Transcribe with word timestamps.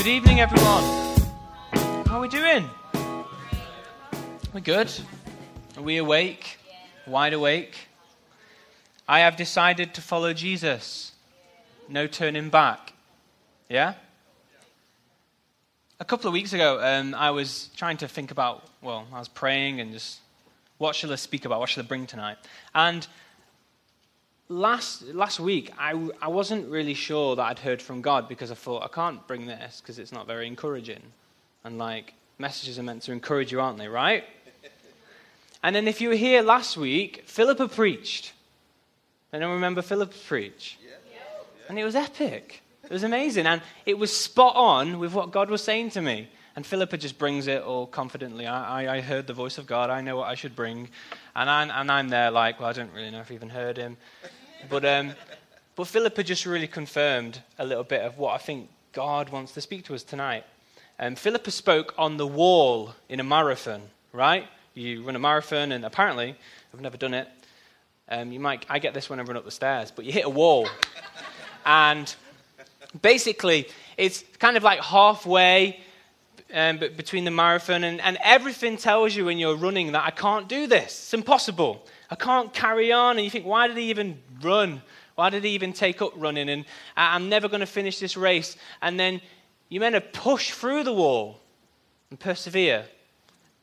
Good 0.00 0.08
evening, 0.08 0.40
everyone. 0.40 0.82
How 2.06 2.16
are 2.16 2.20
we 2.20 2.28
doing? 2.28 2.70
We're 4.54 4.60
good. 4.62 4.90
Are 5.76 5.82
we 5.82 5.98
awake? 5.98 6.56
Wide 7.06 7.34
awake? 7.34 7.76
I 9.06 9.20
have 9.20 9.36
decided 9.36 9.92
to 9.92 10.00
follow 10.00 10.32
Jesus. 10.32 11.12
No 11.86 12.06
turning 12.06 12.48
back. 12.48 12.94
Yeah? 13.68 13.92
A 16.00 16.06
couple 16.06 16.28
of 16.28 16.32
weeks 16.32 16.54
ago, 16.54 16.80
um, 16.82 17.14
I 17.14 17.30
was 17.30 17.68
trying 17.76 17.98
to 17.98 18.08
think 18.08 18.30
about, 18.30 18.66
well, 18.80 19.06
I 19.12 19.18
was 19.18 19.28
praying 19.28 19.80
and 19.80 19.92
just, 19.92 20.20
what 20.78 20.96
shall 20.96 21.12
I 21.12 21.16
speak 21.16 21.44
about? 21.44 21.60
What 21.60 21.68
shall 21.68 21.84
I 21.84 21.86
bring 21.86 22.06
tonight? 22.06 22.38
And 22.74 23.06
last, 24.50 25.02
last 25.14 25.40
week, 25.40 25.72
I, 25.78 25.92
I 26.20 26.28
wasn't 26.28 26.68
really 26.68 26.94
sure 26.94 27.36
that 27.36 27.42
I'd 27.42 27.58
heard 27.58 27.80
from 27.80 28.02
God 28.02 28.28
because 28.28 28.50
I 28.50 28.54
thought, 28.54 28.82
I 28.82 28.88
can't 28.88 29.26
bring 29.26 29.46
this 29.46 29.80
because 29.80 29.98
it's 29.98 30.12
not 30.12 30.26
very 30.26 30.46
encouraging. 30.46 31.02
And 31.64 31.78
like, 31.78 32.12
messages 32.38 32.78
are 32.78 32.82
meant 32.82 33.02
to 33.02 33.12
encourage 33.12 33.52
you, 33.52 33.60
aren't 33.60 33.78
they, 33.78 33.88
right? 33.88 34.24
And 35.62 35.76
then 35.76 35.86
if 35.86 36.00
you 36.00 36.08
were 36.08 36.14
here 36.14 36.40
last 36.40 36.78
week, 36.78 37.24
Philippa 37.26 37.68
preached. 37.68 38.32
Anyone 39.30 39.56
remember 39.56 39.82
Philippa 39.82 40.16
preach? 40.26 40.78
Yeah. 40.82 40.94
And 41.68 41.78
it 41.78 41.84
was 41.84 41.94
epic. 41.94 42.62
It 42.82 42.90
was 42.90 43.02
amazing. 43.02 43.44
And 43.44 43.60
it 43.84 43.98
was 43.98 44.10
spot 44.10 44.56
on 44.56 44.98
with 44.98 45.12
what 45.12 45.32
God 45.32 45.50
was 45.50 45.62
saying 45.62 45.90
to 45.90 46.00
me. 46.00 46.30
And 46.56 46.66
Philippa 46.66 46.96
just 46.96 47.18
brings 47.18 47.46
it 47.46 47.62
all 47.62 47.86
confidently. 47.86 48.46
I, 48.46 48.84
I, 48.84 48.96
I 48.96 49.00
heard 49.02 49.26
the 49.26 49.34
voice 49.34 49.58
of 49.58 49.66
God. 49.66 49.90
I 49.90 50.00
know 50.00 50.16
what 50.16 50.28
I 50.28 50.34
should 50.34 50.56
bring. 50.56 50.88
And, 51.36 51.50
I, 51.50 51.62
and 51.62 51.92
I'm 51.92 52.08
there 52.08 52.30
like, 52.30 52.58
well, 52.58 52.70
I 52.70 52.72
don't 52.72 52.92
really 52.94 53.10
know 53.10 53.20
if 53.20 53.30
I 53.30 53.34
even 53.34 53.50
heard 53.50 53.76
him. 53.76 53.98
But, 54.68 54.84
um, 54.84 55.12
but 55.76 55.86
Philippa 55.86 56.22
just 56.22 56.46
really 56.46 56.66
confirmed 56.66 57.40
a 57.58 57.64
little 57.64 57.84
bit 57.84 58.02
of 58.02 58.18
what 58.18 58.34
I 58.34 58.38
think 58.38 58.68
God 58.92 59.30
wants 59.30 59.52
to 59.52 59.60
speak 59.60 59.84
to 59.86 59.94
us 59.94 60.02
tonight. 60.02 60.44
Um, 60.98 61.14
Philippa 61.14 61.50
spoke 61.50 61.94
on 61.96 62.16
the 62.16 62.26
wall 62.26 62.94
in 63.08 63.20
a 63.20 63.24
marathon, 63.24 63.82
right? 64.12 64.46
You 64.74 65.02
run 65.02 65.16
a 65.16 65.18
marathon, 65.18 65.72
and 65.72 65.84
apparently, 65.84 66.36
I've 66.74 66.80
never 66.80 66.96
done 66.96 67.14
it. 67.14 67.28
Um, 68.08 68.32
you 68.32 68.40
might, 68.40 68.66
I 68.68 68.78
get 68.78 68.92
this 68.92 69.08
when 69.08 69.18
I 69.20 69.22
run 69.22 69.36
up 69.36 69.44
the 69.44 69.50
stairs, 69.50 69.90
but 69.90 70.04
you 70.04 70.12
hit 70.12 70.26
a 70.26 70.30
wall. 70.30 70.68
and 71.64 72.14
basically, 73.00 73.68
it's 73.96 74.24
kind 74.38 74.56
of 74.56 74.62
like 74.62 74.80
halfway 74.80 75.80
um, 76.52 76.78
between 76.78 77.24
the 77.24 77.30
marathon, 77.30 77.84
and, 77.84 78.00
and 78.00 78.18
everything 78.22 78.76
tells 78.76 79.14
you 79.14 79.24
when 79.24 79.38
you're 79.38 79.56
running 79.56 79.92
that 79.92 80.04
I 80.04 80.10
can't 80.10 80.48
do 80.48 80.66
this. 80.66 80.86
It's 80.86 81.14
impossible. 81.14 81.86
I 82.10 82.16
can't 82.16 82.52
carry 82.52 82.92
on. 82.92 83.16
And 83.16 83.24
you 83.24 83.30
think, 83.30 83.46
why 83.46 83.68
did 83.68 83.76
he 83.76 83.90
even 83.90 84.20
run? 84.42 84.82
Why 85.14 85.30
did 85.30 85.44
he 85.44 85.50
even 85.50 85.72
take 85.72 86.00
up 86.00 86.12
running? 86.16 86.48
And 86.48 86.64
I'm 86.96 87.28
never 87.28 87.48
going 87.48 87.60
to 87.60 87.66
finish 87.66 87.98
this 87.98 88.16
race. 88.16 88.56
And 88.80 88.98
then 88.98 89.20
you're 89.68 89.80
meant 89.80 89.94
to 89.94 90.00
push 90.00 90.50
through 90.50 90.84
the 90.84 90.92
wall 90.92 91.40
and 92.10 92.18
persevere 92.18 92.86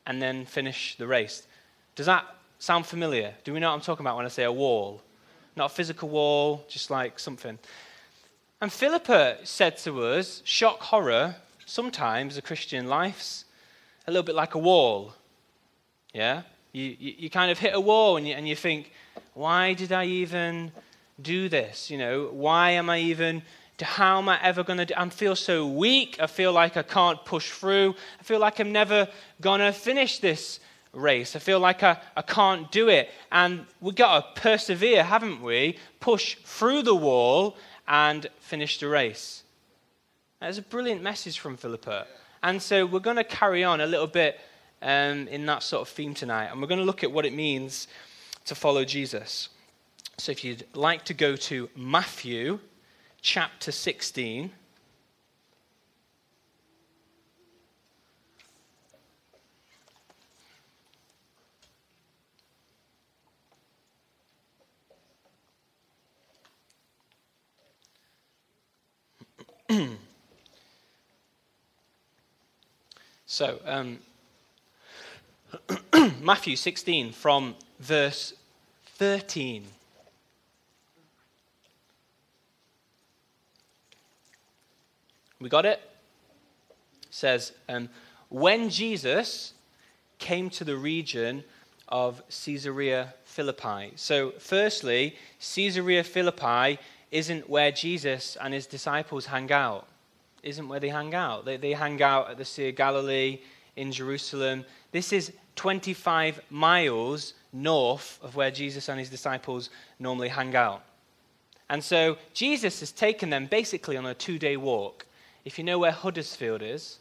and 0.06 0.22
then 0.22 0.46
finish 0.46 0.96
the 0.96 1.06
race. 1.06 1.46
Does 1.94 2.06
that 2.06 2.24
sound 2.58 2.86
familiar? 2.86 3.34
Do 3.44 3.52
we 3.52 3.60
know 3.60 3.68
what 3.68 3.74
I'm 3.74 3.80
talking 3.80 4.04
about 4.04 4.16
when 4.16 4.24
I 4.24 4.28
say 4.28 4.44
a 4.44 4.52
wall? 4.52 5.02
Not 5.56 5.72
a 5.72 5.74
physical 5.74 6.08
wall, 6.08 6.64
just 6.68 6.90
like 6.90 7.18
something. 7.18 7.58
And 8.60 8.72
Philippa 8.72 9.38
said 9.44 9.76
to 9.78 10.02
us, 10.02 10.42
shock 10.44 10.80
horror, 10.80 11.36
sometimes 11.66 12.36
a 12.36 12.42
Christian 12.42 12.88
life's 12.88 13.44
a 14.06 14.10
little 14.10 14.24
bit 14.24 14.34
like 14.34 14.54
a 14.54 14.58
wall. 14.58 15.14
Yeah? 16.14 16.42
You, 16.72 16.96
you, 16.98 17.14
you 17.18 17.30
kind 17.30 17.50
of 17.50 17.58
hit 17.58 17.74
a 17.74 17.80
wall 17.80 18.16
and 18.16 18.26
you, 18.26 18.34
and 18.34 18.48
you 18.48 18.56
think, 18.56 18.92
why 19.38 19.72
did 19.72 19.92
I 19.92 20.04
even 20.06 20.72
do 21.22 21.48
this? 21.48 21.92
You 21.92 21.98
know, 21.98 22.28
why 22.32 22.70
am 22.70 22.90
I 22.90 22.98
even, 22.98 23.42
how 23.80 24.18
am 24.18 24.28
I 24.28 24.42
ever 24.42 24.64
going 24.64 24.78
to 24.78 24.84
do? 24.84 24.94
I 24.96 25.08
feel 25.10 25.36
so 25.36 25.64
weak. 25.64 26.16
I 26.18 26.26
feel 26.26 26.52
like 26.52 26.76
I 26.76 26.82
can't 26.82 27.24
push 27.24 27.52
through. 27.52 27.94
I 28.18 28.24
feel 28.24 28.40
like 28.40 28.58
I'm 28.58 28.72
never 28.72 29.06
going 29.40 29.60
to 29.60 29.70
finish 29.70 30.18
this 30.18 30.58
race. 30.92 31.36
I 31.36 31.38
feel 31.38 31.60
like 31.60 31.84
I, 31.84 31.98
I 32.16 32.22
can't 32.22 32.68
do 32.72 32.88
it. 32.88 33.10
And 33.30 33.64
we've 33.80 33.94
got 33.94 34.34
to 34.34 34.40
persevere, 34.40 35.04
haven't 35.04 35.40
we? 35.40 35.78
Push 36.00 36.38
through 36.44 36.82
the 36.82 36.96
wall 36.96 37.56
and 37.86 38.26
finish 38.40 38.80
the 38.80 38.88
race. 38.88 39.44
That's 40.40 40.58
a 40.58 40.62
brilliant 40.62 41.00
message 41.00 41.38
from 41.38 41.56
Philippa. 41.56 42.08
And 42.42 42.60
so 42.60 42.86
we're 42.86 42.98
going 42.98 43.14
to 43.14 43.24
carry 43.24 43.62
on 43.62 43.80
a 43.80 43.86
little 43.86 44.08
bit 44.08 44.40
um, 44.82 45.28
in 45.28 45.46
that 45.46 45.62
sort 45.62 45.82
of 45.82 45.88
theme 45.94 46.14
tonight. 46.14 46.46
And 46.46 46.60
we're 46.60 46.66
going 46.66 46.80
to 46.80 46.86
look 46.86 47.04
at 47.04 47.12
what 47.12 47.24
it 47.24 47.32
means 47.32 47.86
to 48.48 48.54
follow 48.54 48.84
Jesus. 48.84 49.50
So 50.16 50.32
if 50.32 50.42
you'd 50.42 50.64
like 50.74 51.04
to 51.04 51.14
go 51.14 51.36
to 51.36 51.68
Matthew 51.76 52.60
chapter 53.20 53.70
16. 53.70 54.50
so, 73.26 73.60
um, 73.66 73.98
Matthew 76.22 76.56
16 76.56 77.12
from 77.12 77.54
verse 77.78 78.34
13. 78.96 79.64
We 85.40 85.48
got 85.48 85.66
it? 85.66 85.80
it 85.80 87.06
says, 87.10 87.52
um, 87.68 87.88
when 88.28 88.70
Jesus 88.70 89.54
came 90.18 90.50
to 90.50 90.64
the 90.64 90.76
region 90.76 91.44
of 91.88 92.22
Caesarea 92.28 93.14
Philippi. 93.24 93.92
So, 93.96 94.32
firstly, 94.38 95.16
Caesarea 95.40 96.04
Philippi 96.04 96.78
isn't 97.10 97.48
where 97.48 97.72
Jesus 97.72 98.36
and 98.40 98.52
his 98.52 98.66
disciples 98.66 99.26
hang 99.26 99.50
out. 99.50 99.86
Isn't 100.42 100.68
where 100.68 100.80
they 100.80 100.90
hang 100.90 101.14
out. 101.14 101.44
They, 101.44 101.56
they 101.56 101.72
hang 101.72 102.02
out 102.02 102.30
at 102.30 102.36
the 102.36 102.44
Sea 102.44 102.68
of 102.68 102.76
Galilee 102.76 103.40
in 103.76 103.90
Jerusalem. 103.90 104.64
This 104.92 105.12
is 105.12 105.32
25 105.58 106.40
miles 106.50 107.34
north 107.52 108.20
of 108.22 108.36
where 108.36 108.50
Jesus 108.52 108.88
and 108.88 109.00
his 109.00 109.10
disciples 109.10 109.70
normally 109.98 110.28
hang 110.28 110.54
out. 110.54 110.84
And 111.68 111.82
so 111.82 112.16
Jesus 112.32 112.78
has 112.78 112.92
taken 112.92 113.28
them 113.28 113.46
basically 113.46 113.96
on 113.96 114.06
a 114.06 114.14
two 114.14 114.38
day 114.38 114.56
walk. 114.56 115.04
If 115.44 115.58
you 115.58 115.64
know 115.64 115.80
where 115.80 115.90
Huddersfield 115.90 116.62
is, 116.62 117.00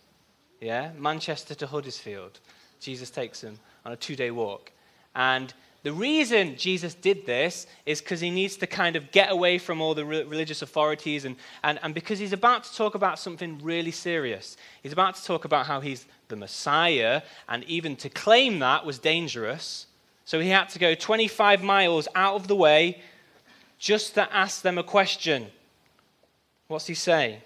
yeah, 0.59 0.89
Manchester 0.97 1.53
to 1.53 1.67
Huddersfield, 1.67 2.39
Jesus 2.79 3.11
takes 3.11 3.41
them 3.41 3.59
on 3.85 3.91
a 3.91 3.95
two 3.95 4.15
day 4.15 4.31
walk. 4.31 4.71
And 5.15 5.53
the 5.83 5.93
reason 5.93 6.57
Jesus 6.57 6.95
did 6.95 7.27
this 7.27 7.67
is 7.85 8.01
because 8.01 8.19
he 8.19 8.31
needs 8.31 8.57
to 8.57 8.65
kind 8.65 8.95
of 8.95 9.11
get 9.11 9.31
away 9.31 9.59
from 9.59 9.81
all 9.81 9.93
the 9.93 10.03
re- 10.03 10.23
religious 10.23 10.63
authorities 10.63 11.25
and, 11.25 11.35
and, 11.63 11.79
and 11.83 11.93
because 11.93 12.17
he's 12.17 12.33
about 12.33 12.63
to 12.63 12.75
talk 12.75 12.95
about 12.95 13.19
something 13.19 13.59
really 13.61 13.91
serious. 13.91 14.57
He's 14.81 14.93
about 14.93 15.13
to 15.15 15.23
talk 15.23 15.45
about 15.45 15.67
how 15.67 15.79
he's 15.79 16.07
the 16.27 16.35
Messiah, 16.35 17.21
and 17.47 17.63
even 17.65 17.95
to 17.97 18.09
claim 18.09 18.59
that 18.59 18.85
was 18.85 18.99
dangerous. 18.99 19.87
So 20.25 20.39
he 20.39 20.49
had 20.49 20.69
to 20.69 20.79
go 20.79 20.93
25 20.93 21.63
miles 21.63 22.07
out 22.15 22.35
of 22.35 22.47
the 22.47 22.55
way 22.55 23.01
just 23.79 24.15
to 24.15 24.33
ask 24.35 24.61
them 24.61 24.77
a 24.77 24.83
question. 24.83 25.47
What's 26.67 26.87
he 26.87 26.95
say? 26.95 27.39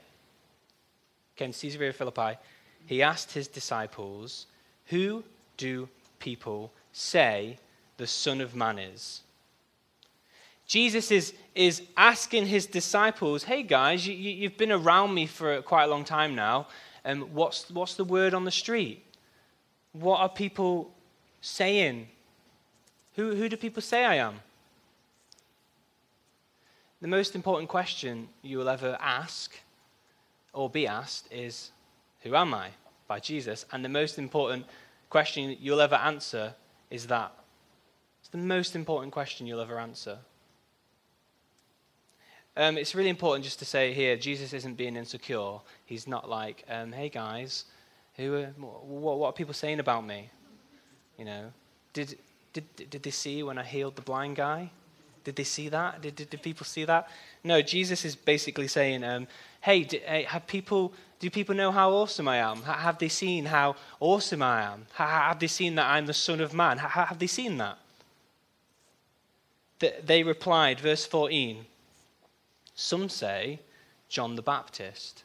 Again, 1.36 1.54
Caesarea 1.54 1.94
Philippi. 1.94 2.38
He 2.86 3.02
asked 3.02 3.32
his 3.32 3.48
disciples, 3.48 4.48
Who 4.88 5.24
do 5.58 5.88
people 6.20 6.72
say 6.92 7.58
the 7.98 8.08
Son 8.08 8.42
of 8.42 8.56
Man 8.56 8.80
is? 8.80 9.22
Jesus 10.68 11.12
is, 11.12 11.34
is 11.54 11.82
asking 11.98 12.48
his 12.48 12.66
disciples, 12.66 13.44
Hey 13.44 13.62
guys, 13.62 14.08
you, 14.08 14.14
you've 14.14 14.58
been 14.58 14.72
around 14.72 15.14
me 15.14 15.26
for 15.28 15.62
quite 15.62 15.84
a 15.84 15.88
long 15.88 16.04
time 16.04 16.34
now. 16.34 16.68
Um, 17.04 17.22
what's, 17.34 17.70
what's 17.72 17.96
the 17.96 18.04
word 18.04 18.34
on 18.34 18.46
the 18.46 18.52
street? 18.52 19.04
What 19.94 20.20
are 20.20 20.30
people 20.30 20.92
saying? 21.42 22.08
Who, 23.16 23.36
who 23.36 23.50
do 23.50 23.58
people 23.58 23.82
say 23.82 24.06
I 24.06 24.16
am? 24.16 24.36
The 27.02 27.08
most 27.08 27.36
important 27.36 27.70
question 27.70 28.28
you 28.44 28.60
will 28.60 28.70
ever 28.70 28.98
ask 29.02 29.60
or 30.54 30.70
be 30.70 30.86
asked 30.86 31.32
is, 31.32 31.72
Who 32.22 32.36
am 32.36 32.54
I? 32.54 32.70
by 33.12 33.20
Jesus. 33.20 33.66
And 33.74 33.84
the 33.84 33.90
most 33.90 34.18
important 34.18 34.66
question 35.10 35.58
you'll 35.60 35.82
ever 35.82 35.96
answer 35.96 36.54
is 36.90 37.08
that. 37.08 37.30
It's 38.22 38.30
the 38.30 38.38
most 38.38 38.74
important 38.74 39.12
question 39.12 39.46
you'll 39.46 39.60
ever 39.60 39.78
answer. 39.78 40.18
Um, 42.58 42.78
it's 42.78 42.96
really 42.96 43.10
important 43.10 43.46
just 43.46 43.60
to 43.60 43.66
say 43.66 43.94
here, 43.94 44.18
Jesus 44.18 44.52
isn't 44.54 44.76
being 44.76 44.98
insecure. 44.98 45.60
He's 45.86 46.08
not 46.08 46.30
like, 46.30 46.66
um, 46.70 46.92
hey 46.92 47.08
guys, 47.08 47.66
who 48.18 48.36
are, 48.36 48.46
what, 48.58 49.18
what, 49.18 49.28
are 49.28 49.34
people 49.34 49.54
saying 49.54 49.80
about 49.80 50.06
me? 50.06 50.30
You 51.18 51.26
know, 51.26 51.54
did, 51.94 52.18
did, 52.52 52.66
did 52.90 53.04
they 53.04 53.12
see 53.12 53.42
when 53.44 53.58
I 53.58 53.64
healed 53.64 53.96
the 53.96 54.02
blind 54.02 54.36
guy? 54.36 54.70
Did 55.24 55.36
they 55.36 55.44
see 55.44 55.70
that? 55.70 56.02
Did, 56.02 56.16
did, 56.16 56.30
did 56.30 56.42
people 56.42 56.66
see 56.66 56.84
that? 56.86 57.10
No, 57.44 57.62
Jesus 57.62 58.04
is 58.04 58.16
basically 58.16 58.68
saying, 58.68 59.04
um, 59.04 59.28
hey, 59.62 59.84
do, 59.84 60.00
hey, 60.06 60.24
have 60.24 60.46
people, 60.48 60.94
do 61.20 61.30
people 61.30 61.56
know 61.56 61.72
how 61.72 61.92
awesome 61.92 62.28
I 62.28 62.38
am? 62.38 62.64
Have 62.64 62.98
they 62.98 63.08
seen 63.08 63.46
how 63.46 63.76
awesome 64.00 64.42
I 64.42 64.64
am? 64.64 64.88
Have 64.96 65.40
they 65.40 65.48
seen 65.48 65.76
that 65.76 65.90
I'm 65.90 66.06
the 66.06 66.14
Son 66.14 66.42
of 66.42 66.54
Man? 66.54 66.80
Have 66.80 67.20
they 67.20 67.28
seen 67.28 67.58
that? 67.58 67.78
They 70.04 70.24
replied, 70.24 70.80
verse 70.80 71.06
14, 71.06 71.66
some 72.82 73.10
say 73.10 73.60
John 74.10 74.36
the 74.36 74.42
Baptist. 74.42 75.24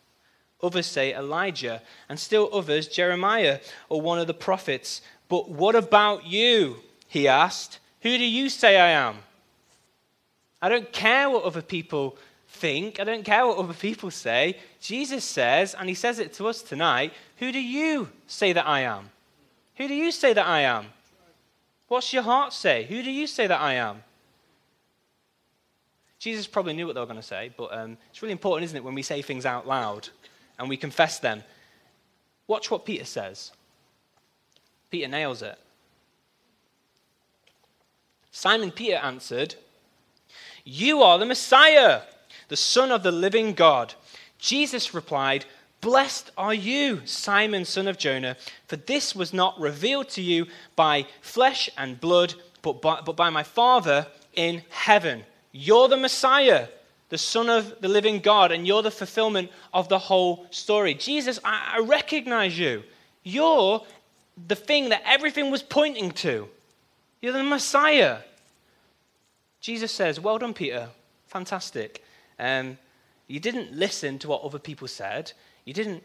Others 0.62 0.86
say 0.86 1.14
Elijah, 1.14 1.82
and 2.08 2.18
still 2.18 2.48
others 2.52 2.88
Jeremiah 2.88 3.60
or 3.88 4.00
one 4.00 4.18
of 4.18 4.26
the 4.26 4.34
prophets. 4.34 5.02
But 5.28 5.50
what 5.50 5.74
about 5.74 6.26
you? 6.26 6.76
He 7.08 7.28
asked. 7.28 7.78
Who 8.02 8.16
do 8.16 8.24
you 8.24 8.48
say 8.48 8.78
I 8.78 8.90
am? 8.90 9.16
I 10.62 10.68
don't 10.68 10.92
care 10.92 11.28
what 11.28 11.44
other 11.44 11.62
people 11.62 12.16
think. 12.48 13.00
I 13.00 13.04
don't 13.04 13.24
care 13.24 13.46
what 13.46 13.58
other 13.58 13.74
people 13.74 14.10
say. 14.10 14.58
Jesus 14.80 15.24
says, 15.24 15.74
and 15.74 15.88
he 15.88 15.94
says 15.94 16.18
it 16.18 16.32
to 16.34 16.46
us 16.48 16.62
tonight 16.62 17.12
Who 17.38 17.52
do 17.52 17.60
you 17.60 18.08
say 18.26 18.52
that 18.52 18.66
I 18.66 18.80
am? 18.80 19.10
Who 19.76 19.88
do 19.88 19.94
you 19.94 20.10
say 20.10 20.32
that 20.32 20.46
I 20.46 20.60
am? 20.60 20.86
What's 21.88 22.12
your 22.12 22.22
heart 22.22 22.52
say? 22.52 22.84
Who 22.84 23.02
do 23.02 23.10
you 23.10 23.26
say 23.26 23.46
that 23.46 23.60
I 23.60 23.74
am? 23.74 24.02
Jesus 26.26 26.48
probably 26.48 26.72
knew 26.72 26.86
what 26.88 26.94
they 26.94 27.00
were 27.00 27.06
going 27.06 27.20
to 27.20 27.22
say, 27.22 27.52
but 27.56 27.72
um, 27.72 27.96
it's 28.10 28.20
really 28.20 28.32
important, 28.32 28.64
isn't 28.64 28.76
it, 28.76 28.82
when 28.82 28.96
we 28.96 29.02
say 29.02 29.22
things 29.22 29.46
out 29.46 29.64
loud 29.64 30.08
and 30.58 30.68
we 30.68 30.76
confess 30.76 31.20
them. 31.20 31.44
Watch 32.48 32.68
what 32.68 32.84
Peter 32.84 33.04
says. 33.04 33.52
Peter 34.90 35.06
nails 35.06 35.40
it. 35.40 35.56
Simon 38.32 38.72
Peter 38.72 38.96
answered, 38.96 39.54
You 40.64 41.00
are 41.02 41.16
the 41.16 41.26
Messiah, 41.26 42.00
the 42.48 42.56
Son 42.56 42.90
of 42.90 43.04
the 43.04 43.12
living 43.12 43.52
God. 43.52 43.94
Jesus 44.40 44.94
replied, 44.94 45.44
Blessed 45.80 46.32
are 46.36 46.54
you, 46.54 47.02
Simon, 47.06 47.64
son 47.64 47.86
of 47.86 47.98
Jonah, 47.98 48.36
for 48.66 48.74
this 48.74 49.14
was 49.14 49.32
not 49.32 49.60
revealed 49.60 50.08
to 50.08 50.22
you 50.22 50.46
by 50.74 51.06
flesh 51.20 51.70
and 51.78 52.00
blood, 52.00 52.34
but 52.62 52.82
by, 52.82 53.00
but 53.00 53.14
by 53.14 53.30
my 53.30 53.44
Father 53.44 54.08
in 54.34 54.64
heaven. 54.70 55.22
You're 55.58 55.88
the 55.88 55.96
Messiah, 55.96 56.68
the 57.08 57.16
Son 57.16 57.48
of 57.48 57.80
the 57.80 57.88
living 57.88 58.20
God, 58.20 58.52
and 58.52 58.66
you're 58.66 58.82
the 58.82 58.90
fulfillment 58.90 59.50
of 59.72 59.88
the 59.88 59.98
whole 59.98 60.46
story. 60.50 60.92
Jesus, 60.92 61.40
I, 61.42 61.76
I 61.76 61.80
recognize 61.80 62.58
you. 62.58 62.82
You're 63.22 63.82
the 64.46 64.54
thing 64.54 64.90
that 64.90 65.02
everything 65.06 65.50
was 65.50 65.62
pointing 65.62 66.10
to. 66.12 66.48
You're 67.22 67.32
the 67.32 67.42
Messiah. 67.42 68.18
Jesus 69.60 69.92
says, 69.92 70.20
Well 70.20 70.38
done, 70.38 70.52
Peter. 70.52 70.88
Fantastic. 71.26 72.04
Um, 72.38 72.76
you 73.26 73.40
didn't 73.40 73.72
listen 73.72 74.18
to 74.20 74.28
what 74.28 74.42
other 74.42 74.58
people 74.58 74.88
said. 74.88 75.32
You 75.64 75.72
didn't 75.72 76.02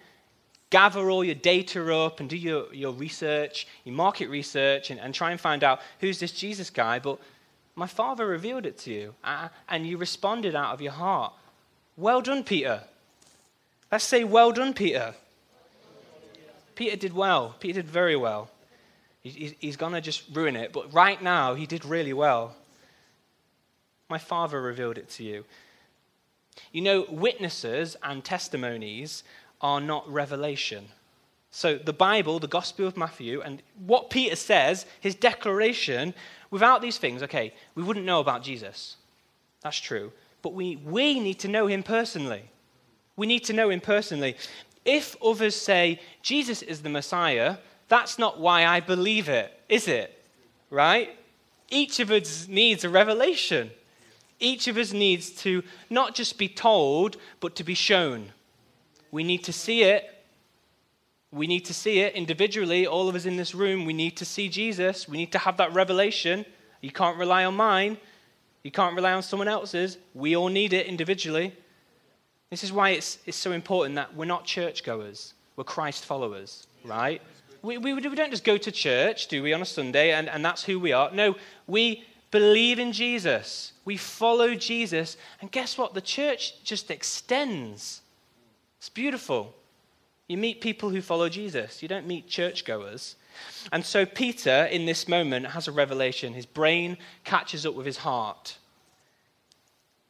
gather 0.69 1.11
all 1.11 1.25
your 1.25 1.35
data 1.35 1.93
up 1.93 2.21
and 2.21 2.29
do 2.29 2.37
your, 2.37 2.73
your 2.73 2.93
research, 2.93 3.67
your 3.83 3.95
market 3.95 4.29
research, 4.29 4.89
and, 4.91 4.99
and 4.99 5.13
try 5.13 5.31
and 5.31 5.39
find 5.41 5.63
out 5.63 5.81
who's 5.99 6.19
this 6.19 6.31
Jesus 6.31 6.69
guy. 6.69 6.99
But 6.99 7.19
my 7.75 7.87
Father 7.87 8.27
revealed 8.27 8.65
it 8.65 8.77
to 8.79 8.91
you, 8.91 9.15
uh, 9.23 9.49
and 9.69 9.85
you 9.87 9.97
responded 9.97 10.55
out 10.55 10.73
of 10.73 10.81
your 10.81 10.91
heart. 10.91 11.33
Well 11.97 12.21
done, 12.21 12.43
Peter. 12.43 12.81
Let's 13.91 14.05
say, 14.05 14.23
Well 14.23 14.51
done, 14.51 14.73
Peter. 14.73 15.15
Peter 16.75 16.95
did 16.95 17.13
well. 17.13 17.55
Peter 17.59 17.81
did 17.81 17.91
very 17.91 18.15
well. 18.15 18.49
He's 19.21 19.77
going 19.77 19.93
to 19.93 20.01
just 20.01 20.23
ruin 20.33 20.55
it, 20.55 20.73
but 20.73 20.91
right 20.91 21.21
now, 21.21 21.53
he 21.53 21.67
did 21.67 21.85
really 21.85 22.13
well. 22.13 22.55
My 24.09 24.17
Father 24.17 24.59
revealed 24.59 24.97
it 24.97 25.09
to 25.11 25.23
you. 25.23 25.45
You 26.71 26.81
know, 26.81 27.05
witnesses 27.07 27.95
and 28.01 28.23
testimonies 28.23 29.23
are 29.61 29.79
not 29.79 30.11
revelation. 30.11 30.87
So, 31.51 31.77
the 31.77 31.93
Bible, 31.93 32.39
the 32.39 32.47
Gospel 32.47 32.87
of 32.87 32.97
Matthew, 32.97 33.41
and 33.41 33.61
what 33.85 34.09
Peter 34.09 34.35
says, 34.35 34.85
his 35.01 35.15
declaration, 35.15 36.13
without 36.51 36.81
these 36.81 36.97
things, 36.97 37.23
okay, 37.23 37.53
we 37.73 37.81
wouldn't 37.81 38.05
know 38.05 38.19
about 38.19 38.43
Jesus. 38.43 38.97
That's 39.61 39.79
true. 39.79 40.11
But 40.41 40.53
we, 40.53 40.75
we 40.75 41.19
need 41.19 41.39
to 41.39 41.47
know 41.47 41.67
him 41.67 41.81
personally. 41.81 42.43
We 43.15 43.25
need 43.27 43.43
to 43.45 43.53
know 43.53 43.69
him 43.69 43.79
personally. 43.79 44.35
If 44.85 45.15
others 45.23 45.55
say 45.55 45.99
Jesus 46.21 46.61
is 46.61 46.81
the 46.81 46.89
Messiah, 46.89 47.57
that's 47.87 48.19
not 48.19 48.39
why 48.39 48.65
I 48.65 48.79
believe 48.79 49.29
it, 49.29 49.57
is 49.69 49.87
it? 49.87 50.23
Right? 50.69 51.17
Each 51.69 51.99
of 51.99 52.11
us 52.11 52.47
needs 52.47 52.83
a 52.83 52.89
revelation. 52.89 53.71
Each 54.39 54.67
of 54.67 54.77
us 54.77 54.91
needs 54.91 55.29
to 55.43 55.63
not 55.89 56.15
just 56.15 56.37
be 56.37 56.49
told, 56.49 57.17
but 57.39 57.55
to 57.55 57.63
be 57.63 57.75
shown. 57.75 58.31
We 59.11 59.23
need 59.23 59.43
to 59.43 59.53
see 59.53 59.83
it 59.83 60.10
we 61.31 61.47
need 61.47 61.65
to 61.65 61.73
see 61.73 61.99
it 61.99 62.13
individually. 62.13 62.85
All 62.85 63.07
of 63.07 63.15
us 63.15 63.25
in 63.25 63.37
this 63.37 63.55
room, 63.55 63.85
we 63.85 63.93
need 63.93 64.17
to 64.17 64.25
see 64.25 64.49
Jesus. 64.49 65.07
We 65.07 65.17
need 65.17 65.31
to 65.31 65.37
have 65.37 65.57
that 65.57 65.73
revelation. 65.73 66.45
You 66.81 66.91
can't 66.91 67.17
rely 67.17 67.45
on 67.45 67.55
mine. 67.55 67.97
You 68.63 68.71
can't 68.71 68.95
rely 68.95 69.13
on 69.13 69.23
someone 69.23 69.47
else's. 69.47 69.97
We 70.13 70.35
all 70.35 70.49
need 70.49 70.73
it 70.73 70.87
individually. 70.87 71.55
This 72.49 72.65
is 72.65 72.73
why 72.73 72.89
it's, 72.89 73.17
it's 73.25 73.37
so 73.37 73.53
important 73.53 73.95
that 73.95 74.13
we're 74.13 74.25
not 74.25 74.43
churchgoers, 74.43 75.33
we're 75.55 75.63
Christ 75.63 76.03
followers, 76.03 76.67
right? 76.83 77.21
We, 77.61 77.77
we, 77.77 77.93
we 77.93 78.01
don't 78.01 78.31
just 78.31 78.43
go 78.43 78.57
to 78.57 78.71
church, 78.71 79.27
do 79.27 79.41
we, 79.41 79.53
on 79.53 79.61
a 79.61 79.65
Sunday, 79.65 80.11
and, 80.11 80.27
and 80.27 80.43
that's 80.43 80.63
who 80.63 80.79
we 80.79 80.91
are. 80.91 81.11
No, 81.11 81.37
we 81.65 82.03
believe 82.29 82.77
in 82.77 82.91
Jesus. 82.91 83.71
We 83.85 83.95
follow 83.95 84.53
Jesus. 84.55 85.15
And 85.39 85.49
guess 85.49 85.77
what? 85.77 85.93
The 85.93 86.01
church 86.01 86.61
just 86.63 86.91
extends. 86.91 88.01
It's 88.79 88.89
beautiful. 88.89 89.55
You 90.31 90.37
meet 90.37 90.61
people 90.61 90.89
who 90.89 91.01
follow 91.01 91.27
Jesus, 91.27 91.81
you 91.81 91.89
don't 91.89 92.07
meet 92.07 92.25
churchgoers. 92.25 93.17
And 93.73 93.85
so 93.85 94.05
Peter, 94.05 94.63
in 94.71 94.85
this 94.85 95.09
moment, 95.09 95.45
has 95.45 95.67
a 95.67 95.73
revelation. 95.73 96.31
His 96.31 96.45
brain 96.45 96.97
catches 97.25 97.65
up 97.65 97.73
with 97.73 97.85
his 97.85 97.97
heart. 97.97 98.57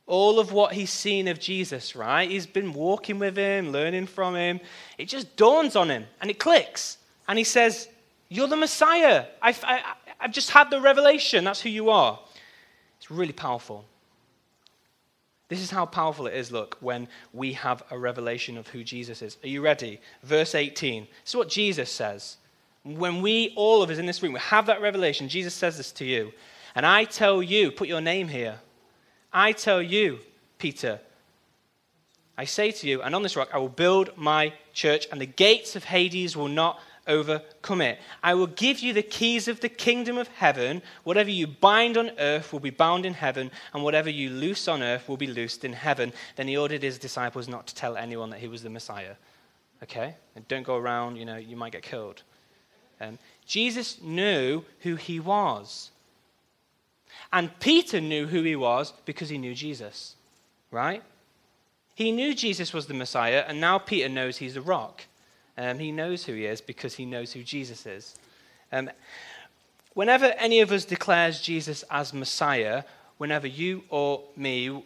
All 0.06 0.39
of 0.39 0.51
what 0.51 0.73
he's 0.73 0.91
seen 0.91 1.27
of 1.27 1.39
Jesus, 1.39 1.95
right? 1.95 2.29
He's 2.29 2.45
been 2.45 2.71
walking 2.71 3.18
with 3.18 3.35
him, 3.35 3.71
learning 3.71 4.06
from 4.06 4.35
him. 4.35 4.59
It 5.00 5.06
just 5.06 5.35
dawns 5.38 5.75
on 5.75 5.89
him 5.89 6.06
and 6.21 6.29
it 6.29 6.38
clicks. 6.38 7.00
And 7.27 7.39
he 7.39 7.44
says, 7.44 7.88
You're 8.29 8.47
the 8.47 8.57
Messiah. 8.57 9.25
I've, 9.41 9.63
I, 9.63 9.81
have 10.19 10.31
just 10.31 10.51
had 10.51 10.69
the 10.69 10.81
revelation. 10.81 11.45
That's 11.45 11.62
who 11.62 11.69
you 11.69 11.89
are. 11.89 12.19
It's 13.00 13.09
really 13.09 13.33
powerful. 13.33 13.85
This 15.51 15.59
is 15.59 15.69
how 15.69 15.86
powerful 15.86 16.27
it 16.27 16.33
is, 16.33 16.50
look, 16.50 16.77
when 16.80 17.09
we 17.33 17.51
have 17.51 17.83
a 17.92 18.00
revelation 18.00 18.57
of 18.57 18.69
who 18.69 18.85
Jesus 18.85 19.21
is. 19.21 19.37
Are 19.44 19.49
you 19.49 19.59
ready? 19.59 19.99
Verse 20.23 20.56
18. 20.56 21.04
This 21.04 21.31
is 21.31 21.35
what 21.35 21.49
Jesus 21.49 21.92
says. 21.92 22.37
When 22.85 23.21
we, 23.21 23.52
all 23.57 23.83
of 23.83 23.90
us 23.90 23.97
in 23.97 24.06
this 24.06 24.23
room, 24.23 24.35
have 24.35 24.68
that 24.68 24.81
revelation, 24.81 25.28
Jesus 25.28 25.54
says 25.54 25.75
this 25.75 25.92
to 25.92 26.06
you. 26.06 26.31
And 26.73 26.85
I 26.85 27.04
tell 27.04 27.44
you, 27.44 27.69
put 27.69 27.90
your 27.90 27.99
name 27.99 28.30
here. 28.30 28.61
I 29.33 29.52
tell 29.52 29.81
you, 29.81 30.19
Peter, 30.57 31.02
I 32.37 32.45
say 32.45 32.71
to 32.71 32.87
you, 32.87 33.02
and 33.02 33.14
on 33.14 33.21
this 33.21 33.35
rock 33.35 33.49
I 33.54 33.57
will 33.57 33.68
build 33.68 34.11
my 34.16 34.54
church, 34.71 35.06
and 35.11 35.19
the 35.19 35.25
gates 35.25 35.75
of 35.75 35.83
Hades 35.83 36.37
will 36.37 36.47
not 36.47 36.80
overcome 37.07 37.81
it. 37.81 37.99
I 38.23 38.33
will 38.33 38.47
give 38.47 38.79
you 38.79 38.93
the 38.93 39.01
keys 39.01 39.47
of 39.47 39.59
the 39.59 39.69
kingdom 39.69 40.17
of 40.17 40.27
heaven. 40.29 40.81
Whatever 41.03 41.29
you 41.29 41.47
bind 41.47 41.97
on 41.97 42.11
earth 42.19 42.53
will 42.53 42.59
be 42.59 42.69
bound 42.69 43.05
in 43.05 43.13
heaven, 43.13 43.51
and 43.73 43.83
whatever 43.83 44.09
you 44.09 44.29
loose 44.29 44.67
on 44.67 44.81
earth 44.83 45.09
will 45.09 45.17
be 45.17 45.27
loosed 45.27 45.65
in 45.65 45.73
heaven. 45.73 46.13
Then 46.35 46.47
he 46.47 46.57
ordered 46.57 46.83
his 46.83 46.97
disciples 46.97 47.47
not 47.47 47.67
to 47.67 47.75
tell 47.75 47.97
anyone 47.97 48.29
that 48.29 48.39
he 48.39 48.47
was 48.47 48.63
the 48.63 48.69
Messiah. 48.69 49.15
Okay? 49.83 50.15
And 50.35 50.47
don't 50.47 50.63
go 50.63 50.77
around, 50.77 51.15
you 51.15 51.25
know, 51.25 51.37
you 51.37 51.55
might 51.55 51.71
get 51.71 51.81
killed. 51.81 52.23
Um, 52.99 53.17
Jesus 53.45 54.01
knew 54.01 54.63
who 54.81 54.95
he 54.95 55.19
was. 55.19 55.89
And 57.33 57.57
Peter 57.59 57.99
knew 57.99 58.27
who 58.27 58.43
he 58.43 58.55
was 58.55 58.93
because 59.05 59.29
he 59.29 59.37
knew 59.37 59.55
Jesus, 59.55 60.15
right? 60.69 61.03
He 61.95 62.11
knew 62.11 62.33
Jesus 62.33 62.73
was 62.73 62.87
the 62.87 62.93
Messiah, 62.93 63.43
and 63.47 63.59
now 63.59 63.77
Peter 63.77 64.09
knows 64.09 64.37
he's 64.37 64.55
a 64.55 64.61
rock. 64.61 65.05
Um, 65.61 65.77
he 65.77 65.91
knows 65.91 66.23
who 66.23 66.33
he 66.33 66.47
is 66.47 66.59
because 66.59 66.95
he 66.95 67.06
knows 67.06 67.31
who 67.33 67.44
Jesus 67.44 67.85
is. 67.85 68.15
Um, 68.71 68.89
whenever 69.94 70.25
any 70.39 70.61
of 70.61 70.71
us 70.71 70.85
declares 70.85 71.39
Jesus 71.39 71.83
as 71.91 72.15
Messiah, 72.15 72.83
whenever 73.19 73.45
you 73.45 73.83
or 73.89 74.23
me, 74.35 74.83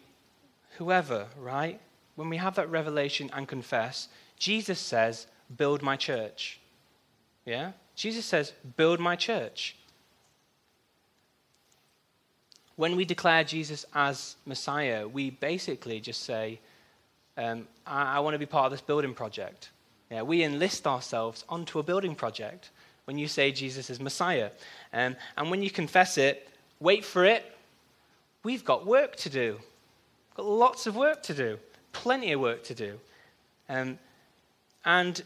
whoever, 0.76 1.28
right? 1.40 1.80
When 2.16 2.28
we 2.28 2.36
have 2.36 2.56
that 2.56 2.70
revelation 2.70 3.30
and 3.32 3.48
confess, 3.48 4.08
Jesus 4.38 4.78
says, 4.78 5.26
Build 5.56 5.80
my 5.80 5.96
church. 5.96 6.60
Yeah? 7.46 7.72
Jesus 7.94 8.26
says, 8.26 8.52
Build 8.76 9.00
my 9.00 9.16
church. 9.16 9.76
When 12.74 12.96
we 12.96 13.06
declare 13.06 13.44
Jesus 13.44 13.86
as 13.94 14.36
Messiah, 14.44 15.08
we 15.08 15.30
basically 15.30 16.00
just 16.00 16.24
say, 16.24 16.60
um, 17.38 17.66
I, 17.86 18.16
I 18.16 18.20
want 18.20 18.34
to 18.34 18.38
be 18.38 18.44
part 18.44 18.66
of 18.66 18.72
this 18.72 18.82
building 18.82 19.14
project. 19.14 19.70
Yeah, 20.10 20.22
we 20.22 20.44
enlist 20.44 20.86
ourselves 20.86 21.44
onto 21.48 21.78
a 21.78 21.82
building 21.82 22.14
project 22.14 22.70
when 23.06 23.18
you 23.18 23.28
say 23.28 23.50
Jesus 23.50 23.90
is 23.90 24.00
Messiah. 24.00 24.50
Um, 24.92 25.16
and 25.36 25.50
when 25.50 25.62
you 25.62 25.70
confess 25.70 26.18
it, 26.18 26.48
wait 26.80 27.04
for 27.04 27.24
it. 27.24 27.44
we've 28.44 28.64
got 28.64 28.86
work 28.86 29.16
to 29.16 29.30
do. 29.30 29.54
We've 29.54 30.36
got 30.36 30.46
lots 30.46 30.86
of 30.86 30.94
work 30.94 31.22
to 31.24 31.34
do, 31.34 31.58
plenty 31.92 32.32
of 32.32 32.40
work 32.40 32.62
to 32.64 32.74
do. 32.74 32.98
Um, 33.68 33.98
and 34.84 35.22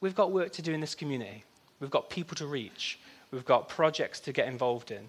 we've 0.00 0.16
got 0.16 0.32
work 0.32 0.52
to 0.54 0.62
do 0.62 0.72
in 0.72 0.80
this 0.80 0.94
community. 0.94 1.44
We've 1.78 1.90
got 1.90 2.10
people 2.10 2.36
to 2.36 2.46
reach. 2.46 2.98
We've 3.30 3.44
got 3.44 3.68
projects 3.68 4.18
to 4.20 4.32
get 4.32 4.48
involved 4.48 4.90
in. 4.90 5.08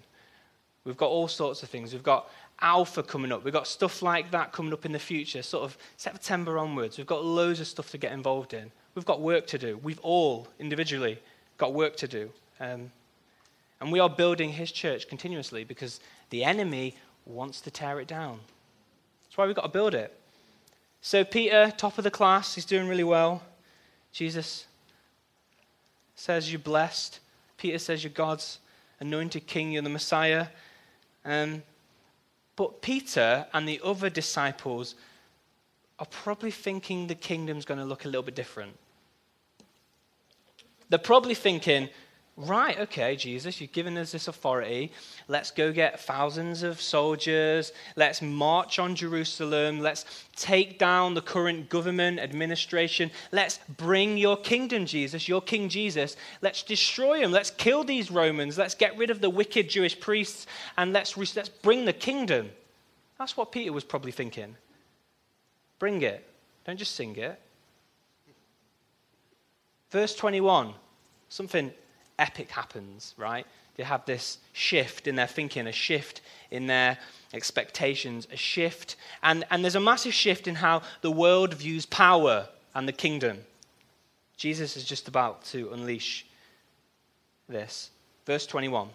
We've 0.84 0.96
got 0.96 1.08
all 1.08 1.28
sorts 1.28 1.62
of 1.62 1.68
things. 1.68 1.92
We've 1.92 2.02
got 2.02 2.30
Alpha 2.60 3.02
coming 3.02 3.32
up. 3.32 3.44
We've 3.44 3.52
got 3.52 3.66
stuff 3.66 4.02
like 4.02 4.30
that 4.30 4.52
coming 4.52 4.72
up 4.72 4.84
in 4.84 4.92
the 4.92 4.98
future, 4.98 5.42
sort 5.42 5.64
of 5.64 5.76
September 5.96 6.58
onwards. 6.58 6.98
We've 6.98 7.06
got 7.06 7.24
loads 7.24 7.60
of 7.60 7.66
stuff 7.66 7.90
to 7.90 7.98
get 7.98 8.12
involved 8.12 8.54
in. 8.54 8.70
We've 8.94 9.04
got 9.04 9.20
work 9.20 9.46
to 9.48 9.58
do. 9.58 9.78
We've 9.82 10.00
all 10.00 10.48
individually 10.58 11.18
got 11.58 11.72
work 11.72 11.96
to 11.96 12.08
do. 12.08 12.30
Um, 12.60 12.90
and 13.80 13.90
we 13.90 14.00
are 14.00 14.10
building 14.10 14.50
his 14.50 14.70
church 14.70 15.08
continuously 15.08 15.64
because 15.64 16.00
the 16.30 16.44
enemy 16.44 16.94
wants 17.24 17.60
to 17.62 17.70
tear 17.70 18.00
it 18.00 18.06
down. 18.06 18.38
That's 19.24 19.36
why 19.36 19.46
we've 19.46 19.56
got 19.56 19.62
to 19.62 19.68
build 19.68 19.94
it. 19.94 20.16
So, 21.00 21.24
Peter, 21.24 21.72
top 21.76 21.98
of 21.98 22.04
the 22.04 22.10
class, 22.10 22.54
he's 22.54 22.64
doing 22.64 22.86
really 22.86 23.04
well. 23.04 23.42
Jesus 24.12 24.66
says, 26.14 26.52
You're 26.52 26.60
blessed. 26.60 27.18
Peter 27.56 27.78
says, 27.78 28.04
You're 28.04 28.12
God's 28.12 28.58
anointed 29.00 29.46
king, 29.46 29.72
you're 29.72 29.82
the 29.82 29.88
Messiah. 29.88 30.46
Um, 31.24 31.62
but 32.54 32.82
Peter 32.82 33.46
and 33.52 33.68
the 33.68 33.80
other 33.82 34.10
disciples 34.10 34.94
are 36.02 36.06
probably 36.06 36.50
thinking 36.50 37.06
the 37.06 37.14
kingdom's 37.14 37.64
going 37.64 37.78
to 37.78 37.86
look 37.86 38.04
a 38.04 38.08
little 38.08 38.24
bit 38.24 38.34
different. 38.34 38.76
They're 40.88 40.98
probably 40.98 41.36
thinking, 41.36 41.90
right, 42.36 42.76
okay, 42.80 43.14
Jesus, 43.14 43.60
you've 43.60 43.70
given 43.70 43.96
us 43.96 44.10
this 44.10 44.26
authority. 44.26 44.90
Let's 45.28 45.52
go 45.52 45.70
get 45.70 46.00
thousands 46.00 46.64
of 46.64 46.80
soldiers. 46.82 47.70
Let's 47.94 48.20
march 48.20 48.80
on 48.80 48.96
Jerusalem. 48.96 49.78
Let's 49.78 50.26
take 50.34 50.76
down 50.76 51.14
the 51.14 51.22
current 51.22 51.68
government, 51.68 52.18
administration. 52.18 53.12
Let's 53.30 53.60
bring 53.76 54.18
your 54.18 54.36
kingdom, 54.36 54.86
Jesus, 54.86 55.28
your 55.28 55.40
King 55.40 55.68
Jesus. 55.68 56.16
Let's 56.40 56.64
destroy 56.64 57.20
them. 57.20 57.30
Let's 57.30 57.52
kill 57.52 57.84
these 57.84 58.10
Romans. 58.10 58.58
Let's 58.58 58.74
get 58.74 58.98
rid 58.98 59.10
of 59.10 59.20
the 59.20 59.30
wicked 59.30 59.68
Jewish 59.68 60.00
priests 60.00 60.48
and 60.76 60.92
let's, 60.92 61.16
let's 61.36 61.48
bring 61.48 61.84
the 61.84 61.92
kingdom. 61.92 62.50
That's 63.20 63.36
what 63.36 63.52
Peter 63.52 63.72
was 63.72 63.84
probably 63.84 64.10
thinking. 64.10 64.56
Bring 65.82 66.00
it. 66.02 66.24
Don't 66.64 66.76
just 66.76 66.94
sing 66.94 67.16
it. 67.16 67.40
Verse 69.90 70.14
21, 70.14 70.74
something 71.28 71.72
epic 72.20 72.50
happens, 72.50 73.16
right? 73.16 73.44
They 73.74 73.82
have 73.82 74.06
this 74.06 74.38
shift 74.52 75.08
in 75.08 75.16
their 75.16 75.26
thinking, 75.26 75.66
a 75.66 75.72
shift 75.72 76.20
in 76.52 76.68
their 76.68 76.98
expectations, 77.34 78.28
a 78.30 78.36
shift. 78.36 78.94
And, 79.24 79.42
and 79.50 79.64
there's 79.64 79.74
a 79.74 79.80
massive 79.80 80.14
shift 80.14 80.46
in 80.46 80.54
how 80.54 80.82
the 81.00 81.10
world 81.10 81.52
views 81.54 81.84
power 81.84 82.46
and 82.76 82.86
the 82.86 82.92
kingdom. 82.92 83.38
Jesus 84.36 84.76
is 84.76 84.84
just 84.84 85.08
about 85.08 85.44
to 85.46 85.72
unleash 85.72 86.26
this. 87.48 87.90
Verse 88.24 88.46
21. 88.46 88.88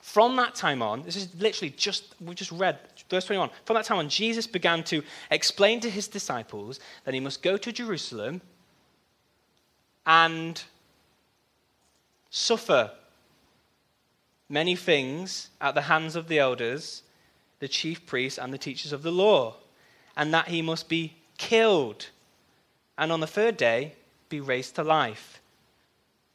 From 0.00 0.36
that 0.36 0.54
time 0.54 0.82
on, 0.82 1.02
this 1.04 1.16
is 1.16 1.34
literally 1.40 1.70
just, 1.70 2.14
we 2.20 2.34
just 2.34 2.52
read 2.52 2.78
verse 3.08 3.24
21. 3.26 3.50
From 3.64 3.74
that 3.74 3.84
time 3.84 3.98
on, 3.98 4.08
Jesus 4.08 4.46
began 4.46 4.82
to 4.84 5.02
explain 5.30 5.80
to 5.80 5.90
his 5.90 6.08
disciples 6.08 6.80
that 7.04 7.14
he 7.14 7.20
must 7.20 7.42
go 7.42 7.56
to 7.56 7.72
Jerusalem 7.72 8.40
and 10.06 10.62
suffer 12.30 12.90
many 14.48 14.76
things 14.76 15.50
at 15.60 15.74
the 15.74 15.82
hands 15.82 16.16
of 16.16 16.28
the 16.28 16.38
elders, 16.38 17.02
the 17.60 17.68
chief 17.68 18.04
priests, 18.06 18.38
and 18.38 18.52
the 18.52 18.58
teachers 18.58 18.92
of 18.92 19.02
the 19.02 19.12
law, 19.12 19.56
and 20.16 20.34
that 20.34 20.48
he 20.48 20.62
must 20.62 20.88
be 20.88 21.16
killed, 21.38 22.10
and 22.98 23.10
on 23.10 23.20
the 23.20 23.26
third 23.26 23.56
day 23.56 23.94
be 24.28 24.40
raised 24.40 24.74
to 24.76 24.82
life. 24.82 25.40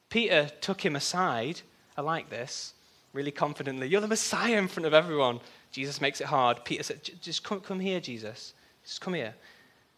Peter 0.09 0.49
took 0.61 0.83
him 0.83 0.95
aside. 0.95 1.61
I 1.95 2.01
like 2.01 2.29
this, 2.29 2.73
really 3.13 3.31
confidently. 3.31 3.87
You're 3.87 4.01
the 4.01 4.07
Messiah 4.07 4.57
in 4.57 4.67
front 4.67 4.87
of 4.87 4.93
everyone. 4.93 5.39
Jesus 5.71 6.01
makes 6.01 6.21
it 6.21 6.27
hard. 6.27 6.63
Peter 6.65 6.83
said, 6.83 6.99
Just 7.21 7.43
come, 7.43 7.61
come 7.61 7.79
here, 7.79 7.99
Jesus. 7.99 8.53
Just 8.83 9.01
come 9.01 9.13
here. 9.13 9.33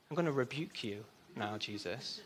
I'm 0.09 0.15
going 0.15 0.25
to 0.25 0.31
rebuke 0.31 0.83
you 0.83 1.03
now, 1.35 1.57
Jesus. 1.57 2.21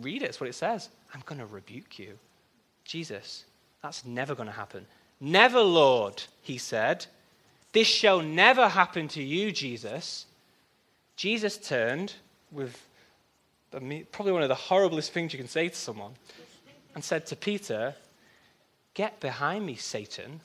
Read 0.00 0.22
it, 0.22 0.26
it's 0.26 0.40
what 0.40 0.48
it 0.48 0.54
says. 0.54 0.88
I'm 1.12 1.22
going 1.26 1.40
to 1.40 1.46
rebuke 1.46 1.98
you. 1.98 2.18
Jesus, 2.84 3.44
that's 3.82 4.04
never 4.04 4.34
going 4.34 4.48
to 4.48 4.54
happen. 4.54 4.86
Never, 5.20 5.60
Lord, 5.60 6.22
he 6.42 6.58
said. 6.58 7.06
This 7.72 7.88
shall 7.88 8.20
never 8.20 8.68
happen 8.68 9.08
to 9.08 9.22
you, 9.22 9.52
Jesus. 9.52 10.26
Jesus 11.16 11.56
turned 11.56 12.14
with 12.52 12.80
probably 14.12 14.32
one 14.32 14.42
of 14.42 14.48
the 14.48 14.54
horriblest 14.54 15.10
things 15.10 15.32
you 15.32 15.38
can 15.38 15.48
say 15.48 15.68
to 15.68 15.74
someone 15.74 16.12
and 16.94 17.02
said 17.02 17.26
to 17.26 17.36
Peter, 17.36 17.94
Get 18.94 19.20
behind 19.20 19.66
me, 19.66 19.74
Satan. 19.74 20.40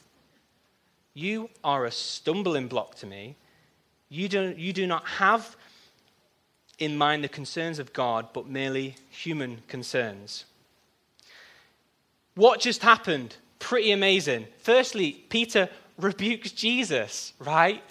You 1.13 1.50
are 1.63 1.86
a 1.86 1.91
stumbling 1.91 2.68
block 2.68 2.96
to 2.96 3.06
me. 3.06 3.36
You, 4.10 4.27
don't, 4.27 4.58
you 4.58 4.74
do 4.74 4.88
not 4.88 5.06
have 5.06 5.56
in 6.80 6.98
mind 6.98 7.24
the 7.24 7.30
concerns 7.30 7.80
of 7.80 7.94
God, 7.94 8.27
but 8.34 8.48
merely 8.48 8.96
human 9.10 9.62
concerns. 9.68 10.46
What 12.36 12.60
just 12.60 12.82
happened? 12.82 13.36
Pretty 13.60 13.91
amazing. 13.91 14.48
Firstly, 14.58 15.24
Peter 15.30 15.70
rebukes 15.98 16.51
Jesus, 16.51 17.34
right? 17.39 17.84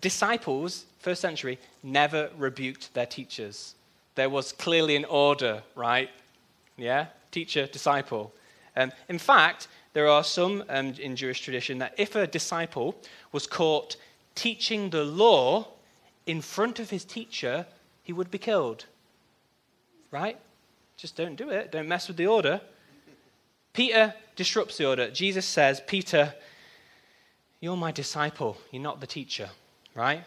Disciples, 0.00 0.84
first 1.00 1.20
century, 1.20 1.58
never 1.82 2.30
rebuked 2.36 2.94
their 2.94 3.06
teachers. 3.06 3.74
There 4.14 4.30
was 4.30 4.52
clearly 4.52 4.96
an 4.96 5.06
order, 5.06 5.62
right? 5.74 6.10
Yeah? 6.76 7.06
Teacher, 7.32 7.66
disciple. 7.66 8.32
Um, 8.76 8.92
in 9.08 9.18
fact, 9.18 9.66
there 9.92 10.08
are 10.08 10.22
some 10.22 10.64
um, 10.68 10.94
in 10.98 11.16
Jewish 11.16 11.40
tradition 11.40 11.78
that 11.78 11.94
if 11.98 12.14
a 12.14 12.26
disciple 12.26 12.96
was 13.32 13.46
caught 13.46 13.96
teaching 14.34 14.90
the 14.90 15.04
law 15.04 15.68
in 16.26 16.40
front 16.40 16.78
of 16.78 16.90
his 16.90 17.04
teacher, 17.04 17.66
he 18.02 18.12
would 18.12 18.30
be 18.30 18.38
killed. 18.38 18.86
Right? 20.10 20.38
Just 20.96 21.16
don't 21.16 21.36
do 21.36 21.50
it. 21.50 21.72
Don't 21.72 21.88
mess 21.88 22.08
with 22.08 22.16
the 22.16 22.26
order. 22.26 22.60
Peter 23.72 24.14
disrupts 24.36 24.76
the 24.76 24.86
order. 24.86 25.10
Jesus 25.10 25.46
says, 25.46 25.82
Peter, 25.86 26.34
you're 27.60 27.76
my 27.76 27.92
disciple. 27.92 28.56
You're 28.70 28.82
not 28.82 29.00
the 29.00 29.06
teacher. 29.06 29.50
Right? 29.94 30.24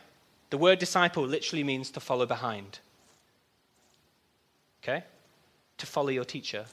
The 0.50 0.58
word 0.58 0.79
disciple 0.79 1.25
literally 1.25 1.63
means 1.63 1.89
to 1.91 2.00
follow 2.00 2.25
behind. 2.25 2.79
Okay? 4.84 5.03
To 5.77 5.86
follow 5.86 6.10
your 6.10 6.25
teacher. 6.25 6.65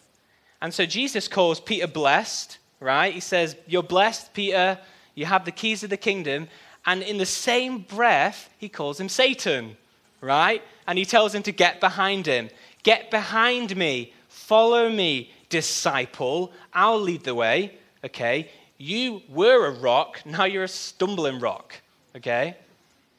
And 0.61 0.75
so 0.75 0.87
Jesus 0.87 1.29
calls 1.29 1.61
Peter 1.61 1.87
blessed 1.87 2.59
right? 2.81 3.13
He 3.13 3.21
says, 3.21 3.57
You're 3.67 3.83
blessed, 3.83 4.35
Peter. 4.35 4.79
You 5.15 5.27
have 5.27 5.45
the 5.45 5.53
keys 5.53 5.83
of 5.83 5.91
the 5.91 5.97
kingdom. 5.97 6.49
And 6.87 7.03
in 7.03 7.19
the 7.19 7.27
same 7.27 7.79
breath, 7.79 8.49
he 8.59 8.69
calls 8.69 8.99
him 8.99 9.09
Satan, 9.09 9.77
right? 10.21 10.63
And 10.87 10.99
he 10.99 11.05
tells 11.05 11.35
him 11.35 11.43
to 11.43 11.53
get 11.53 11.79
behind 11.79 12.27
him. 12.27 12.49
Get 12.83 13.11
behind 13.11 13.77
me. 13.77 14.15
Follow 14.29 14.89
me, 14.89 15.31
disciple. 15.51 16.53
I'll 16.73 17.01
lead 17.01 17.25
the 17.25 17.35
way, 17.35 17.79
okay? 18.05 18.51
You 18.79 19.23
were 19.29 19.67
a 19.67 19.71
rock. 19.71 20.21
Now 20.25 20.45
you're 20.45 20.65
a 20.65 20.69
stumbling 20.69 21.39
rock, 21.39 21.75
okay? 22.17 22.57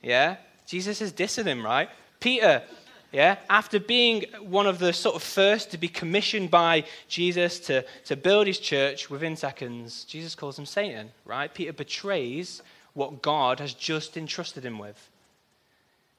Yeah? 0.01 0.37
Jesus 0.65 1.01
is 1.01 1.13
dissing 1.13 1.45
him, 1.45 1.63
right? 1.63 1.89
Peter, 2.19 2.63
yeah, 3.11 3.37
after 3.49 3.79
being 3.79 4.25
one 4.39 4.67
of 4.67 4.79
the 4.79 4.93
sort 4.93 5.15
of 5.15 5.23
first 5.23 5.71
to 5.71 5.77
be 5.77 5.89
commissioned 5.89 6.49
by 6.49 6.85
Jesus 7.09 7.59
to, 7.61 7.83
to 8.05 8.15
build 8.15 8.47
his 8.47 8.57
church 8.57 9.09
within 9.09 9.35
seconds, 9.35 10.05
Jesus 10.05 10.33
calls 10.33 10.57
him 10.57 10.65
Satan, 10.65 11.11
right? 11.25 11.53
Peter 11.53 11.73
betrays 11.73 12.61
what 12.93 13.21
God 13.21 13.59
has 13.59 13.73
just 13.73 14.15
entrusted 14.15 14.65
him 14.65 14.79
with. 14.79 15.09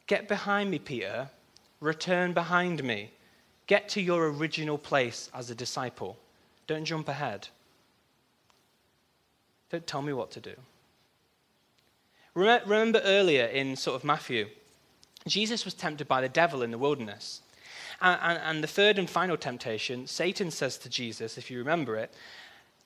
Get 0.06 0.28
behind 0.28 0.70
me, 0.70 0.78
Peter. 0.78 1.30
Return 1.80 2.34
behind 2.34 2.84
me. 2.84 3.10
Get 3.66 3.88
to 3.90 4.02
your 4.02 4.28
original 4.28 4.76
place 4.76 5.30
as 5.34 5.48
a 5.50 5.54
disciple. 5.54 6.18
Don't 6.66 6.84
jump 6.84 7.08
ahead. 7.08 7.48
Don't 9.70 9.86
tell 9.86 10.02
me 10.02 10.12
what 10.12 10.30
to 10.32 10.40
do. 10.40 10.54
Remember 12.34 13.00
earlier 13.04 13.46
in 13.46 13.76
sort 13.76 13.96
of 13.96 14.04
Matthew, 14.04 14.48
Jesus 15.26 15.64
was 15.64 15.74
tempted 15.74 16.08
by 16.08 16.20
the 16.20 16.28
devil 16.28 16.62
in 16.62 16.70
the 16.70 16.78
wilderness. 16.78 17.42
And, 18.00 18.18
and, 18.22 18.38
and, 18.44 18.64
the 18.64 18.68
third 18.68 18.98
and 18.98 19.08
final 19.08 19.36
temptation, 19.36 20.06
Satan 20.06 20.50
says 20.50 20.76
to 20.78 20.88
Jesus, 20.88 21.38
if 21.38 21.50
you 21.50 21.58
remember 21.58 21.96
it, 21.96 22.12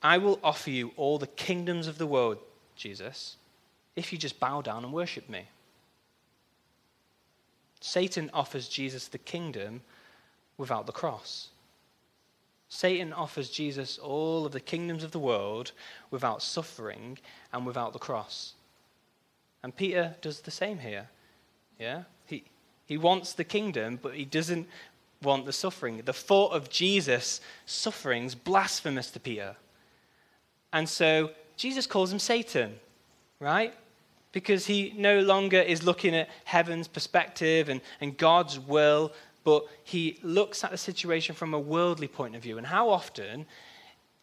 I 0.03 0.19
will 0.19 0.39
offer 0.45 0.71
you 0.71 0.93
all 0.97 1.19
the 1.19 1.27
kingdoms 1.27 1.87
of 1.87 1.99
the 1.99 2.07
world, 2.07 2.39
Jesus, 2.77 3.37
if 3.95 4.13
you 4.13 4.19
just 4.19 4.39
bow 4.39 4.61
down 4.61 4.85
and 4.85 4.93
worship 4.93 5.29
me. 5.29 5.47
Satan 7.81 8.31
offers 8.35 8.69
Jesus 8.69 9.09
the 9.09 9.19
kingdom 9.19 9.81
without 10.59 10.87
the 10.87 10.93
cross. 10.93 11.49
Satan 12.69 13.13
offers 13.13 13.49
Jesus 13.49 13.99
all 13.99 14.45
of 14.45 14.53
the 14.53 14.61
kingdoms 14.61 15.05
of 15.05 15.13
the 15.13 15.19
world 15.19 15.73
without 16.11 16.43
suffering 16.43 17.19
and 17.53 17.65
without 17.65 17.93
the 17.93 17.99
cross. 17.99 18.55
And 19.63 19.75
Peter 19.75 20.17
does 20.21 20.41
the 20.41 20.51
same 20.51 20.79
here. 20.79 21.09
Yeah? 21.79 22.03
He, 22.87 22.97
wants 22.97 23.33
the 23.33 23.45
kingdom, 23.45 23.99
but 24.01 24.15
he 24.15 24.25
doesn't 24.25 24.67
want 25.23 25.47
the 25.47 25.53
suffering. 25.53 26.01
The 26.05 26.13
thought 26.13 26.53
of 26.53 26.71
Jesus' 26.71 27.41
sufferings 27.67 28.35
blasphemous 28.35 29.11
to 29.13 29.21
Peter. 29.21 29.57
And 30.73 30.89
so 30.89 31.31
Jesus 31.57 31.87
calls 31.87 32.13
him 32.13 32.19
Satan, 32.19 32.79
right? 33.41 33.75
Because 34.33 34.67
he 34.67 34.93
no 34.97 35.21
longer 35.21 35.61
is 35.61 35.83
looking 35.83 36.15
at 36.15 36.29
heaven's 36.45 36.89
perspective 36.89 37.69
and, 37.69 37.81
and 38.01 38.17
God's 38.17 38.59
will, 38.59 39.13
but 39.45 39.65
he 39.85 40.19
looks 40.23 40.65
at 40.65 40.71
the 40.71 40.79
situation 40.79 41.35
from 41.35 41.55
a 41.55 41.59
worldly 41.59 42.09
point 42.09 42.37
of 42.37 42.43
view. 42.43 42.59
And 42.59 42.67
how 42.67 42.91
often 42.91 43.47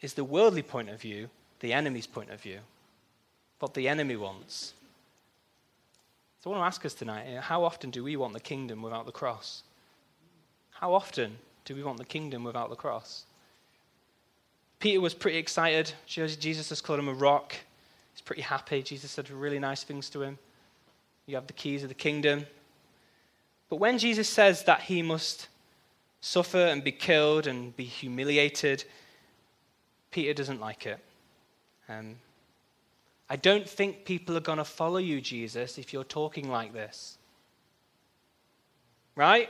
is 0.02 0.14
the 0.14 0.24
worldly 0.24 0.62
point 0.62 0.90
of 0.90 1.02
view 1.02 1.30
the 1.60 1.74
enemy's 1.74 2.08
point 2.08 2.30
of 2.30 2.42
view? 2.42 2.60
What 3.60 3.74
the 3.74 3.88
enemy 3.88 4.18
wants. 4.18 4.74
So 6.44 6.50
I 6.52 6.58
want 6.58 6.64
to 6.64 6.68
ask 6.76 6.86
us 6.86 6.94
tonight 6.94 7.26
how 7.40 7.64
often 7.64 7.90
do 7.90 8.04
we 8.04 8.18
want 8.18 8.34
the 8.34 8.40
kingdom 8.42 8.82
without 8.82 9.06
the 9.06 9.14
cross? 9.14 9.64
How 10.72 10.94
often 10.94 11.38
do 11.64 11.74
we 11.74 11.84
want 11.84 12.00
the 12.00 12.04
kingdom 12.04 12.44
without 12.44 12.70
the 12.70 12.76
cross? 12.76 13.24
Peter 14.82 15.00
was 15.00 15.14
pretty 15.14 15.38
excited. 15.38 15.94
Jesus 16.06 16.68
has 16.68 16.82
called 16.82 17.00
him 17.00 17.08
a 17.08 17.14
rock. 17.14 17.56
He's 18.14 18.20
pretty 18.20 18.42
happy. 18.42 18.84
Jesus 18.84 19.10
said 19.10 19.30
really 19.30 19.58
nice 19.58 19.84
things 19.86 20.10
to 20.10 20.22
him. 20.22 20.38
You 21.28 21.36
have 21.36 21.48
the 21.48 21.54
keys 21.54 21.82
of 21.82 21.88
the 21.88 21.96
kingdom. 21.96 22.46
But 23.70 23.78
when 23.78 23.98
Jesus 23.98 24.28
says 24.28 24.66
that 24.66 24.82
he 24.82 25.02
must 25.02 25.48
suffer 26.20 26.58
and 26.58 26.84
be 26.84 26.92
killed 26.92 27.48
and 27.48 27.74
be 27.78 27.86
humiliated, 27.86 28.84
Peter 30.12 30.34
doesn't 30.34 30.60
like 30.60 30.88
it. 30.88 31.00
Um, 31.88 32.18
I 33.30 33.36
don't 33.36 33.68
think 33.68 34.06
people 34.06 34.38
are 34.38 34.42
going 34.42 34.58
to 34.58 34.66
follow 34.66 34.98
you, 34.98 35.22
Jesus, 35.22 35.78
if 35.78 35.94
you're 35.94 36.04
talking 36.04 36.50
like 36.50 36.74
this. 36.74 37.18
Right? 39.16 39.50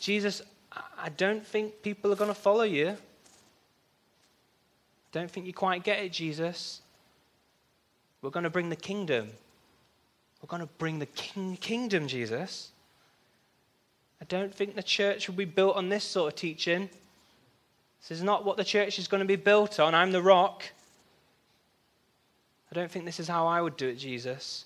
Jesus, 0.00 0.42
I 0.98 1.08
don't 1.08 1.46
think 1.46 1.82
people 1.82 2.12
are 2.12 2.16
going 2.16 2.30
to 2.30 2.34
follow 2.34 2.62
you. 2.62 2.96
Don't 5.12 5.30
think 5.30 5.46
you 5.46 5.54
quite 5.54 5.82
get 5.84 6.00
it, 6.00 6.12
Jesus. 6.12 6.82
We're 8.20 8.30
going 8.30 8.44
to 8.44 8.50
bring 8.50 8.68
the 8.68 8.76
kingdom. 8.76 9.30
We're 10.42 10.48
going 10.48 10.62
to 10.62 10.72
bring 10.78 10.98
the 10.98 11.06
king- 11.06 11.56
kingdom, 11.56 12.06
Jesus. 12.06 12.70
I 14.20 14.24
don't 14.26 14.54
think 14.54 14.74
the 14.74 14.82
church 14.82 15.28
will 15.28 15.36
be 15.36 15.44
built 15.44 15.76
on 15.76 15.88
this 15.88 16.04
sort 16.04 16.32
of 16.32 16.38
teaching. 16.38 16.90
This 18.00 18.18
is 18.18 18.22
not 18.22 18.44
what 18.44 18.56
the 18.56 18.64
church 18.64 18.98
is 18.98 19.08
going 19.08 19.20
to 19.20 19.26
be 19.26 19.36
built 19.36 19.80
on. 19.80 19.94
I'm 19.94 20.12
the 20.12 20.22
rock. 20.22 20.64
I 22.70 22.74
don't 22.74 22.90
think 22.90 23.04
this 23.04 23.20
is 23.20 23.28
how 23.28 23.46
I 23.46 23.60
would 23.60 23.76
do 23.76 23.88
it, 23.88 23.96
Jesus. 23.96 24.64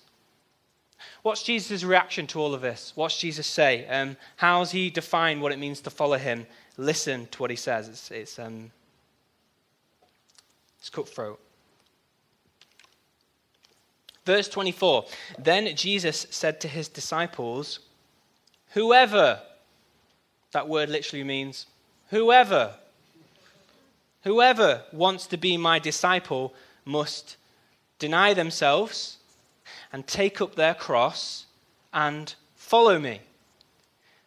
What's 1.21 1.43
Jesus' 1.43 1.83
reaction 1.83 2.27
to 2.27 2.39
all 2.39 2.53
of 2.53 2.61
this? 2.61 2.91
What's 2.95 3.17
Jesus 3.17 3.47
say? 3.47 3.87
Um, 3.87 4.17
how's 4.37 4.71
he 4.71 4.89
define 4.89 5.41
what 5.41 5.51
it 5.51 5.59
means 5.59 5.81
to 5.81 5.89
follow 5.89 6.17
him? 6.17 6.45
Listen 6.77 7.27
to 7.31 7.41
what 7.41 7.49
he 7.49 7.55
says. 7.55 7.87
It's, 7.87 8.11
it's, 8.11 8.39
um, 8.39 8.71
it's 10.79 10.89
cutthroat. 10.89 11.39
Verse 14.25 14.47
24 14.47 15.05
Then 15.39 15.75
Jesus 15.75 16.27
said 16.29 16.59
to 16.61 16.67
his 16.67 16.87
disciples, 16.87 17.79
Whoever, 18.73 19.41
that 20.51 20.67
word 20.67 20.89
literally 20.89 21.23
means 21.23 21.67
whoever, 22.09 22.75
whoever 24.23 24.83
wants 24.91 25.27
to 25.27 25.37
be 25.37 25.57
my 25.57 25.79
disciple 25.79 26.53
must 26.85 27.37
deny 28.03 28.33
themselves 28.33 29.15
and 29.93 30.05
take 30.05 30.41
up 30.41 30.55
their 30.55 30.73
cross 30.73 31.45
and 31.93 32.35
follow 32.53 32.99
me. 32.99 33.21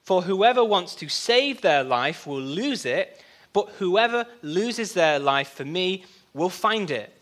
For 0.02 0.22
whoever 0.22 0.64
wants 0.64 0.94
to 0.94 1.10
save 1.10 1.60
their 1.60 1.84
life 1.84 2.26
will 2.26 2.40
lose 2.40 2.86
it, 2.86 3.20
but 3.52 3.68
whoever 3.78 4.24
loses 4.40 4.94
their 4.94 5.18
life 5.18 5.50
for 5.50 5.66
me 5.66 6.06
will 6.32 6.48
find 6.48 6.90
it. 6.90 7.12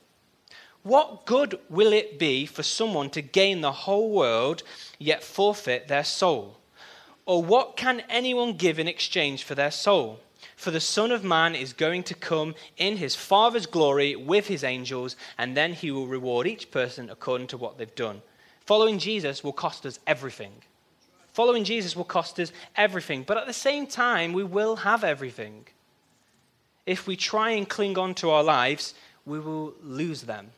What 0.85 1.27
good 1.27 1.59
will 1.69 1.93
it 1.93 2.21
be 2.21 2.47
for 2.47 2.63
someone 2.63 3.11
to 3.11 3.23
gain 3.23 3.61
the 3.61 3.81
whole 3.85 4.13
world 4.13 4.63
yet 5.01 5.25
forfeit 5.25 5.89
their 5.89 6.05
soul? 6.05 6.59
Or 7.27 7.43
what 7.43 7.77
can 7.77 8.05
anyone 8.09 8.53
give 8.53 8.79
in 8.79 8.87
exchange 8.87 9.43
for 9.43 9.57
their 9.57 9.73
soul? 9.73 10.21
For 10.65 10.71
the 10.71 10.81
Son 10.81 11.13
of 11.13 11.23
Man 11.23 11.55
is 11.55 11.75
going 11.75 12.05
to 12.05 12.15
come 12.15 12.55
in 12.79 12.97
his 12.97 13.15
Father's 13.15 13.67
glory 13.67 14.17
with 14.17 14.47
his 14.47 14.65
angels, 14.65 15.15
and 15.37 15.55
then 15.55 15.75
he 15.75 15.91
will 15.91 16.07
reward 16.07 16.47
each 16.47 16.71
person 16.71 17.11
according 17.11 17.49
to 17.49 17.59
what 17.59 17.77
they've 17.77 17.95
done. 17.95 18.23
Following 18.65 18.99
Jesus 18.99 19.45
will 19.45 19.53
cost 19.53 19.85
us 19.85 19.99
everything. 20.07 20.53
Following 21.35 21.65
Jesus 21.65 21.95
will 21.95 22.03
cost 22.03 22.41
us 22.41 22.51
everything, 22.77 23.25
but 23.25 23.37
at 23.37 23.47
the 23.47 23.53
same 23.53 23.87
time, 23.87 24.33
we 24.33 24.43
will 24.43 24.77
have 24.77 25.05
everything. 25.05 25.67
If 26.87 27.07
we 27.07 27.15
try 27.15 27.51
and 27.51 27.69
cling 27.69 27.99
on 27.99 28.15
to 28.15 28.31
our 28.31 28.43
lives, 28.43 28.95
we 29.27 29.41
will 29.41 29.75
lose 29.83 30.23
them. 30.23 30.51